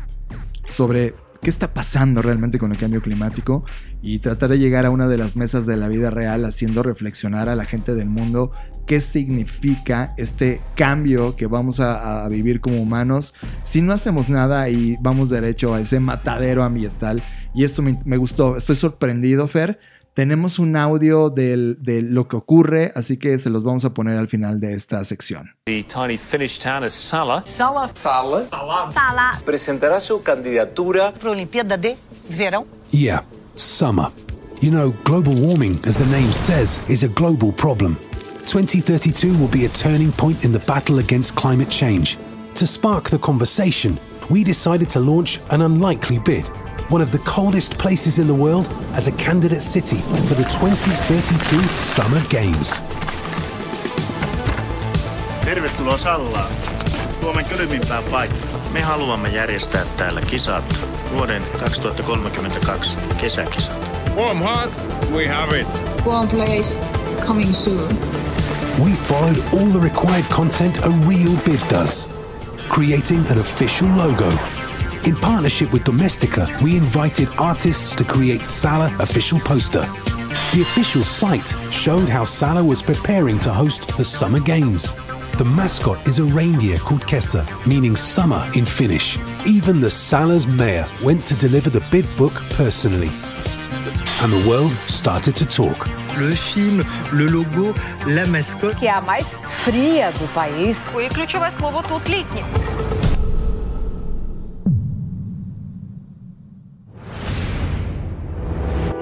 sobre 0.69 1.13
qué 1.41 1.49
está 1.49 1.73
pasando 1.73 2.21
realmente 2.21 2.59
con 2.59 2.71
el 2.71 2.77
cambio 2.77 3.01
climático 3.01 3.65
y 4.01 4.19
tratar 4.19 4.49
de 4.49 4.59
llegar 4.59 4.85
a 4.85 4.89
una 4.89 5.07
de 5.07 5.17
las 5.17 5.35
mesas 5.35 5.65
de 5.65 5.77
la 5.77 5.87
vida 5.87 6.09
real 6.09 6.45
haciendo 6.45 6.83
reflexionar 6.83 7.49
a 7.49 7.55
la 7.55 7.65
gente 7.65 7.95
del 7.95 8.09
mundo 8.09 8.51
qué 8.85 9.01
significa 9.01 10.13
este 10.17 10.61
cambio 10.75 11.35
que 11.35 11.47
vamos 11.47 11.79
a, 11.79 12.27
vivir 12.29 12.61
como 12.61 12.81
humanos 12.81 13.33
si 13.63 13.81
no 13.81 13.93
hacemos 13.93 14.29
nada 14.29 14.69
y 14.69 14.97
vamos 15.01 15.29
derecho 15.29 15.73
a 15.73 15.81
ese 15.81 15.99
matadero 15.99 16.63
ambiental. 16.63 17.23
Y 17.53 17.63
esto 17.63 17.81
me, 17.81 18.17
gustó, 18.17 18.57
estoy 18.57 18.75
sorprendido, 18.75 19.47
Fer 19.47 19.79
tenemos 20.17 20.57
un 20.57 20.75
audio 20.75 21.29
de 21.29 21.77
lo 22.01 22.27
que 22.27 22.37
ocurre, 22.37 22.91
así 22.95 23.17
que 23.17 23.37
se 23.37 23.51
los 23.51 23.63
vamos 23.63 23.85
a 23.85 23.93
poner 23.93 24.17
al 24.17 24.27
final 24.27 24.59
de 24.59 24.73
esta 24.73 25.05
sección. 25.05 25.53
The 25.65 25.83
tiny 25.83 26.17
Finnish 26.17 26.57
town 26.57 26.83
is 26.83 26.95
Sala. 26.95 27.43
Sala. 27.45 27.87
Sala. 27.93 28.47
Sala. 28.49 29.39
Presentará 29.45 29.99
su 29.99 30.19
candidatura 30.23 31.13
para 31.13 31.29
Olimpiada 31.29 31.77
de 31.77 31.97
Verão. 32.31 32.65
Yeah, 32.91 33.25
summer. 33.55 34.07
You 34.59 34.71
know, 34.71 34.91
global 35.03 35.35
warming, 35.35 35.79
as 35.85 35.97
the 35.97 36.07
name 36.07 36.33
says, 36.33 36.79
is 36.89 37.03
a 37.03 37.09
global 37.09 37.51
problem. 37.51 37.95
2032 38.47 39.37
will 39.37 39.51
be 39.51 39.65
a 39.65 39.69
turning 39.69 40.11
point 40.13 40.43
in 40.43 40.51
the 40.51 40.65
battle 40.65 40.97
against 40.97 41.35
climate 41.35 41.69
change. 41.69 42.17
To 42.55 42.65
spark 42.65 43.11
the 43.11 43.19
conversation, 43.19 43.99
we 44.31 44.43
decided 44.43 44.89
to 44.93 44.99
launch 44.99 45.39
an 45.51 45.61
unlikely 45.61 46.17
bid 46.17 46.49
one 46.89 47.01
of 47.01 47.11
the 47.11 47.19
coldest 47.19 47.77
places 47.77 48.17
in 48.17 48.27
the 48.27 48.33
world 48.33 48.67
as 48.93 49.07
a 49.07 49.11
candidate 49.13 49.61
city 49.61 49.97
for 49.97 50.35
the 50.35 50.43
2032 50.43 51.61
Summer 51.67 52.21
Games. 52.29 52.81
Tervetuloa 55.43 55.97
Sallaan, 55.97 56.51
Suomen 57.21 57.45
kylmimpään 57.45 58.03
paikkaan. 58.03 58.61
Me 58.73 58.81
haluamme 58.81 59.29
järjestää 59.29 59.85
täällä 59.97 60.21
kisat 60.21 60.87
vuoden 61.11 61.43
2032 61.59 62.97
kesäkisat. 63.17 63.91
Warm 64.15 64.37
heart, 64.37 64.71
we 65.11 65.27
have 65.27 65.59
it. 65.59 65.67
Warm 66.05 66.27
place, 66.27 66.81
coming 67.25 67.53
soon. 67.53 67.97
We 68.85 68.91
followed 68.91 69.37
all 69.53 69.71
the 69.71 69.79
required 69.79 70.25
content 70.29 70.77
a 70.77 70.89
real 70.89 71.35
bid 71.45 71.59
does, 71.69 72.09
creating 72.69 73.31
an 73.31 73.39
official 73.39 73.89
logo 73.97 74.31
in 75.06 75.16
partnership 75.16 75.72
with 75.72 75.84
Domestika, 75.84 76.46
we 76.62 76.76
invited 76.76 77.28
artists 77.38 77.94
to 77.96 78.04
create 78.04 78.44
Salah 78.44 78.94
official 79.00 79.38
poster. 79.40 79.86
The 80.52 80.62
official 80.62 81.04
site 81.04 81.54
showed 81.70 82.08
how 82.08 82.24
Salah 82.24 82.64
was 82.64 82.82
preparing 82.82 83.38
to 83.40 83.52
host 83.52 83.88
the 83.96 84.04
Summer 84.04 84.40
Games. 84.40 84.92
The 85.38 85.44
mascot 85.44 86.06
is 86.06 86.18
a 86.18 86.24
reindeer 86.24 86.78
called 86.78 87.02
Kessa, 87.02 87.44
meaning 87.66 87.96
summer 87.96 88.48
in 88.54 88.66
Finnish. 88.66 89.18
Even 89.46 89.80
the 89.80 89.90
Salah's 89.90 90.46
mayor 90.46 90.86
went 91.02 91.26
to 91.26 91.34
deliver 91.34 91.70
the 91.70 91.84
bid 91.90 92.06
book 92.16 92.34
personally. 92.50 93.08
And 94.22 94.32
the 94.32 94.46
world 94.48 94.72
started 94.86 95.34
to 95.36 95.46
talk. 95.46 95.88
Le 96.18 96.34
film, 96.36 96.84
le 97.12 97.26
logo, 97.28 97.74
la 98.06 98.26
mascotte. 98.26 98.78
Que 98.78 98.86
é 98.86 98.92
a 98.92 99.00
mais 99.00 99.26
fria 99.64 100.12
do 100.12 100.28
país. 100.34 100.86
І 101.06 101.14
ключове 101.14 101.50
слово 101.50 101.82
тут 101.88 102.08
літнє. 102.10 102.42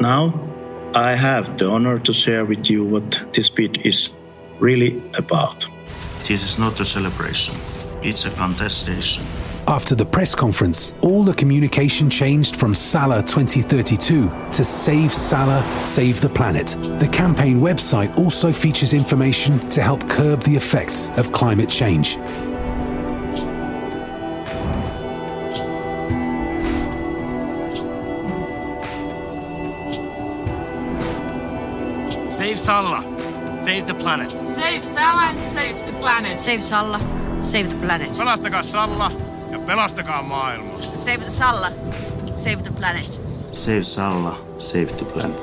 Now, 0.06 0.39
I 0.93 1.16
have 1.16 1.58
the 1.58 1.68
honor 1.68 1.97
to 1.97 2.14
share 2.14 2.45
with 2.45 2.70
you 2.70 2.84
what 2.84 3.34
this 3.34 3.49
bid 3.49 3.84
is 3.84 4.10
really 4.60 5.01
about. 5.16 5.66
This 6.28 6.43
is 6.43 6.60
not 6.60 6.80
a 6.80 6.86
celebration, 6.86 7.56
it's 8.03 8.26
a 8.26 8.30
contestation. 8.30 9.26
After 9.68 9.95
the 9.95 10.06
press 10.06 10.36
conference, 10.36 10.93
all 11.01 11.24
the 11.24 11.34
communication 11.34 12.08
changed 12.08 12.56
from 12.56 12.76
Salah 12.76 13.24
2032 13.24 14.30
to 14.51 14.64
Save 14.64 15.12
Salah, 15.12 15.64
Save 15.80 16.22
the 16.22 16.30
Planet. 16.30 16.78
The 16.99 17.10
campaign 17.12 17.60
website 17.60 18.16
also 18.20 18.51
features 18.51 18.93
information 18.93 19.58
to 19.72 19.82
help 19.82 20.08
curb 20.08 20.43
the 20.43 20.56
effects 20.56 21.10
of 21.18 21.32
climate 21.32 21.70
change. 21.70 22.18
Salla. 32.66 33.03
Save 33.61 33.86
the 33.86 33.93
planet. 33.93 34.32
Save 34.32 34.84
Salla 34.84 35.30
and 35.30 35.39
save 35.39 35.86
the 35.86 35.93
planet. 35.99 36.39
Save 36.39 36.63
Salla. 36.63 36.99
Save 37.43 37.70
the 37.70 37.76
planet. 37.76 38.18
Pelastakaa 38.18 38.63
Salla 38.63 39.11
ja 39.51 39.59
pelastakaa 39.59 40.24
maailma. 40.24 40.97
Save 40.97 41.30
Salla. 41.30 41.72
Save 42.38 42.63
the 42.63 42.72
planet. 42.72 43.20
Save 43.51 43.84
Salla. 43.84 44.36
Save 44.57 44.86
the 44.86 45.05
planet. 45.05 45.38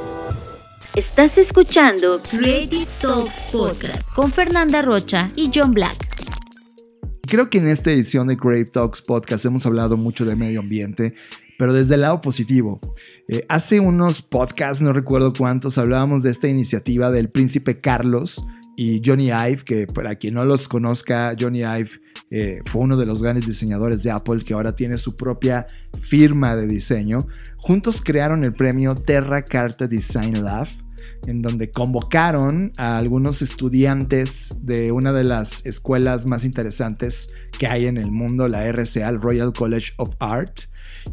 Estás 0.96 1.38
escuchando 1.38 2.20
Creative 2.28 2.90
Talks 3.00 3.46
Podcast 3.52 4.10
con 4.14 4.32
Fernanda 4.32 4.82
Rocha 4.82 5.30
y 5.36 5.48
John 5.54 5.70
Black. 5.70 6.08
Creo 7.28 7.48
que 7.48 7.58
en 7.58 7.68
esta 7.68 7.92
edición 7.92 8.26
de 8.26 8.36
Creative 8.36 8.70
Talks 8.72 9.00
Podcast 9.00 9.44
hemos 9.44 9.64
hablado 9.64 9.96
mucho 9.96 10.24
de 10.24 10.34
medio 10.34 10.58
ambiente, 10.58 11.14
pero 11.58 11.72
desde 11.72 11.94
el 11.94 12.02
lado 12.02 12.20
positivo. 12.20 12.80
Eh, 13.28 13.44
hace 13.48 13.80
unos 13.80 14.22
podcasts, 14.22 14.82
no 14.82 14.92
recuerdo 14.92 15.32
cuántos, 15.32 15.78
hablábamos 15.78 16.22
de 16.22 16.30
esta 16.30 16.48
iniciativa 16.48 17.10
del 17.10 17.30
príncipe 17.30 17.80
Carlos 17.80 18.44
y 18.76 19.02
Johnny 19.04 19.28
Ive, 19.28 19.64
que 19.64 19.86
para 19.86 20.16
quien 20.16 20.34
no 20.34 20.44
los 20.44 20.68
conozca, 20.68 21.34
Johnny 21.38 21.60
Ive 21.60 21.90
eh, 22.30 22.60
fue 22.66 22.82
uno 22.82 22.96
de 22.96 23.06
los 23.06 23.22
grandes 23.22 23.46
diseñadores 23.46 24.02
de 24.02 24.10
Apple 24.10 24.42
que 24.44 24.54
ahora 24.54 24.74
tiene 24.74 24.96
su 24.96 25.14
propia 25.14 25.66
firma 26.00 26.56
de 26.56 26.66
diseño. 26.66 27.18
Juntos 27.58 28.00
crearon 28.02 28.44
el 28.44 28.54
premio 28.54 28.94
Terra 28.94 29.42
Carta 29.42 29.86
Design 29.86 30.42
Lab 30.42 30.68
en 31.26 31.42
donde 31.42 31.70
convocaron 31.70 32.72
a 32.78 32.98
algunos 32.98 33.42
estudiantes 33.42 34.56
de 34.60 34.92
una 34.92 35.12
de 35.12 35.24
las 35.24 35.64
escuelas 35.66 36.26
más 36.26 36.44
interesantes 36.44 37.28
que 37.58 37.66
hay 37.66 37.86
en 37.86 37.96
el 37.96 38.10
mundo, 38.10 38.48
la 38.48 38.66
RCA, 38.70 39.08
el 39.08 39.20
Royal 39.20 39.52
College 39.52 39.92
of 39.98 40.10
Art, 40.18 40.62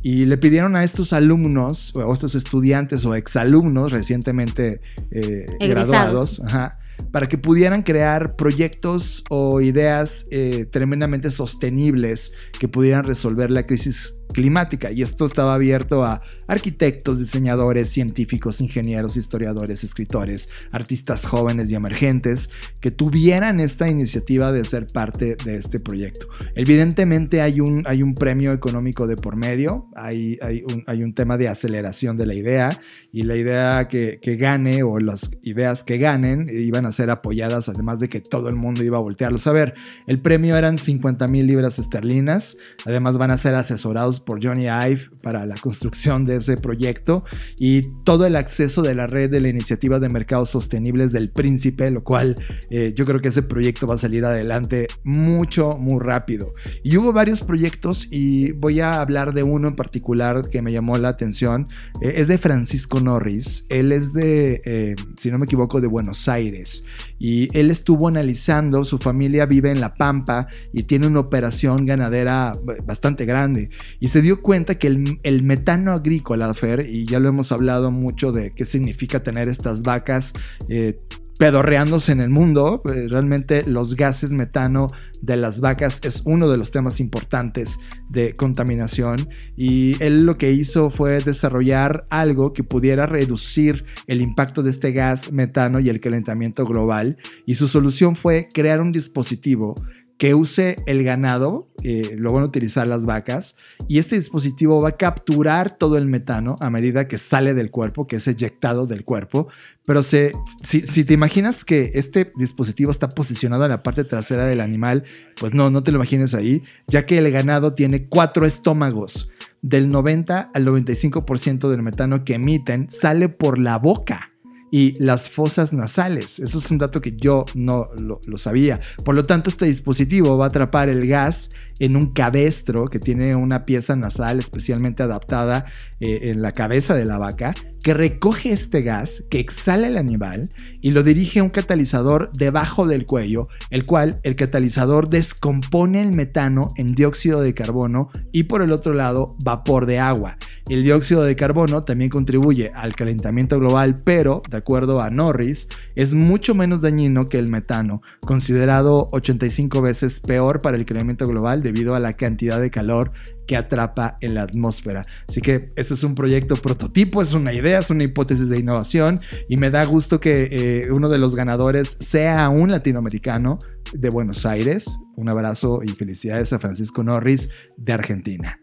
y 0.01 0.25
le 0.25 0.37
pidieron 0.37 0.75
a 0.75 0.83
estos 0.83 1.13
alumnos, 1.13 1.93
o 1.95 2.09
a 2.09 2.13
estos 2.13 2.35
estudiantes 2.35 3.05
o 3.05 3.15
exalumnos 3.15 3.91
recientemente 3.91 4.81
eh, 5.11 5.45
graduados, 5.59 6.41
ajá, 6.45 6.79
para 7.11 7.27
que 7.27 7.37
pudieran 7.37 7.83
crear 7.83 8.35
proyectos 8.35 9.23
o 9.29 9.61
ideas 9.61 10.27
eh, 10.31 10.65
tremendamente 10.69 11.31
sostenibles 11.31 12.33
que 12.59 12.67
pudieran 12.67 13.03
resolver 13.03 13.49
la 13.49 13.65
crisis 13.65 14.15
climática. 14.34 14.91
Y 14.91 15.01
esto 15.01 15.25
estaba 15.25 15.53
abierto 15.53 16.03
a 16.03 16.21
arquitectos, 16.47 17.19
diseñadores, 17.19 17.89
científicos, 17.89 18.61
ingenieros, 18.61 19.17
historiadores, 19.17 19.84
escritores, 19.84 20.49
artistas 20.71 21.25
jóvenes 21.25 21.69
y 21.69 21.75
emergentes 21.75 22.49
que 22.80 22.91
tuvieran 22.91 23.59
esta 23.59 23.89
iniciativa 23.89 24.51
de 24.51 24.63
ser 24.63 24.88
parte 24.88 25.36
de 25.43 25.55
este 25.55 25.80
proyecto. 25.80 26.27
Evidentemente 26.55 27.41
hay 27.41 27.59
un, 27.59 27.84
hay 27.86 28.03
un 28.03 28.13
premio 28.13 28.53
económico 28.53 29.07
de 29.07 29.15
por 29.15 29.36
medio, 29.36 29.88
hay, 29.95 30.38
hay, 30.41 30.63
un, 30.63 30.84
hay 30.88 31.03
un 31.03 31.13
tema 31.13 31.38
de 31.38 31.47
aceleración 31.47 32.17
de 32.17 32.25
la 32.25 32.34
idea 32.34 32.80
y 33.11 33.23
la 33.23 33.36
idea 33.36 33.88
que, 33.88 34.19
que 34.21 34.36
gane 34.36 34.84
o 34.84 34.99
las 34.99 35.32
ideas 35.43 35.84
que 35.84 35.97
ganen 35.97 36.47
iban 36.49 36.86
a 36.86 36.91
ser 36.91 37.09
apoyadas, 37.09 37.69
además 37.69 37.99
de 37.99 38.09
que 38.09 38.21
todo 38.21 38.49
el 38.49 38.55
mundo 38.55 38.84
iba 38.84 38.97
a 38.97 39.01
voltearlos 39.01 39.47
a 39.47 39.51
ver. 39.51 39.73
El 40.07 40.21
premio 40.21 40.55
eran 40.55 40.77
50 40.77 41.27
mil 41.27 41.47
libras 41.47 41.80
esterlinas, 41.80 42.57
además 42.86 43.17
van 43.17 43.32
a 43.32 43.38
ser 43.38 43.55
asesorados 43.55 44.18
por 44.20 44.43
Johnny 44.43 44.65
Ive 44.65 45.09
para 45.22 45.45
la 45.45 45.55
construcción 45.55 46.26
de 46.26 46.38
ese 46.38 46.57
proyecto 46.57 47.24
y 47.57 47.82
todo 48.03 48.26
el 48.26 48.36
acceso 48.36 48.82
de 48.82 48.95
la 48.95 49.07
red 49.07 49.30
de 49.30 49.39
la 49.39 49.49
iniciativa 49.49 49.99
de 49.99 50.09
mercados 50.09 50.49
sostenibles 50.49 51.11
del 51.11 51.30
Príncipe, 51.30 51.91
lo 51.91 52.03
cual 52.03 52.36
eh, 52.70 52.93
yo 52.95 53.05
creo 53.05 53.22
que 53.22 53.30
ese 53.30 53.43
proyecto 53.43 53.88
va 53.88 53.95
a 53.95 53.97
salir 53.97 54.26
adelante 54.26 54.88
mucho, 55.03 55.78
muy 55.78 55.99
rápido. 55.99 56.53
Y 56.84 56.97
hubo 56.97 57.13
varios 57.13 57.41
proyectos 57.41 58.07
y 58.11 58.51
voy 58.53 58.80
a 58.80 59.01
hablar 59.01 59.34
de 59.34 59.43
uno 59.43 59.67
en 59.70 59.76
particular 59.76 60.41
que 60.49 60.61
me 60.61 60.72
llamó 60.72 60.97
la 60.97 61.09
atención. 61.09 61.67
Eh, 62.01 62.13
es 62.17 62.28
de 62.28 62.38
Francisco 62.38 62.99
Norris. 62.99 63.65
Él 63.70 63.91
es 63.91 64.13
de, 64.13 64.61
eh, 64.65 64.95
si 65.17 65.32
no 65.32 65.38
me 65.38 65.45
equivoco, 65.45 65.82
de 65.82 65.88
Buenos 65.88 66.28
Aires. 66.28 66.84
Y 67.17 67.47
él 67.57 67.72
estuvo 67.72 68.07
analizando, 68.07 68.86
su 68.86 68.97
familia 68.97 69.45
vive 69.45 69.72
en 69.72 69.82
La 69.82 69.93
Pampa 69.93 70.47
y 70.74 70.84
tiene 70.84 71.07
una 71.07 71.20
operación 71.20 71.86
ganadera 71.86 72.51
bastante 72.86 73.26
grande. 73.26 73.70
Y 73.99 74.09
se 74.10 74.22
dio 74.22 74.41
cuenta 74.41 74.76
que 74.76 74.88
el, 74.88 75.43
metano 75.43 75.93
agrícola, 75.93 76.53
Fer, 76.53 76.86
y 76.88 77.05
ya 77.05 77.20
lo 77.20 77.30
hemos 77.30 77.51
hablado 77.51 77.91
mucho 77.91 78.32
de 78.32 78.51
qué 78.51 78.66
significa 78.66 79.24
tener 79.24 79.47
estas 79.47 79.84
vacas 79.84 80.34
eh, 80.68 80.99
pedorreándose 81.39 82.12
en 82.12 82.20
el 82.20 82.30
mundo. 82.30 82.82
Eh, 82.93 83.07
realmente 83.10 83.64
los 83.66 83.95
gases 83.95 84.34
metano 84.34 84.88
de 85.22 85.38
las 85.38 85.62
vacas 85.62 86.01
es 86.03 86.22
uno 86.26 86.49
de 86.49 86.57
los 86.57 86.70
temas 86.70 86.99
importantes 86.99 87.80
de 88.10 88.34
contaminación 88.34 89.30
y 89.55 90.01
él 90.03 90.24
lo 90.24 90.38
que 90.38 90.51
hizo 90.51 90.89
fue 90.89 91.20
desarrollar 91.22 92.05
algo 92.10 92.51
que 92.51 92.64
pudiera 92.64 93.05
reducir 93.05 93.86
el 94.07 94.22
impacto 94.22 94.64
de 94.64 94.70
este 94.70 94.91
gas 94.91 95.32
metano 95.32 95.80
y 95.80 95.89
el 95.89 96.01
calentamiento 96.01 96.66
global 96.66 97.18
y 97.45 97.55
su 97.55 97.68
solución 97.70 98.18
fue 98.18 98.49
crear 98.53 98.82
un 98.82 98.91
dispositivo 98.91 99.76
que 100.20 100.36
use 100.36 100.76
el 100.86 101.05
ganado, 101.05 101.70
eh, 101.82 102.15
lo 102.17 102.34
van 102.34 102.43
a 102.43 102.47
utilizar 102.47 102.86
las 102.86 103.05
vacas, 103.05 103.55
y 103.88 103.99
este 103.99 104.17
dispositivo 104.17 104.82
va 104.82 104.89
a 104.89 104.97
capturar 104.97 105.78
todo 105.78 105.97
el 105.97 106.07
metano 106.07 106.57
a 106.59 106.70
medida 106.70 107.07
que 107.07 107.17
sale 107.17 107.53
del 107.53 107.72
cuerpo, 107.72 108.05
que 108.05 108.17
es 108.17 108.28
eyectado 108.28 108.86
del 108.86 109.05
cuerpo. 109.05 109.47
Pero 109.86 110.03
si, 110.03 110.32
si, 110.61 111.05
te 111.05 111.13
imaginas 111.13 111.63
que 111.63 111.91
este 111.93 112.34
dispositivo 112.36 112.91
está 112.91 113.07
posicionado 113.07 113.63
en 113.63 113.72
la 113.72 113.82
parte 113.82 114.03
trasera 114.03 114.45
del 114.45 114.59
animal, 114.59 115.05
pues 115.39 115.53
no, 115.53 115.70
no 115.70 115.84
te 115.84 115.91
lo 115.93 115.99
imagines 115.99 116.36
ahí, 116.36 116.63
ya 116.88 117.05
que 117.05 117.17
el 117.17 117.32
ganado 117.32 117.74
tiene 117.74 118.07
cuatro 118.07 118.45
estómagos. 118.45 119.30
Del 119.61 119.88
90 119.88 120.51
al 120.53 120.65
95% 120.65 121.70
del 121.70 121.82
metano 121.82 122.24
que 122.26 122.36
emiten 122.36 122.89
sale 122.89 123.30
por 123.30 123.57
la 123.57 123.78
boca 123.78 124.34
y 124.72 125.01
las 125.03 125.30
fosas 125.30 125.74
nasales. 125.74 126.39
Eso 126.39 126.57
es 126.59 126.72
un 126.72 126.78
dato 126.78 127.01
que 127.01 127.15
yo 127.15 127.45
no 127.55 127.89
lo, 127.99 128.20
sabía. 128.38 128.80
Por 129.03 129.15
lo 129.15 129.24
tanto, 129.24 129.49
este 129.49 129.65
dispositivo 129.65 130.38
va 130.38 130.45
a 130.45 130.47
atrapar 130.49 130.89
el 130.89 131.07
gas 131.07 131.49
en 131.80 131.95
un 131.95 132.13
cabestro 132.13 132.88
que 132.88 132.99
tiene 132.99 133.36
una 133.36 133.65
pieza 133.65 133.95
nasal 133.95 134.39
especialmente 134.39 135.03
adaptada 135.03 135.65
eh, 135.99 136.30
en 136.30 136.41
la 136.41 136.51
cabeza 136.51 136.95
de 136.95 137.05
la 137.05 137.17
vaca 137.17 137.53
que 137.84 137.93
recoge 137.93 138.51
este 138.51 138.82
gas 138.82 139.23
que 139.30 139.39
exhala 139.39 139.88
el 139.88 139.97
animal 139.97 140.51
y 140.82 140.91
lo 140.91 141.03
dirige 141.03 141.39
a 141.39 141.43
un 141.43 141.49
catalizador 141.49 142.32
debajo 142.34 142.88
del 142.88 143.05
cuello, 143.05 143.47
el 143.69 143.86
cual 143.86 144.19
el 144.23 144.36
catalizador 144.36 145.09
descompone 145.09 146.01
el 146.01 146.13
metano 146.13 146.69
en 146.75 146.88
dióxido 146.88 147.41
de 147.41 147.53
carbono 147.53 148.09
y 148.32 148.43
por 148.43 148.61
el 148.61 148.71
otro 148.71 148.93
lado 148.93 149.36
vapor 149.43 149.86
de 149.86 149.99
agua. 149.99 150.38
El 150.67 150.84
dióxido 150.84 151.23
de 151.23 151.36
carbono 151.36 151.82
también 151.82 152.09
contribuye 152.09 152.71
al 152.75 152.95
calentamiento 152.95 153.57
global, 153.59 154.01
pero 154.03 154.43
de 154.49 154.57
acuerdo 154.57 155.01
a 155.01 155.09
Norris 155.09 155.67
es 155.95 156.13
mucho 156.13 156.53
menos 156.53 156.82
dañino 156.82 157.27
que 157.27 157.39
el 157.39 157.49
metano, 157.49 158.01
considerado 158.21 159.07
85 159.11 159.82
veces 159.82 160.19
peor 160.19 160.59
para 160.59 160.77
el 160.77 160.86
calentamiento 160.86 161.25
global 161.25 161.63
debido 161.70 161.93
a 161.95 161.99
la 161.99 162.13
cantidad 162.13 162.59
de 162.59 162.72
calor 162.72 163.11
que 163.47 163.55
atrapa 163.55 164.17
en 164.22 164.36
la 164.36 164.43
atmósfera. 164.43 165.03
Así 165.28 165.41
que 165.41 165.72
este 165.76 165.93
es 165.93 166.03
un 166.03 166.15
proyecto 166.15 166.55
prototipo, 166.55 167.22
es 167.22 167.34
una 167.34 167.53
idea, 167.53 167.80
es 167.80 167.89
una 167.89 168.03
hipótesis 168.03 168.49
de 168.49 168.59
innovación 168.59 169.20
y 169.47 169.57
me 169.57 169.70
da 169.70 169.86
gusto 169.86 170.20
que 170.20 170.49
eh, 170.51 170.91
uno 170.91 171.09
de 171.09 171.17
los 171.17 171.36
ganadores 171.36 171.97
sea 171.99 172.49
un 172.49 172.72
latinoamericano 172.72 173.59
de 173.93 174.09
Buenos 174.09 174.45
Aires. 174.45 174.86
Un 175.15 175.30
abrazo 175.30 175.82
y 175.84 175.89
felicidades 175.89 176.53
a 176.53 176.59
Francisco 176.59 177.03
Norris 177.03 177.49
de 177.78 177.93
Argentina. 177.93 178.59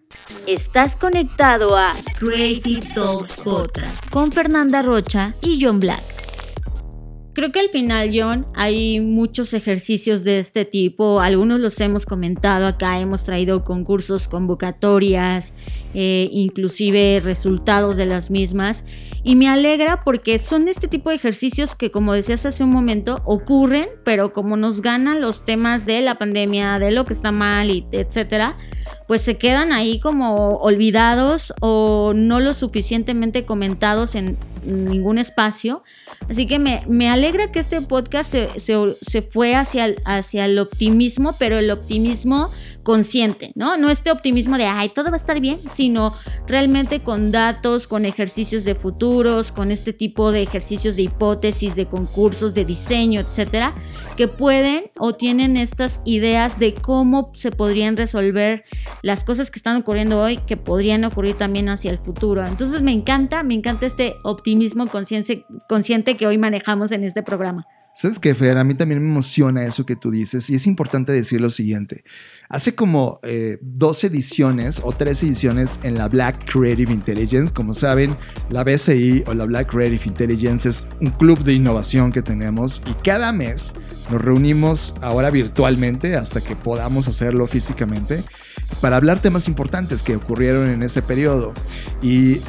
Estás 0.47 0.97
conectado 0.97 1.77
a 1.77 1.93
Creative 2.19 2.87
Talks 2.95 3.41
Podcast 3.41 4.09
con 4.11 4.33
Fernanda 4.33 4.83
Rocha 4.83 5.35
y 5.43 5.59
John 5.61 5.81
Black. 5.81 6.03
Creo 7.37 7.53
que 7.53 7.61
al 7.61 7.69
final, 7.69 8.09
John, 8.15 8.47
hay 8.55 8.99
muchos 9.01 9.53
ejercicios 9.53 10.25
de 10.25 10.39
este 10.39 10.65
tipo. 10.65 11.21
Algunos 11.21 11.61
los 11.61 11.79
hemos 11.83 12.07
comentado 12.07 12.67
acá, 12.67 12.99
hemos 12.99 13.25
traído 13.25 13.63
concursos, 13.63 14.27
convocatorias, 14.27 15.53
eh, 15.93 16.31
inclusive 16.33 17.21
resultados 17.23 17.99
de 17.99 18.07
las 18.07 18.31
mismas. 18.31 18.87
Y 19.23 19.37
me 19.37 19.49
alegra 19.49 20.03
porque 20.03 20.39
son 20.39 20.67
este 20.67 20.89
tipo 20.89 21.11
de 21.11 21.17
ejercicios 21.17 21.75
que, 21.75 21.91
como 21.91 22.15
decías 22.15 22.47
hace 22.47 22.65
un 22.65 22.71
momento, 22.71 23.21
ocurren, 23.27 23.91
pero 24.03 24.33
como 24.33 24.57
nos 24.57 24.81
ganan 24.81 25.21
los 25.21 25.45
temas 25.45 25.85
de 25.85 26.01
la 26.01 26.17
pandemia, 26.17 26.79
de 26.79 26.91
lo 26.91 27.05
que 27.05 27.13
está 27.13 27.33
mal, 27.33 27.69
etcétera, 27.93 28.57
pues 29.07 29.23
se 29.23 29.37
quedan 29.37 29.73
ahí 29.73 30.01
como 30.01 30.57
olvidados 30.57 31.53
o 31.61 32.13
no 32.15 32.41
lo 32.41 32.55
suficientemente 32.55 33.45
comentados 33.45 34.15
en 34.15 34.37
ningún 34.67 35.19
espacio. 35.19 35.83
Así 36.29 36.47
que 36.47 36.59
me, 36.59 36.83
me 36.89 37.09
alegra 37.09 37.51
que 37.51 37.59
este 37.59 37.81
podcast 37.83 38.33
se, 38.33 38.97
se, 39.01 39.23
fue 39.23 39.55
hacia 39.55 39.85
el, 39.87 40.03
hacia 40.05 40.45
el 40.45 40.59
optimismo, 40.59 41.37
pero 41.39 41.59
el 41.59 41.71
optimismo 41.71 42.51
consciente, 42.83 43.53
¿no? 43.55 43.77
No 43.77 43.91
este 43.91 44.11
optimismo 44.11 44.59
de, 44.59 44.67
ay, 44.67 44.91
todo 44.91 45.07
va 45.07 45.15
a 45.15 45.17
estar 45.17 45.41
bien, 45.41 45.61
sino 45.73 46.15
realmente 46.47 47.03
con 47.03 47.33
datos, 47.33 47.87
con 47.87 48.05
ejercicios 48.05 48.65
de 48.65 48.75
futuros, 48.75 49.53
con 49.53 49.71
este 49.71 49.93
tipo 49.93 50.33
de 50.33 50.43
ejercicios 50.43 50.97
de 50.97 51.03
hipótesis, 51.03 51.75
de 51.75 51.87
concursos, 51.87 52.55
de 52.55 52.65
diseño, 52.65 53.21
etcétera, 53.21 53.75
que 54.17 54.29
pueden 54.29 54.91
o 54.99 55.15
tienen 55.15 55.57
estas 55.57 56.01
ideas 56.05 56.59
de 56.59 56.75
cómo 56.75 57.33
se 57.35 57.51
podrían 57.51 57.97
resolver 57.97 58.65
las 59.03 59.25
cosas 59.25 59.51
que 59.51 59.59
están 59.59 59.77
ocurriendo 59.77 60.21
hoy 60.21 60.39
que 60.39 60.57
podrían 60.57 61.05
ocurrir 61.05 61.35
también 61.35 61.69
hacia 61.69 61.91
el 61.91 61.99
futuro. 61.99 62.45
Entonces 62.45 62.83
me 62.83 62.93
encanta, 62.93 63.43
me 63.43 63.55
encanta 63.55 63.87
este 63.87 64.17
optimismo 64.25 64.87
consciente 64.87 66.17
que 66.17 66.27
hoy 66.27 66.39
manejamos 66.39 66.93
en 66.93 67.05
este 67.05 67.23
programa. 67.23 67.67
¿Sabes 67.97 68.19
qué, 68.19 68.35
Fer? 68.35 68.59
A 68.59 68.65
mí 68.65 68.75
también 68.75 69.03
me 69.03 69.11
emociona 69.11 69.65
eso 69.65 69.87
que 69.87 69.97
tú 69.97 70.11
dices 70.11 70.51
y 70.51 70.55
es 70.55 70.67
importante 70.67 71.13
decir 71.13 71.41
lo 71.41 71.51
siguiente. 71.51 72.05
Hace 72.51 72.75
como 72.75 73.21
eh, 73.23 73.57
dos 73.63 74.05
ediciones 74.05 74.83
o 74.85 74.93
tres 74.93 75.23
ediciones 75.23 75.81
en 75.83 75.95
la 75.95 76.07
Black 76.09 76.45
Creative 76.45 76.93
Intelligence. 76.93 77.55
Como 77.55 77.73
saben, 77.73 78.15
la 78.51 78.65
BCI 78.65 79.25
o 79.29 79.33
la 79.33 79.47
Black 79.47 79.71
Creative 79.71 80.03
Intelligence 80.05 80.69
es 80.69 80.85
un 81.01 81.09
club 81.09 81.39
de 81.43 81.55
innovación 81.55 82.13
que 82.13 82.21
tenemos 82.21 82.83
y 82.87 82.93
cada 83.03 83.33
mes 83.33 83.73
nos 84.11 84.23
reunimos 84.23 84.93
ahora 85.01 85.31
virtualmente 85.31 86.17
hasta 86.17 86.43
que 86.43 86.55
podamos 86.55 87.09
hacerlo 87.09 87.47
físicamente 87.47 88.25
para 88.81 88.97
hablar 88.97 89.21
temas 89.21 89.49
importantes 89.49 90.03
que 90.03 90.17
ocurrieron 90.17 90.71
en 90.71 90.83
ese 90.83 91.03
periodo. 91.03 91.53
Y 92.03 92.41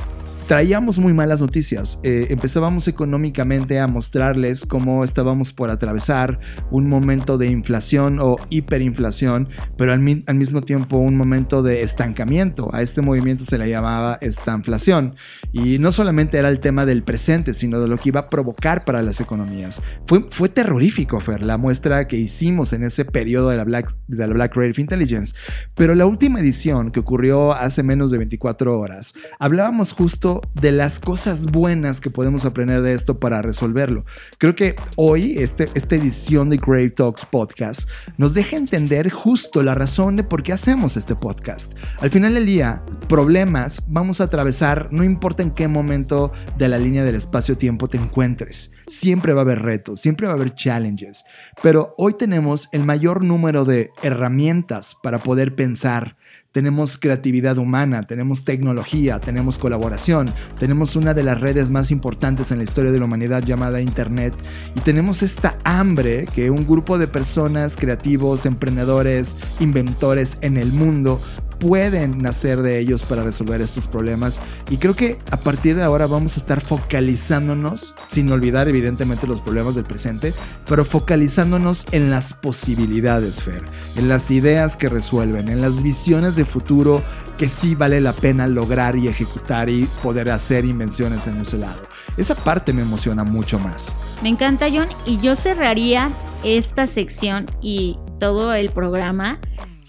traíamos 0.48 0.98
muy 0.98 1.14
malas 1.14 1.42
noticias. 1.42 2.00
Eh, 2.04 2.28
empezábamos 2.30 2.88
económicamente 2.88 3.82
a 3.82 3.88
mostrarles 3.88 4.66
cómo 4.66 5.04
estábamos 5.04 5.52
por 5.52 5.70
atravesar 5.70 6.40
un 6.72 6.88
momento 6.88 7.38
de 7.38 7.48
inflación 7.48 8.20
o 8.22 8.38
hiperinflación, 8.50 9.50
pero 9.78 9.92
al, 9.92 10.00
mismo 10.00 10.62
tiempo 10.62 10.98
un 10.98 11.18
momento 11.18 11.64
de 11.64 11.82
estancamiento. 11.82 12.70
A 12.74 12.82
este 12.82 13.02
movimiento 13.02 13.44
se 13.44 13.58
le 13.58 13.70
llamaba 13.70 14.18
estanflación. 14.22 15.16
Y 15.52 15.80
no 15.80 15.92
solamente 15.92 16.38
era 16.38 16.48
el 16.48 16.62
tema 16.62 16.86
del 16.86 17.04
presente, 17.04 17.54
sino 17.54 17.82
de 17.82 17.90
lo 17.90 17.98
que 17.98 18.10
iba 18.10 18.22
a 18.22 18.30
provocar 18.30 18.86
para 18.86 19.02
las 19.02 19.20
economías. 19.20 19.82
Fue, 20.06 20.28
fue 20.30 20.48
terrorífico, 20.48 21.20
Fer, 21.20 21.44
la 21.44 21.58
muestra 21.58 22.08
que 22.08 22.16
hicimos 22.16 22.72
en 22.72 22.84
ese 22.84 23.04
periodo 23.04 23.50
de 23.50 23.58
la 23.58 23.66
Black, 23.66 23.94
de 24.08 24.26
la 24.26 24.34
Black 24.34 24.54
Creative 24.54 24.82
Intelligence. 24.82 25.36
Pero 25.76 25.94
la 25.94 26.06
última 26.06 26.40
edición, 26.40 26.92
que 26.92 27.02
ocurrió 27.02 27.52
hace 27.52 27.84
menos 27.84 28.12
de 28.12 28.18
24 28.20 28.80
horas, 28.80 29.14
hablábamos 29.40 29.92
justo 29.92 30.37
de 30.54 30.72
las 30.72 31.00
cosas 31.00 31.46
buenas 31.46 32.02
que 32.02 32.10
podemos 32.10 32.46
aprender 32.46 32.82
de 32.82 32.94
esto 32.94 33.20
para 33.20 33.42
resolverlo. 33.42 34.06
Creo 34.38 34.56
que 34.56 34.76
hoy 34.96 35.38
este, 35.38 35.68
esta 35.74 35.96
edición 35.96 36.50
de 36.50 36.58
Grave 36.58 36.90
Talks 36.90 37.26
Podcast 37.26 37.90
nos 38.18 38.34
deja 38.34 38.58
entender 38.58 39.10
justo 39.10 39.64
la 39.64 39.76
razón 39.76 40.16
de 40.16 40.24
por 40.24 40.44
qué 40.44 40.54
hacemos 40.54 40.98
este 40.98 41.16
podcast. 41.16 41.74
Al 42.00 42.10
final 42.10 42.34
del 42.34 42.46
día, 42.46 42.84
problemas 43.08 43.84
vamos 43.88 44.22
a 44.22 44.26
atravesar 44.26 44.90
no 44.92 45.04
importa 45.04 45.44
en 45.44 45.52
qué 45.52 45.68
momento 45.68 46.32
de 46.58 46.68
la 46.68 46.78
línea 46.78 47.04
del 47.04 47.16
espacio-tiempo 47.16 47.88
te 47.88 47.98
encuentres. 47.98 48.72
Siempre 48.88 49.34
va 49.34 49.42
a 49.42 49.44
haber 49.44 49.62
retos, 49.62 50.02
siempre 50.02 50.28
va 50.28 50.34
a 50.34 50.36
haber 50.36 50.54
challenges, 50.54 51.24
pero 51.62 51.94
hoy 51.98 52.14
tenemos 52.14 52.70
el 52.72 52.86
mayor 52.86 53.24
número 53.24 53.66
de 53.66 53.92
herramientas 54.02 54.96
para 55.02 55.18
poder 55.20 55.56
pensar 55.56 56.17
tenemos 56.58 56.98
creatividad 56.98 57.60
humana, 57.60 58.02
tenemos 58.02 58.44
tecnología, 58.44 59.20
tenemos 59.20 59.60
colaboración, 59.60 60.34
tenemos 60.58 60.96
una 60.96 61.14
de 61.14 61.22
las 61.22 61.40
redes 61.40 61.70
más 61.70 61.92
importantes 61.92 62.50
en 62.50 62.58
la 62.58 62.64
historia 62.64 62.92
de 62.92 62.98
la 62.98 63.06
humanidad 63.06 63.44
llamada 63.44 63.80
Internet 63.80 64.34
y 64.76 64.80
tenemos 64.80 65.22
esta 65.22 65.60
hambre 65.66 66.26
que 66.34 66.50
un 66.50 66.66
grupo 66.66 66.98
de 66.98 67.08
personas 67.08 67.78
creativos, 67.78 68.48
emprendedores, 68.48 69.36
inventores 69.60 70.40
en 70.42 70.58
el 70.58 70.74
mundo 70.74 71.22
pueden 71.60 72.20
nacer 72.20 72.62
de 72.62 72.80
ellos 72.80 73.04
para 73.04 73.24
resolver 73.24 73.62
estos 73.62 73.88
problemas. 73.88 74.42
Y 74.70 74.78
creo 74.78 74.96
que 74.96 75.18
a 75.32 75.40
partir 75.40 75.76
de 75.76 75.84
ahora 75.84 76.08
vamos 76.08 76.36
a 76.36 76.40
estar 76.40 76.62
focalizándonos, 76.62 77.94
sin 78.06 78.32
olvidar 78.32 78.68
evidentemente 78.68 79.28
los 79.28 79.42
problemas 79.42 79.76
del 79.76 79.86
presente, 79.86 80.34
pero 80.68 80.86
focalizándonos 80.86 81.88
en 81.92 82.10
las 82.10 82.34
posibilidades, 82.34 83.42
Fer, 83.42 83.64
en 83.96 84.10
las 84.10 84.32
ideas 84.32 84.78
que 84.78 84.90
resuelven, 84.90 85.50
en 85.50 85.62
las 85.62 85.82
visiones 85.82 86.36
de 86.36 86.46
futuro 86.46 87.02
que 87.38 87.50
sí 87.50 87.76
vale 87.76 88.02
la 88.02 88.14
pena 88.14 88.48
lograr 88.48 88.96
y 88.96 89.08
ejecutar 89.08 89.70
y 89.70 89.86
poder 90.02 90.32
hacer 90.32 90.66
invenciones 90.66 91.28
en 91.28 91.38
ese 91.38 91.58
lado. 91.58 91.84
Esa 92.18 92.34
parte 92.34 92.74
me 92.74 92.82
emociona 92.82 93.24
mucho 93.24 93.60
más. 93.60 93.96
Me 94.24 94.30
encanta, 94.30 94.68
John, 94.72 94.90
y 95.06 95.18
yo 95.18 95.36
cerraría 95.36 96.12
esta 96.44 96.88
sección 96.88 97.46
y 97.62 97.98
todo 98.20 98.54
el 98.54 98.72
programa 98.72 99.40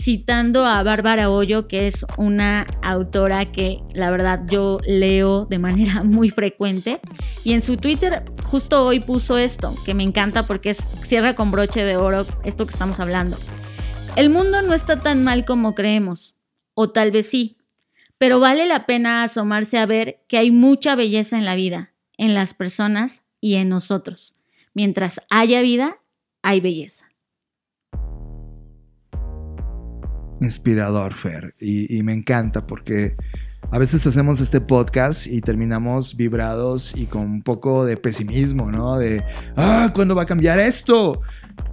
citando 0.01 0.65
a 0.65 0.83
Bárbara 0.83 1.31
Hoyo, 1.31 1.67
que 1.67 1.87
es 1.87 2.07
una 2.17 2.67
autora 2.83 3.51
que 3.51 3.83
la 3.95 4.11
verdad 4.11 4.43
yo 4.49 4.79
leo 4.87 5.47
de 5.47 5.59
manera 5.59 6.03
muy 6.05 6.31
frecuente. 6.31 7.01
Y 7.45 7.53
en 7.53 7.61
su 7.61 7.77
Twitter 7.77 8.25
justo 8.45 8.85
hoy 8.85 9.01
puso 9.01 9.39
esto, 9.39 9.75
que 9.85 9.95
me 9.95 10.03
encanta 10.03 10.47
porque 10.47 10.71
es, 10.71 10.89
cierra 11.03 11.35
con 11.35 11.51
broche 11.51 11.85
de 11.85 11.97
oro 11.97 12.27
esto 12.45 12.67
que 12.67 12.73
estamos 12.73 13.01
hablando. 13.01 13.39
El 14.17 14.31
mundo 14.31 14.63
no 14.63 14.75
está 14.75 14.97
tan 14.97 15.23
mal 15.23 15.45
como 15.45 15.75
creemos, 15.75 16.35
o 16.75 16.91
tal 16.91 17.11
vez 17.11 17.29
sí, 17.29 17.57
pero 18.19 18.41
vale 18.41 18.67
la 18.67 18.87
pena 18.87 19.23
asomarse 19.23 19.79
a 19.79 19.87
ver 19.87 20.25
que 20.29 20.39
hay 20.39 20.51
mucha 20.51 20.97
belleza 20.97 21.39
en 21.39 21.45
la 21.45 21.55
vida, 21.55 21.93
en 22.17 22.35
las 22.35 22.55
personas 22.55 23.23
y 23.41 23.55
en 23.55 23.69
nosotros. 23.69 24.35
Mientras 24.75 25.21
haya 25.31 25.63
vida, 25.63 25.99
hay 26.43 26.61
belleza. 26.61 27.08
Inspirador, 30.41 31.15
Fer, 31.15 31.55
y, 31.59 32.03
me 32.03 32.13
encanta 32.13 32.67
porque 32.67 33.17
a 33.71 33.79
veces 33.79 34.07
hacemos 34.07 34.41
este 34.41 34.61
podcast 34.61 35.27
y 35.27 35.41
terminamos 35.41 36.17
vibrados 36.17 36.93
y 36.95 37.07
con 37.07 37.23
un 37.23 37.43
poco 37.43 37.85
de 37.85 37.97
pesimismo, 37.97 38.71
¿no? 38.71 38.97
De, 38.97 39.25
ah, 39.57 39.93
¿cuándo 39.95 40.15
va 40.15 40.23
a 40.23 40.27
cambiar 40.27 40.59
esto? 40.59 41.21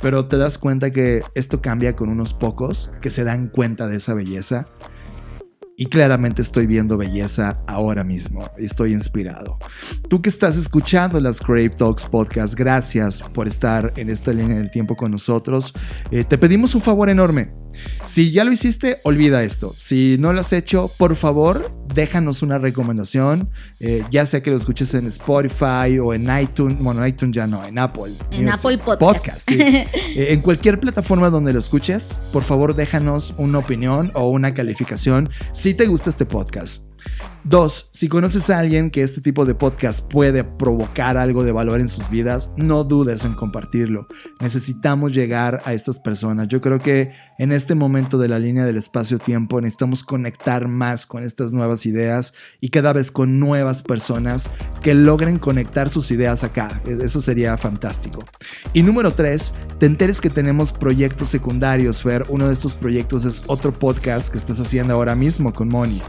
Pero 0.02 0.28
te 0.28 0.38
das 0.38 0.58
cuenta 0.58 0.92
que 0.92 1.22
esto 1.36 1.62
cambia 1.62 1.96
con 1.96 2.10
unos 2.10 2.34
pocos 2.34 2.92
que 3.02 3.10
se 3.10 3.24
dan 3.24 3.48
cuenta 3.48 3.88
de 3.88 3.98
esa 3.98 4.14
belleza 4.14 4.68
y 5.78 5.88
claramente 5.88 6.42
estoy 6.42 6.68
viendo 6.68 6.98
belleza 6.98 7.60
ahora 7.68 8.04
mismo. 8.04 8.50
Estoy 8.58 8.94
inspirado. 8.94 9.58
Tú 10.10 10.22
que 10.22 10.30
estás 10.30 10.58
escuchando 10.58 11.20
las 11.20 11.40
Crave 11.40 11.70
Talks 11.70 12.06
podcast, 12.06 12.54
gracias 12.56 13.22
por 13.22 13.48
estar 13.48 13.94
en 13.98 14.10
esta 14.10 14.32
línea 14.32 14.58
del 14.58 14.72
tiempo 14.72 14.96
con 14.96 15.12
nosotros. 15.12 15.74
Eh, 16.12 16.24
te 16.24 16.38
pedimos 16.38 16.76
un 16.76 16.82
favor 16.82 17.10
enorme. 17.10 17.54
Si 18.06 18.32
ya 18.32 18.46
lo 18.46 18.52
hiciste, 18.52 19.02
olvida 19.04 19.44
esto. 19.44 19.76
Si 19.78 20.18
no 20.20 20.32
lo 20.32 20.42
has 20.42 20.54
hecho, 20.54 20.92
por 20.98 21.16
favor, 21.16 21.72
déjanos 21.96 22.44
una 22.44 22.60
recomendación. 22.60 23.50
Eh, 23.80 24.04
ya 24.12 24.26
sea 24.26 24.44
que 24.44 24.52
lo 24.52 24.58
escuches 24.58 24.94
en 24.94 25.08
Spotify 25.08 25.98
o 26.00 26.14
en 26.14 26.30
iTunes. 26.40 26.78
Bueno, 26.80 27.04
en 27.04 27.10
iTunes 27.10 27.36
ya 27.36 27.48
no, 27.48 27.66
en 27.66 27.80
Apple. 27.80 28.16
En 28.32 28.50
Apple 28.50 28.78
Podcast. 28.78 29.50
Eh, 30.16 30.34
en 30.34 30.42
cualquier 30.42 30.80
plataforma 30.80 31.30
donde 31.30 31.52
lo 31.52 31.60
escuches, 31.60 32.24
por 32.32 32.44
favor, 32.44 32.76
déjanos 32.76 33.34
una 33.38 33.60
opinión 33.60 34.12
o 34.14 34.30
una 34.30 34.54
calificación 34.54 35.30
si 35.52 35.74
te 35.74 35.88
gusta 35.88 36.10
este 36.10 36.26
podcast. 36.26 36.84
Dos, 37.44 37.90
si 37.92 38.10
conoces 38.10 38.50
a 38.50 38.58
alguien 38.58 38.90
que 38.90 39.04
este 39.04 39.22
tipo 39.22 39.46
de 39.46 39.54
podcast 39.54 40.12
puede 40.12 40.44
provocar 40.44 41.16
algo 41.16 41.44
de 41.44 41.52
valor 41.52 41.80
en 41.80 41.88
sus 41.88 42.10
vidas, 42.10 42.52
no 42.58 42.84
dudes 42.84 43.24
en 43.24 43.36
compartirlo. 43.36 44.08
Necesitamos 44.42 45.14
llegar 45.14 45.62
a 45.66 45.74
estas 45.74 46.00
personas. 46.00 46.48
Yo 46.48 46.60
creo 46.60 46.80
que 46.80 47.12
en 47.38 47.52
este 47.52 47.76
momento 47.76 48.18
de 48.18 48.30
la 48.30 48.40
línea 48.40 48.66
del 48.66 48.78
espacio-tiempo 48.78 49.62
necesitamos 49.62 50.04
conectar 50.04 50.68
más 50.68 51.06
con 51.06 51.24
estas 51.24 51.54
nuevas 51.54 51.85
ideas 51.86 52.34
y 52.62 52.70
cada 52.70 52.94
vez 52.94 53.12
con 53.12 53.40
nuevas 53.40 53.84
personas 53.84 54.50
que 54.82 54.94
logren 54.94 55.40
conectar 55.40 55.90
sus 55.90 56.12
ideas 56.12 56.44
acá. 56.44 56.82
E-, 56.86 57.06
eso 57.06 57.22
sería 57.22 57.58
fantástico. 57.58 58.24
Y 58.74 58.84
número 58.84 59.14
tres, 59.14 59.54
te 59.80 59.86
enteres 59.86 60.22
que 60.22 60.30
tenemos 60.30 60.74
proyectos 60.74 61.30
secundarios, 61.30 62.02
Fer. 62.02 62.24
Uno 62.30 62.48
de 62.48 62.54
estos 62.54 62.76
proyectos 62.76 63.26
es 63.26 63.44
otro 63.48 63.72
podcast 63.74 64.30
que 64.30 64.38
estás 64.38 64.60
haciendo 64.60 64.94
ahora 64.94 65.16
mismo 65.16 65.54
con 65.54 65.70
Moni. 65.70 66.02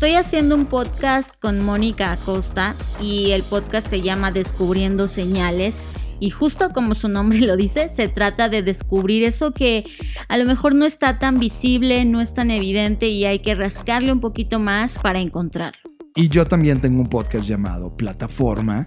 Estoy 0.00 0.14
haciendo 0.14 0.54
un 0.54 0.64
podcast 0.64 1.38
con 1.42 1.62
Mónica 1.62 2.10
Acosta 2.10 2.74
y 3.02 3.32
el 3.32 3.42
podcast 3.42 3.90
se 3.90 4.00
llama 4.00 4.32
Descubriendo 4.32 5.06
Señales. 5.08 5.86
Y 6.20 6.30
justo 6.30 6.70
como 6.72 6.94
su 6.94 7.10
nombre 7.10 7.40
lo 7.40 7.54
dice, 7.54 7.90
se 7.90 8.08
trata 8.08 8.48
de 8.48 8.62
descubrir 8.62 9.24
eso 9.24 9.52
que 9.52 9.84
a 10.28 10.38
lo 10.38 10.46
mejor 10.46 10.74
no 10.74 10.86
está 10.86 11.18
tan 11.18 11.38
visible, 11.38 12.06
no 12.06 12.22
es 12.22 12.32
tan 12.32 12.50
evidente 12.50 13.08
y 13.08 13.26
hay 13.26 13.40
que 13.40 13.54
rascarle 13.54 14.10
un 14.10 14.20
poquito 14.20 14.58
más 14.58 14.98
para 14.98 15.20
encontrarlo. 15.20 15.82
Y 16.16 16.30
yo 16.30 16.46
también 16.46 16.80
tengo 16.80 17.02
un 17.02 17.10
podcast 17.10 17.46
llamado 17.46 17.94
Plataforma 17.94 18.84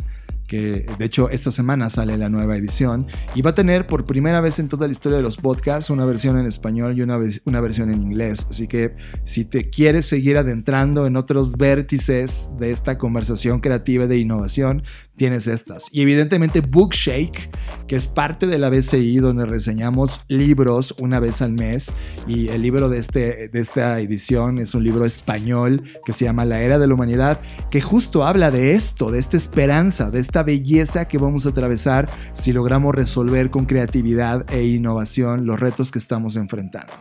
que 0.47 0.85
de 0.97 1.05
hecho 1.05 1.29
esta 1.29 1.51
semana 1.51 1.89
sale 1.89 2.17
la 2.17 2.29
nueva 2.29 2.55
edición 2.55 3.07
y 3.35 3.41
va 3.41 3.51
a 3.51 3.55
tener 3.55 3.87
por 3.87 4.05
primera 4.05 4.41
vez 4.41 4.59
en 4.59 4.67
toda 4.67 4.87
la 4.87 4.91
historia 4.91 5.17
de 5.17 5.23
los 5.23 5.37
podcasts 5.37 5.89
una 5.89 6.05
versión 6.05 6.37
en 6.37 6.45
español 6.45 6.97
y 6.97 7.01
una, 7.01 7.19
una 7.45 7.61
versión 7.61 7.89
en 7.89 8.01
inglés. 8.01 8.45
Así 8.49 8.67
que 8.67 8.95
si 9.23 9.45
te 9.45 9.69
quieres 9.69 10.05
seguir 10.05 10.37
adentrando 10.37 11.07
en 11.07 11.15
otros 11.15 11.53
vértices 11.53 12.49
de 12.57 12.71
esta 12.71 12.97
conversación 12.97 13.59
creativa 13.59 14.07
de 14.07 14.17
innovación, 14.17 14.83
tienes 15.15 15.47
estas. 15.47 15.87
Y 15.91 16.01
evidentemente 16.01 16.61
Bookshake, 16.61 17.49
que 17.87 17.95
es 17.95 18.07
parte 18.07 18.47
de 18.47 18.57
la 18.57 18.69
BCI 18.69 19.17
donde 19.17 19.45
reseñamos 19.45 20.21
libros 20.27 20.95
una 20.99 21.19
vez 21.19 21.41
al 21.41 21.53
mes. 21.53 21.93
Y 22.27 22.49
el 22.49 22.61
libro 22.61 22.89
de, 22.89 22.97
este, 22.97 23.49
de 23.49 23.59
esta 23.59 23.99
edición 23.99 24.59
es 24.59 24.73
un 24.75 24.83
libro 24.83 25.05
español 25.05 25.83
que 26.05 26.13
se 26.13 26.25
llama 26.25 26.45
La 26.45 26.61
Era 26.61 26.79
de 26.79 26.87
la 26.87 26.93
Humanidad, 26.93 27.39
que 27.69 27.81
justo 27.81 28.25
habla 28.25 28.51
de 28.51 28.73
esto, 28.73 29.11
de 29.11 29.19
esta 29.19 29.37
esperanza, 29.37 30.09
de 30.09 30.19
esta 30.33 30.41
belleza 30.41 31.07
que 31.07 31.19
vamos 31.19 31.45
a 31.45 31.49
atravesar 31.49 32.09
si 32.33 32.53
logramos 32.53 32.95
resolver 32.95 33.51
con 33.51 33.65
creatividad 33.65 34.51
e 34.51 34.63
innovación 34.63 35.45
los 35.45 35.59
retos 35.59 35.91
que 35.91 35.99
estamos 35.99 36.35
enfrentando. 36.37 36.91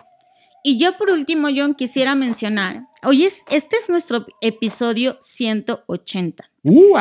Y 0.63 0.77
yo 0.77 0.99
por 0.99 1.09
último, 1.09 1.49
John, 1.57 1.75
quisiera 1.75 2.15
mencionar, 2.15 2.83
hoy 3.03 3.25
es, 3.25 3.41
este 3.51 3.77
es 3.77 3.89
nuestro 3.89 4.27
episodio 4.43 5.17
180. 5.23 6.45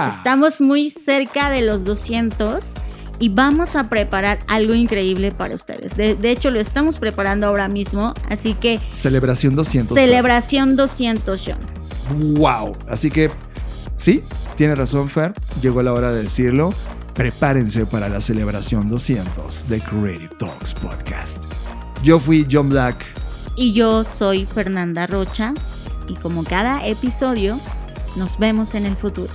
Estamos 0.07 0.61
muy 0.61 0.89
cerca 0.89 1.49
de 1.49 1.63
los 1.63 1.83
200 1.83 2.75
y 3.19 3.27
vamos 3.27 3.75
a 3.75 3.89
preparar 3.89 4.39
algo 4.47 4.73
increíble 4.73 5.33
para 5.33 5.53
ustedes. 5.53 5.97
De, 5.97 6.15
de, 6.15 6.31
hecho, 6.31 6.49
lo 6.49 6.61
estamos 6.61 6.97
preparando 6.97 7.47
ahora 7.47 7.67
mismo, 7.67 8.13
así 8.29 8.53
que... 8.53 8.79
Celebración 8.93 9.57
200. 9.57 9.97
Celebración 9.97 10.77
200, 10.77 11.43
John. 11.45 12.35
¡Wow! 12.35 12.77
Así 12.87 13.11
que, 13.11 13.29
sí, 13.97 14.23
tiene 14.61 14.75
razón, 14.75 15.07
Fer, 15.07 15.33
llegó 15.59 15.81
la 15.81 15.91
hora 15.91 16.11
de 16.11 16.21
decirlo. 16.21 16.71
Prepárense 17.15 17.87
para 17.87 18.09
la 18.09 18.21
celebración 18.21 18.87
200 18.87 19.67
de 19.67 19.79
Creative 19.79 20.29
Talks 20.37 20.75
Podcast. 20.75 21.45
Yo 22.03 22.19
fui 22.19 22.45
John 22.47 22.69
Black. 22.69 23.03
Y 23.55 23.73
yo 23.73 24.03
soy 24.03 24.45
Fernanda 24.45 25.07
Rocha. 25.07 25.55
Y 26.07 26.13
como 26.13 26.43
cada 26.43 26.85
episodio, 26.85 27.59
nos 28.15 28.37
vemos 28.37 28.75
en 28.75 28.85
el 28.85 28.95
futuro. 28.95 29.33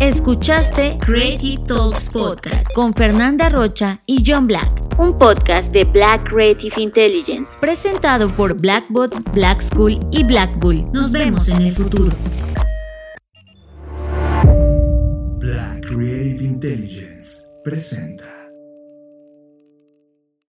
Escuchaste 0.00 0.96
Creative 0.98 1.60
Talks 1.66 2.08
Podcast 2.10 2.72
con 2.72 2.94
Fernanda 2.94 3.48
Rocha 3.48 4.00
y 4.06 4.22
John 4.24 4.46
Black, 4.46 4.70
un 4.96 5.18
podcast 5.18 5.72
de 5.72 5.84
Black 5.84 6.28
Creative 6.28 6.80
Intelligence, 6.80 7.58
presentado 7.60 8.28
por 8.30 8.54
Blackbot, 8.54 9.12
Black 9.32 9.60
School 9.60 9.98
y 10.12 10.22
Black 10.22 10.56
Bull. 10.60 10.84
Nos 10.92 11.10
vemos 11.10 11.48
en 11.48 11.62
el 11.62 11.72
futuro. 11.72 12.16
Black 15.40 15.84
Creative 15.84 16.44
Intelligence 16.44 17.44
presenta. 17.64 18.37